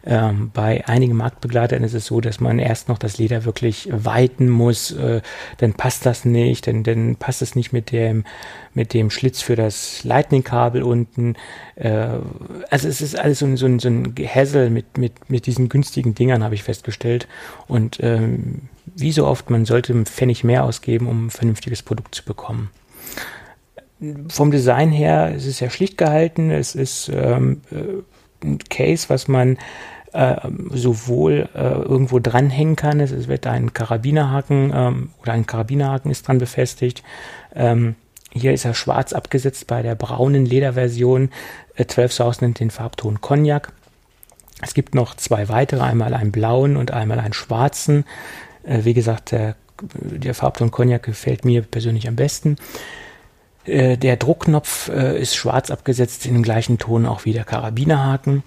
Ähm, 0.06 0.52
bei 0.54 0.88
einigen 0.88 1.16
Marktbegleitern 1.16 1.84
ist 1.84 1.94
es 1.94 2.06
so, 2.06 2.22
dass 2.22 2.40
man 2.40 2.60
erst 2.60 2.88
noch 2.88 2.98
das 2.98 3.18
Leder 3.18 3.46
wirklich 3.46 3.90
weiten 3.92 4.50
muss, 4.50 4.92
äh, 4.92 5.22
dann 5.58 5.74
passt 5.74 6.06
das 6.06 6.26
nicht, 6.26 6.68
dann, 6.68 6.84
dann 6.84 7.16
passt 7.16 7.42
es 7.42 7.56
nicht 7.56 7.74
mit 7.74 7.92
dem, 7.92 8.24
mit 8.74 8.94
dem 8.94 9.10
Schlitz 9.10 9.42
für 9.42 9.56
das 9.56 10.04
Lightning-Kabel 10.04 10.84
unten. 10.84 11.36
Äh, 11.76 12.08
also 12.70 12.88
es 12.88 13.02
ist 13.02 13.20
alles 13.20 13.40
so 13.40 13.46
ein, 13.46 13.58
so 13.58 13.66
ein, 13.66 13.80
so 13.80 13.90
ein 13.90 14.16
Gehässel 14.16 14.70
mit, 14.70 14.98
mit, 14.98 15.30
mit 15.30 15.46
diesen 15.46 15.70
günstigen 15.70 16.16
Dingern, 16.16 16.44
habe 16.44 16.56
ich 16.56 16.64
festgestellt. 16.64 17.28
Und 17.68 18.00
ähm, 18.02 18.70
wie 18.96 19.12
so 19.12 19.26
oft, 19.28 19.50
man 19.50 19.66
sollte 19.66 19.94
einen 19.94 20.06
Pfennig 20.06 20.44
mehr 20.44 20.64
ausgeben, 20.64 21.08
um 21.08 21.28
ein 21.28 21.30
vernünftiges 21.30 21.84
Produkt 21.84 22.16
zu 22.16 22.24
bekommen. 22.24 22.70
Vom 24.30 24.50
Design 24.50 24.92
her 24.92 25.36
ist 25.36 25.46
es 25.46 25.58
sehr 25.58 25.70
schlicht 25.70 25.98
gehalten. 25.98 26.52
Es 26.52 26.74
ist 26.74 27.12
ähm, 27.14 27.62
äh, 27.70 28.02
ein 28.44 28.60
Case, 28.70 29.10
was 29.10 29.28
man 29.28 29.58
äh, 30.14 30.36
sowohl 30.72 31.50
äh, 31.54 31.60
irgendwo 31.60 32.20
dranhängen 32.20 32.76
kann. 32.76 33.00
Es, 33.00 33.28
wird 33.28 33.46
ein 33.48 33.74
Karabinerhaken 33.74 34.72
ähm, 34.74 35.10
oder 35.22 35.34
ein 35.34 35.46
Karabinerhaken 35.46 36.10
ist 36.10 36.28
dran 36.28 36.40
befestigt. 36.40 37.04
Ähm, 37.56 37.96
hier 38.32 38.54
ist 38.54 38.66
er 38.66 38.74
schwarz 38.74 39.14
abgesetzt 39.14 39.68
bei 39.68 39.82
der 39.82 39.96
braunen 39.96 40.46
Lederversion. 40.46 41.30
Äh, 41.76 41.86
12 41.86 42.14
South 42.14 42.42
nennt 42.42 42.60
den 42.60 42.72
Farbton 42.72 43.22
Cognac. 43.22 43.72
Es 44.62 44.74
gibt 44.74 44.96
noch 44.96 45.16
zwei 45.16 45.48
weitere, 45.50 45.82
einmal 45.82 46.14
einen 46.14 46.32
blauen 46.32 46.76
und 46.76 46.92
einmal 46.92 47.20
einen 47.20 47.34
schwarzen. 47.34 48.06
Äh, 48.64 48.84
wie 48.84 48.94
gesagt, 48.94 49.32
der, 49.32 49.56
der 49.82 50.34
Farbton 50.34 50.72
Cognac 50.72 51.04
gefällt 51.04 51.46
mir 51.46 51.62
persönlich 51.62 52.08
am 52.08 52.16
besten. 52.16 52.58
Äh, 53.66 53.98
der 53.98 54.18
Druckknopf 54.18 54.90
äh, 54.90 55.20
ist 55.20 55.36
schwarz 55.36 55.72
abgesetzt 55.72 56.26
in 56.26 56.34
dem 56.34 56.44
gleichen 56.44 56.78
Ton 56.78 57.06
auch 57.06 57.26
wie 57.26 57.34
der 57.34 57.44
Karabinerhaken. 57.44 58.44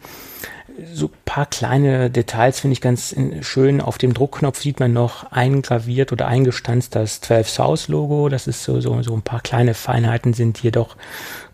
So 0.94 1.06
ein 1.06 1.12
paar 1.26 1.46
kleine 1.46 2.10
Details 2.10 2.60
finde 2.60 2.72
ich 2.72 2.80
ganz 2.80 3.14
schön. 3.42 3.80
Auf 3.80 3.98
dem 3.98 4.14
Druckknopf 4.14 4.60
sieht 4.60 4.80
man 4.80 4.92
noch 4.92 5.30
eingraviert 5.30 6.12
oder 6.12 6.26
eingestanzt 6.26 6.94
das 6.94 7.20
12 7.20 7.48
South 7.50 7.88
Logo. 7.88 8.30
Das 8.30 8.46
ist 8.46 8.64
so, 8.64 8.80
so, 8.80 9.02
so 9.02 9.14
ein 9.14 9.22
paar 9.22 9.40
kleine 9.40 9.74
Feinheiten 9.74 10.32
sind 10.32 10.58
hier 10.58 10.72
doch 10.72 10.96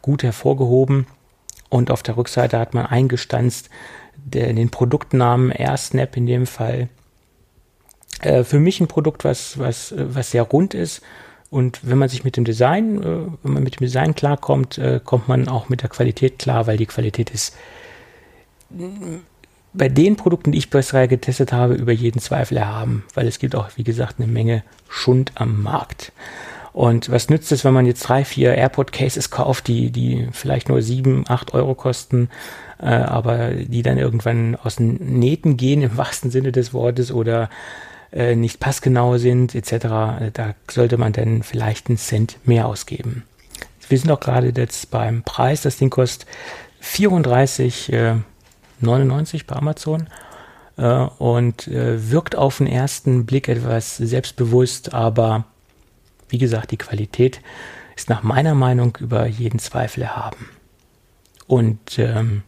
gut 0.03 0.23
hervorgehoben. 0.23 1.07
Und 1.69 1.91
auf 1.91 2.05
der 2.05 2.17
Rückseite 2.17 2.59
hat 2.59 2.75
man 2.75 2.87
eingestanzt 2.87 3.71
den 4.17 4.71
Produktnamen 4.71 5.51
AirSnap 5.51 6.17
in 6.17 6.27
dem 6.27 6.47
Fall 6.47 6.89
äh, 8.21 8.45
für 8.45 8.59
mich 8.59 8.81
ein 8.81 8.89
Produkt, 8.89 9.25
was, 9.25 9.59
was, 9.59 9.95
was 9.97 10.31
sehr 10.31 10.43
rund 10.43 10.75
ist. 10.75 11.03
Und 11.51 11.81
wenn 11.83 11.99
man 11.99 12.09
sich 12.09 12.25
mit 12.25 12.37
dem 12.37 12.45
Design, 12.45 13.03
äh, 13.03 13.05
wenn 13.43 13.53
man 13.53 13.63
mit 13.63 13.81
dem 13.81 13.85
Design 13.85 14.15
klarkommt, 14.15 14.79
äh, 14.79 15.01
kommt 15.03 15.29
man 15.29 15.49
auch 15.49 15.69
mit 15.69 15.83
der 15.83 15.89
Qualität 15.89 16.39
klar, 16.39 16.67
weil 16.67 16.77
die 16.77 16.87
Qualität 16.87 17.31
ist 17.31 17.57
bei 19.73 19.89
den 19.89 20.17
Produkten, 20.17 20.53
die 20.53 20.59
ich 20.59 20.71
bisher 20.71 21.09
getestet 21.09 21.53
habe, 21.53 21.75
über 21.75 21.93
jeden 21.93 22.21
Zweifel 22.21 22.57
erhaben, 22.57 23.05
weil 23.15 23.27
es 23.27 23.39
gibt 23.39 23.55
auch, 23.55 23.69
wie 23.77 23.85
gesagt, 23.85 24.17
eine 24.19 24.31
Menge 24.31 24.63
Schund 24.89 25.33
am 25.37 25.63
Markt. 25.63 26.13
Und 26.73 27.11
was 27.11 27.29
nützt 27.29 27.51
es, 27.51 27.65
wenn 27.65 27.75
man 27.75 27.87
jetzt 27.87 28.03
drei, 28.03 28.25
vier 28.25 28.55
AirPod-Cases 28.55 29.31
kauft, 29.31 29.69
die, 29.69 29.91
die 29.91 30.29
vielleicht 30.33 30.69
nur 30.69 30.83
sieben, 30.83 31.25
acht 31.27 31.55
Euro 31.55 31.75
kosten, 31.75 32.29
äh, 32.81 32.87
aber 32.87 33.51
die 33.51 33.83
dann 33.83 33.99
irgendwann 33.99 34.55
aus 34.57 34.77
den 34.77 35.19
Nähten 35.19 35.57
gehen 35.57 35.83
im 35.83 35.97
wahrsten 35.97 36.31
Sinne 36.31 36.53
des 36.53 36.73
Wortes 36.73 37.11
oder 37.11 37.49
äh, 38.13 38.37
nicht 38.37 38.61
passgenau 38.61 39.19
sind 39.19 39.55
etc., 39.55 39.73
äh, 39.73 40.31
da 40.33 40.55
sollte 40.71 40.97
man 40.97 41.13
dann 41.13 41.43
vielleicht 41.43 41.89
einen 41.89 41.99
Cent 41.99 42.39
mehr 42.45 42.67
ausgeben. 42.67 43.25
Wir 43.89 43.99
sind 43.99 44.11
auch 44.11 44.21
gerade 44.21 44.53
jetzt 44.55 44.91
beim 44.91 45.23
Preis, 45.23 45.63
das 45.63 45.79
Ding 45.79 45.91
kostet 45.91 46.27
34,99 46.83 49.35
äh, 49.35 49.43
bei 49.47 49.57
Amazon 49.57 50.09
und 50.77 51.67
wirkt 51.67 52.37
auf 52.37 52.59
den 52.59 52.69
ersten 52.69 53.27
Blick 53.27 53.49
etwas 53.49 53.97
selbstbewusst, 53.97 54.95
aber 54.95 55.45
wie 56.29 56.39
gesagt, 56.39 56.71
die 56.71 56.77
Qualität 56.77 57.41
ist 57.97 58.09
nach 58.09 58.23
meiner 58.23 58.55
Meinung 58.55 58.97
über 59.01 59.27
jeden 59.27 59.59
Zweifel 59.59 60.05
erhaben. 60.05 60.51
Und 61.49 61.99
ähm, 61.99 62.45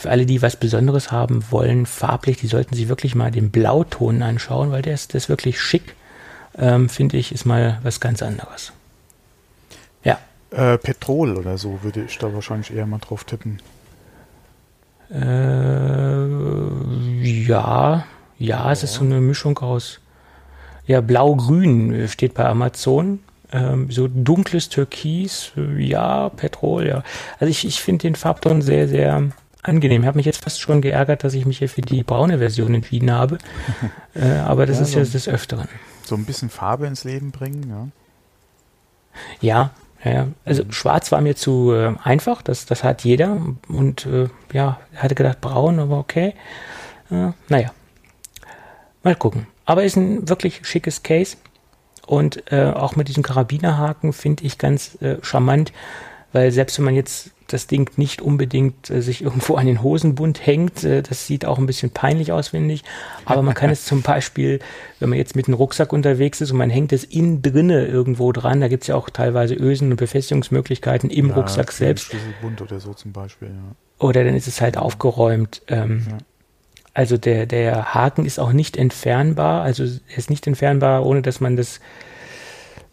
für 0.00 0.10
alle, 0.10 0.24
die 0.24 0.40
was 0.40 0.56
Besonderes 0.56 1.12
haben 1.12 1.44
wollen, 1.50 1.84
farblich, 1.84 2.38
die 2.38 2.46
sollten 2.46 2.74
sich 2.74 2.88
wirklich 2.88 3.14
mal 3.14 3.30
den 3.30 3.50
Blauton 3.50 4.22
anschauen, 4.22 4.72
weil 4.72 4.80
der 4.80 4.94
ist, 4.94 5.12
der 5.12 5.18
ist 5.18 5.28
wirklich 5.28 5.60
schick. 5.60 5.94
Ähm, 6.56 6.88
Finde 6.88 7.18
ich, 7.18 7.32
ist 7.32 7.44
mal 7.44 7.78
was 7.82 8.00
ganz 8.00 8.22
anderes. 8.22 8.72
Ja. 10.02 10.18
Äh, 10.52 10.78
Petrol 10.78 11.36
oder 11.36 11.58
so 11.58 11.82
würde 11.82 12.04
ich 12.04 12.16
da 12.16 12.32
wahrscheinlich 12.32 12.72
eher 12.72 12.86
mal 12.86 12.98
drauf 12.98 13.24
tippen. 13.24 13.60
Äh, 15.10 16.26
ja, 17.22 18.06
ja, 18.38 18.72
es 18.72 18.82
ist 18.82 18.94
so 18.94 19.04
eine 19.04 19.20
Mischung 19.20 19.58
aus 19.58 20.00
ja, 20.86 21.02
blau-grün 21.02 22.08
steht 22.08 22.32
bei 22.32 22.46
Amazon. 22.46 23.18
Ähm, 23.52 23.90
so 23.90 24.08
dunkles 24.08 24.70
Türkis, 24.70 25.52
ja, 25.76 26.30
Petrol, 26.30 26.86
ja. 26.86 27.02
Also 27.38 27.50
ich, 27.50 27.66
ich 27.66 27.82
finde 27.82 28.02
den 28.02 28.14
Farbton 28.14 28.62
sehr, 28.62 28.88
sehr 28.88 29.30
angenehm. 29.62 30.02
Ich 30.02 30.06
habe 30.06 30.16
mich 30.16 30.26
jetzt 30.26 30.42
fast 30.42 30.60
schon 30.60 30.80
geärgert, 30.80 31.24
dass 31.24 31.34
ich 31.34 31.46
mich 31.46 31.58
hier 31.58 31.68
für 31.68 31.82
die 31.82 32.02
braune 32.02 32.38
Version 32.38 32.74
entschieden 32.74 33.10
habe. 33.10 33.38
äh, 34.14 34.38
aber 34.38 34.66
das 34.66 34.76
ja, 34.76 34.82
ist 34.82 34.92
so 34.92 34.98
ja 34.98 35.04
des 35.04 35.28
Öfteren. 35.28 35.68
So 36.04 36.14
ein 36.14 36.24
bisschen 36.24 36.50
Farbe 36.50 36.86
ins 36.86 37.04
Leben 37.04 37.30
bringen, 37.30 37.68
ja. 37.68 37.88
Ja, 39.40 39.70
Ja, 40.04 40.28
also 40.44 40.64
mhm. 40.64 40.72
schwarz 40.72 41.12
war 41.12 41.20
mir 41.20 41.36
zu 41.36 41.72
äh, 41.72 41.94
einfach, 42.02 42.42
das, 42.42 42.64
das 42.66 42.84
hat 42.84 43.04
jeder. 43.04 43.38
Und 43.68 44.06
äh, 44.06 44.28
ja, 44.52 44.80
hatte 44.96 45.14
gedacht 45.14 45.40
braun, 45.40 45.78
aber 45.78 45.98
okay. 45.98 46.34
Äh, 47.10 47.32
naja, 47.48 47.72
mal 49.02 49.14
gucken. 49.14 49.46
Aber 49.66 49.84
ist 49.84 49.96
ein 49.96 50.28
wirklich 50.28 50.66
schickes 50.66 51.02
Case. 51.02 51.36
Und 52.06 52.50
äh, 52.50 52.64
auch 52.64 52.96
mit 52.96 53.08
diesem 53.08 53.22
Karabinerhaken 53.22 54.12
finde 54.12 54.44
ich 54.44 54.58
ganz 54.58 55.00
äh, 55.00 55.18
charmant, 55.22 55.72
weil 56.32 56.50
selbst 56.50 56.78
wenn 56.78 56.86
man 56.86 56.94
jetzt 56.94 57.30
das 57.52 57.66
Ding 57.66 57.90
nicht 57.96 58.22
unbedingt 58.22 58.90
äh, 58.90 59.02
sich 59.02 59.22
irgendwo 59.22 59.56
an 59.56 59.66
den 59.66 59.82
Hosenbund 59.82 60.44
hängt. 60.46 60.84
Äh, 60.84 61.02
das 61.02 61.26
sieht 61.26 61.44
auch 61.44 61.58
ein 61.58 61.66
bisschen 61.66 61.90
peinlich 61.90 62.32
aus, 62.32 62.48
finde 62.48 62.74
ich. 62.74 62.84
Aber 63.24 63.42
man 63.42 63.54
kann 63.54 63.70
es 63.70 63.84
zum 63.84 64.02
Beispiel, 64.02 64.60
wenn 64.98 65.08
man 65.08 65.18
jetzt 65.18 65.36
mit 65.36 65.46
einem 65.46 65.54
Rucksack 65.54 65.92
unterwegs 65.92 66.40
ist 66.40 66.50
und 66.50 66.58
man 66.58 66.70
hängt 66.70 66.92
es 66.92 67.04
innen 67.04 67.42
drinne 67.42 67.86
irgendwo 67.86 68.32
dran, 68.32 68.60
da 68.60 68.68
gibt 68.68 68.84
es 68.84 68.88
ja 68.88 68.96
auch 68.96 69.10
teilweise 69.10 69.54
Ösen 69.54 69.90
und 69.90 69.96
Befestigungsmöglichkeiten 69.96 71.10
im 71.10 71.28
ja, 71.28 71.34
Rucksack 71.34 71.72
selbst. 71.72 72.06
Schlüsselbund 72.06 72.62
oder 72.62 72.80
so 72.80 72.94
zum 72.94 73.12
Beispiel, 73.12 73.48
ja. 73.48 73.74
Oder 73.98 74.24
dann 74.24 74.34
ist 74.34 74.48
es 74.48 74.62
halt 74.62 74.78
aufgeräumt. 74.78 75.60
Ähm, 75.68 76.06
ja. 76.08 76.18
Also 76.94 77.18
der, 77.18 77.46
der 77.46 77.94
Haken 77.94 78.24
ist 78.24 78.40
auch 78.40 78.52
nicht 78.52 78.76
entfernbar, 78.76 79.62
also 79.62 79.84
er 79.84 80.18
ist 80.18 80.30
nicht 80.30 80.46
entfernbar, 80.46 81.06
ohne 81.06 81.22
dass 81.22 81.40
man 81.40 81.56
das 81.56 81.80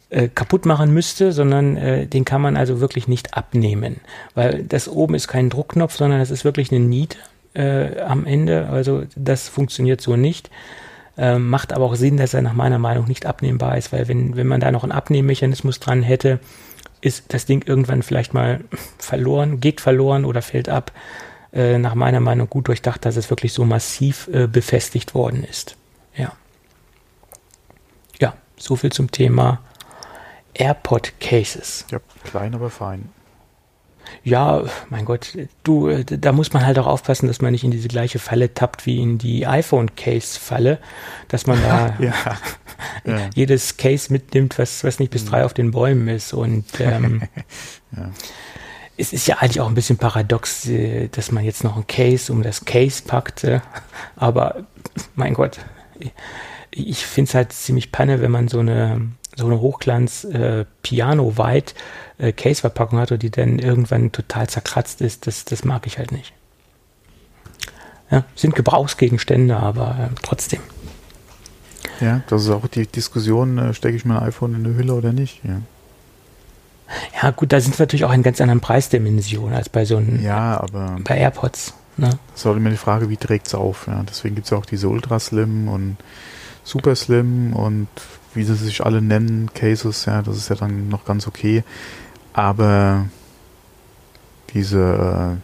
äh, 0.09 0.29
kaputt 0.29 0.65
machen 0.65 0.93
müsste, 0.93 1.31
sondern 1.31 1.77
äh, 1.77 2.07
den 2.07 2.25
kann 2.25 2.41
man 2.41 2.55
also 2.55 2.79
wirklich 2.79 3.07
nicht 3.07 3.33
abnehmen, 3.33 3.97
weil 4.35 4.63
das 4.63 4.87
oben 4.87 5.15
ist 5.15 5.27
kein 5.27 5.49
Druckknopf, 5.49 5.95
sondern 5.95 6.19
das 6.19 6.31
ist 6.31 6.45
wirklich 6.45 6.71
eine 6.71 6.79
Niete 6.79 7.17
äh, 7.53 7.99
am 7.99 8.25
Ende. 8.25 8.67
Also 8.69 9.03
das 9.15 9.49
funktioniert 9.49 9.99
so 9.99 10.15
nicht. 10.15 10.49
Äh, 11.17 11.39
macht 11.39 11.73
aber 11.73 11.85
auch 11.85 11.95
Sinn, 11.95 12.17
dass 12.17 12.33
er 12.33 12.41
nach 12.41 12.53
meiner 12.53 12.79
Meinung 12.79 13.07
nicht 13.07 13.25
abnehmbar 13.25 13.77
ist, 13.77 13.91
weil 13.91 14.07
wenn, 14.07 14.35
wenn 14.35 14.47
man 14.47 14.59
da 14.59 14.71
noch 14.71 14.83
einen 14.83 14.91
Abnehmmechanismus 14.91 15.79
dran 15.79 16.03
hätte, 16.03 16.39
ist 17.01 17.33
das 17.33 17.45
Ding 17.45 17.63
irgendwann 17.67 18.03
vielleicht 18.03 18.33
mal 18.33 18.61
verloren, 18.99 19.59
geht 19.59 19.81
verloren 19.81 20.25
oder 20.25 20.41
fällt 20.41 20.69
ab. 20.69 20.91
Äh, 21.53 21.79
nach 21.79 21.95
meiner 21.95 22.19
Meinung 22.19 22.49
gut 22.49 22.67
durchdacht, 22.67 23.03
dass 23.05 23.15
es 23.15 23.29
wirklich 23.29 23.53
so 23.53 23.65
massiv 23.65 24.29
äh, 24.31 24.47
befestigt 24.47 25.15
worden 25.15 25.43
ist. 25.43 25.75
Ja. 26.15 26.33
Ja, 28.19 28.33
so 28.57 28.75
viel 28.75 28.91
zum 28.91 29.11
Thema 29.11 29.59
AirPod 30.57 31.19
Cases. 31.19 31.85
Ja, 31.91 31.99
klein, 32.23 32.53
aber 32.55 32.69
fein. 32.69 33.09
Ja, 34.23 34.63
mein 34.89 35.05
Gott, 35.05 35.37
du, 35.63 35.89
äh, 35.89 36.03
da 36.03 36.31
muss 36.31 36.53
man 36.53 36.65
halt 36.65 36.79
auch 36.79 36.87
aufpassen, 36.87 37.27
dass 37.27 37.41
man 37.41 37.51
nicht 37.51 37.63
in 37.63 37.71
diese 37.71 37.87
gleiche 37.87 38.19
Falle 38.19 38.53
tappt 38.53 38.85
wie 38.85 39.01
in 39.01 39.17
die 39.17 39.45
iPhone-Case-Falle, 39.45 40.79
dass 41.27 41.47
man 41.47 41.61
da 41.61 41.95
ja. 41.99 42.13
Ja. 43.05 43.29
jedes 43.35 43.77
Case 43.77 44.11
mitnimmt, 44.11 44.57
was, 44.59 44.83
was 44.83 44.99
nicht 44.99 45.11
bis 45.11 45.25
mhm. 45.25 45.29
drei 45.29 45.45
auf 45.45 45.53
den 45.53 45.71
Bäumen 45.71 46.07
ist. 46.07 46.33
Und 46.33 46.65
ähm, 46.79 47.23
ja. 47.95 48.11
es 48.97 49.13
ist 49.13 49.27
ja 49.27 49.37
eigentlich 49.37 49.61
auch 49.61 49.67
ein 49.67 49.75
bisschen 49.75 49.97
paradox, 49.97 50.67
äh, 50.67 51.07
dass 51.09 51.31
man 51.31 51.43
jetzt 51.43 51.63
noch 51.63 51.77
ein 51.77 51.87
Case 51.87 52.31
um 52.31 52.43
das 52.43 52.65
Case 52.65 53.03
packte. 53.05 53.61
Aber 54.15 54.63
mein 55.15 55.33
Gott, 55.33 55.59
ich 56.71 57.05
finde 57.05 57.29
es 57.29 57.35
halt 57.35 57.53
ziemlich 57.53 57.91
panne, 57.91 58.21
wenn 58.21 58.31
man 58.31 58.47
so 58.47 58.59
eine 58.59 59.09
so 59.37 59.45
eine 59.45 59.61
Hochglanz 59.61 60.25
äh, 60.25 60.61
äh, 60.61 62.33
hat 62.93 63.11
und 63.11 63.23
die 63.23 63.29
dann 63.29 63.59
irgendwann 63.59 64.11
total 64.11 64.49
zerkratzt 64.49 65.01
ist, 65.01 65.27
das 65.27 65.45
das 65.45 65.63
mag 65.63 65.85
ich 65.87 65.97
halt 65.97 66.11
nicht. 66.11 66.33
Ja, 68.09 68.23
sind 68.35 68.55
Gebrauchsgegenstände, 68.55 69.55
aber 69.55 70.09
äh, 70.11 70.15
trotzdem. 70.23 70.61
Ja, 71.99 72.21
das 72.27 72.43
ist 72.43 72.49
auch 72.49 72.67
die 72.67 72.87
Diskussion, 72.87 73.57
äh, 73.57 73.73
stecke 73.73 73.95
ich 73.95 74.05
mein 74.05 74.19
iPhone 74.19 74.55
in 74.55 74.65
eine 74.65 74.75
Hülle 74.75 74.93
oder 74.93 75.13
nicht, 75.13 75.41
ja. 75.43 75.61
Ja, 77.21 77.31
gut, 77.31 77.51
da 77.51 77.59
sind 77.59 77.77
wir 77.77 77.83
natürlich 77.83 78.05
auch 78.05 78.13
in 78.13 78.23
ganz 78.23 78.39
anderen 78.39 78.61
Preisdimensionen 78.61 79.53
als 79.53 79.67
bei 79.67 79.83
so 79.83 79.97
einem 79.97 80.23
ja, 80.23 80.57
aber 80.61 80.97
bei 81.03 81.17
AirPods. 81.17 81.73
Ne? 81.97 82.11
Das 82.31 82.41
ist 82.41 82.45
auch 82.45 82.55
immer 82.55 82.69
die 82.69 82.77
Frage, 82.77 83.09
wie 83.09 83.17
trägt 83.17 83.47
es 83.47 83.55
auf. 83.55 83.87
Ja? 83.87 84.03
Deswegen 84.07 84.35
gibt 84.35 84.45
es 84.45 84.51
ja 84.51 84.57
auch 84.57 84.65
diese 84.65 84.87
Ultra 84.87 85.19
Slim 85.19 85.67
und 85.67 85.97
Super 86.63 86.95
Slim 86.95 87.53
und 87.53 87.87
wie 88.37 88.43
sie 88.43 88.55
sich 88.55 88.85
alle 88.85 89.01
nennen, 89.01 89.51
Cases, 89.53 90.05
ja, 90.05 90.21
das 90.21 90.37
ist 90.37 90.49
ja 90.49 90.55
dann 90.55 90.89
noch 90.89 91.05
ganz 91.05 91.27
okay. 91.27 91.63
Aber 92.33 93.07
diese, 94.53 95.39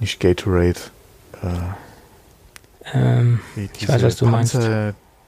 nicht 0.00 0.18
Gatorade, 0.18 0.80
äh, 1.42 1.48
ähm, 2.92 3.40
ich 3.56 3.88
weiß, 3.88 4.02
was 4.02 4.16
du 4.16 4.26
meinst. 4.26 4.58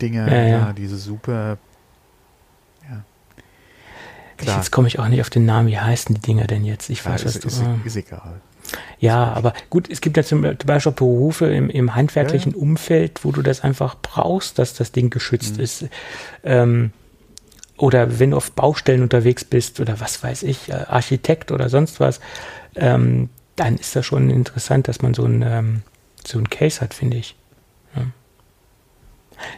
Dinge, 0.01 0.27
ja, 0.29 0.43
ja. 0.43 0.49
ja, 0.49 0.73
diese 0.73 0.97
super, 0.97 1.59
ja. 2.91 3.05
Klar. 4.37 4.57
Jetzt 4.57 4.73
komme 4.73 4.89
ich 4.89 4.99
auch 4.99 5.07
nicht 5.07 5.21
auf 5.21 5.31
den 5.31 5.45
Namen, 5.45 5.69
wie 5.69 5.79
heißen 5.79 6.13
die 6.15 6.21
Dinger 6.21 6.49
denn 6.49 6.65
jetzt? 6.65 6.91
Ich 6.91 7.07
weiß, 7.07 7.21
ja, 7.21 7.27
was 7.29 7.37
ist, 7.37 7.45
du 7.45 7.49
ist, 7.49 7.63
ist 7.85 7.97
egal. 7.97 8.41
Ja, 8.99 9.33
aber 9.33 9.53
gut, 9.71 9.91
es 9.91 10.01
gibt 10.01 10.17
ja 10.17 10.23
zum 10.23 10.43
Beispiel 10.43 10.93
Berufe 10.93 11.47
im, 11.47 11.69
im 11.69 11.95
handwerklichen 11.95 12.53
ja, 12.53 12.59
ja. 12.59 12.63
Umfeld, 12.63 13.25
wo 13.25 13.33
du 13.33 13.43
das 13.43 13.63
einfach 13.63 13.97
brauchst, 14.01 14.59
dass 14.59 14.75
das 14.75 14.93
Ding 14.93 15.11
geschützt 15.11 15.57
mhm. 15.57 15.63
ist. 15.63 15.87
Ähm, 16.45 16.93
oder 17.77 18.21
wenn 18.21 18.31
du 18.31 18.37
auf 18.37 18.53
Baustellen 18.53 19.03
unterwegs 19.03 19.45
bist 19.45 19.81
oder 19.81 19.99
was 19.99 20.23
weiß 20.23 20.45
ich, 20.45 20.69
äh, 20.69 20.85
Architekt 20.89 21.51
oder 21.51 21.69
sonst 21.69 21.99
was, 22.01 22.21
ähm, 22.77 23.29
dann 23.57 23.77
ist 23.77 23.97
das 23.97 24.07
schon 24.07 24.31
interessant, 24.31 24.89
dass 24.89 25.03
man 25.03 25.15
so 25.15 25.25
ein, 25.25 25.43
ähm, 25.43 25.83
so 26.25 26.39
ein 26.39 26.49
Case 26.49 26.81
hat, 26.81 26.95
finde 26.95 27.17
ich. 27.17 27.35
Ja. 27.97 28.03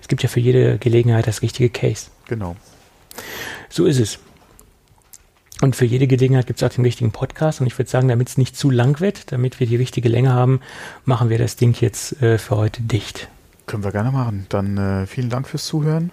Es 0.01 0.09
gibt 0.09 0.23
ja 0.23 0.29
für 0.29 0.41
jede 0.41 0.79
Gelegenheit 0.79 1.27
das 1.27 1.43
richtige 1.43 1.69
Case. 1.69 2.07
Genau. 2.27 2.57
So 3.69 3.85
ist 3.85 3.99
es. 3.99 4.19
Und 5.61 5.77
für 5.77 5.85
jede 5.85 6.07
Gelegenheit 6.07 6.47
gibt 6.47 6.61
es 6.61 6.69
auch 6.69 6.75
den 6.75 6.85
richtigen 6.85 7.13
Podcast. 7.13 7.61
Und 7.61 7.67
ich 7.67 7.79
würde 7.79 7.91
sagen, 7.91 8.09
damit 8.09 8.29
es 8.29 8.39
nicht 8.39 8.57
zu 8.57 8.71
lang 8.71 9.01
wird, 9.01 9.33
damit 9.33 9.61
wir 9.61 9.67
die 9.67 9.77
richtige 9.77 10.09
Länge 10.09 10.33
haben, 10.33 10.61
machen 11.05 11.31
wir 11.31 11.39
das 11.39 11.57
Ding 11.57 11.75
jetzt 11.81 12.21
äh, 12.23 12.39
für 12.39 12.57
heute 12.57 12.83
dicht. 12.83 13.29
Können 13.67 13.85
wir 13.85 13.93
gerne 13.93 14.11
machen. 14.11 14.47
Dann 14.49 14.77
äh, 14.77 15.07
vielen 15.07 15.31
Dank 15.31 15.49
fürs 15.49 15.65
Zuhören. 15.65 16.11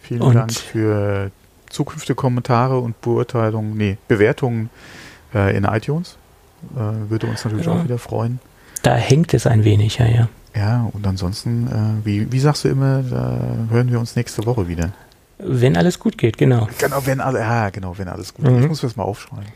Vielen 0.00 0.22
und 0.22 0.34
Dank 0.34 0.52
für 0.52 1.30
zukünftige 1.68 2.14
Kommentare 2.14 2.78
und 2.78 3.00
Beurteilungen, 3.00 3.76
nee, 3.76 3.98
Bewertungen 4.08 4.70
äh, 5.34 5.56
in 5.56 5.64
iTunes. 5.64 6.16
Äh, 6.74 7.10
würde 7.10 7.26
uns 7.26 7.44
natürlich 7.44 7.66
ja. 7.66 7.72
auch 7.72 7.84
wieder 7.84 7.98
freuen. 7.98 8.40
Da 8.82 8.94
hängt 8.94 9.34
es 9.34 9.46
ein 9.46 9.64
wenig, 9.64 9.98
ja, 9.98 10.06
ja. 10.06 10.28
Ja, 10.54 10.88
und 10.92 11.06
ansonsten, 11.06 11.66
äh, 11.66 12.06
wie, 12.06 12.32
wie 12.32 12.38
sagst 12.40 12.64
du 12.64 12.68
immer, 12.68 13.02
da 13.02 13.38
hören 13.68 13.90
wir 13.90 14.00
uns 14.00 14.16
nächste 14.16 14.46
Woche 14.46 14.68
wieder. 14.68 14.92
Wenn 15.38 15.76
alles 15.76 15.98
gut 15.98 16.16
geht, 16.16 16.38
genau. 16.38 16.68
Genau, 16.78 17.04
wenn 17.04 17.20
alle, 17.20 17.40
ja, 17.40 17.70
genau, 17.70 17.98
wenn 17.98 18.08
alles 18.08 18.32
gut 18.32 18.44
geht. 18.46 18.54
Mhm. 18.54 18.62
Ich 18.62 18.68
muss 18.68 18.80
das 18.80 18.96
mal 18.96 19.04
aufschreiben. 19.04 19.46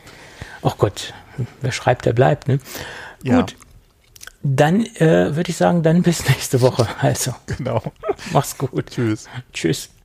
Ach 0.61 0.77
Gott, 0.77 1.13
wer 1.61 1.71
schreibt, 1.71 2.05
der 2.05 2.13
bleibt, 2.13 2.47
ne? 2.47 2.59
Ja. 3.23 3.41
Gut. 3.41 3.55
Dann 4.43 4.85
äh, 4.95 5.35
würde 5.35 5.51
ich 5.51 5.57
sagen, 5.57 5.83
dann 5.83 6.01
bis 6.01 6.27
nächste 6.29 6.61
Woche. 6.61 6.87
Also. 6.99 7.33
Genau. 7.45 7.81
Mach's 8.31 8.57
gut. 8.57 8.87
Tschüss. 8.89 9.27
Tschüss. 9.53 9.89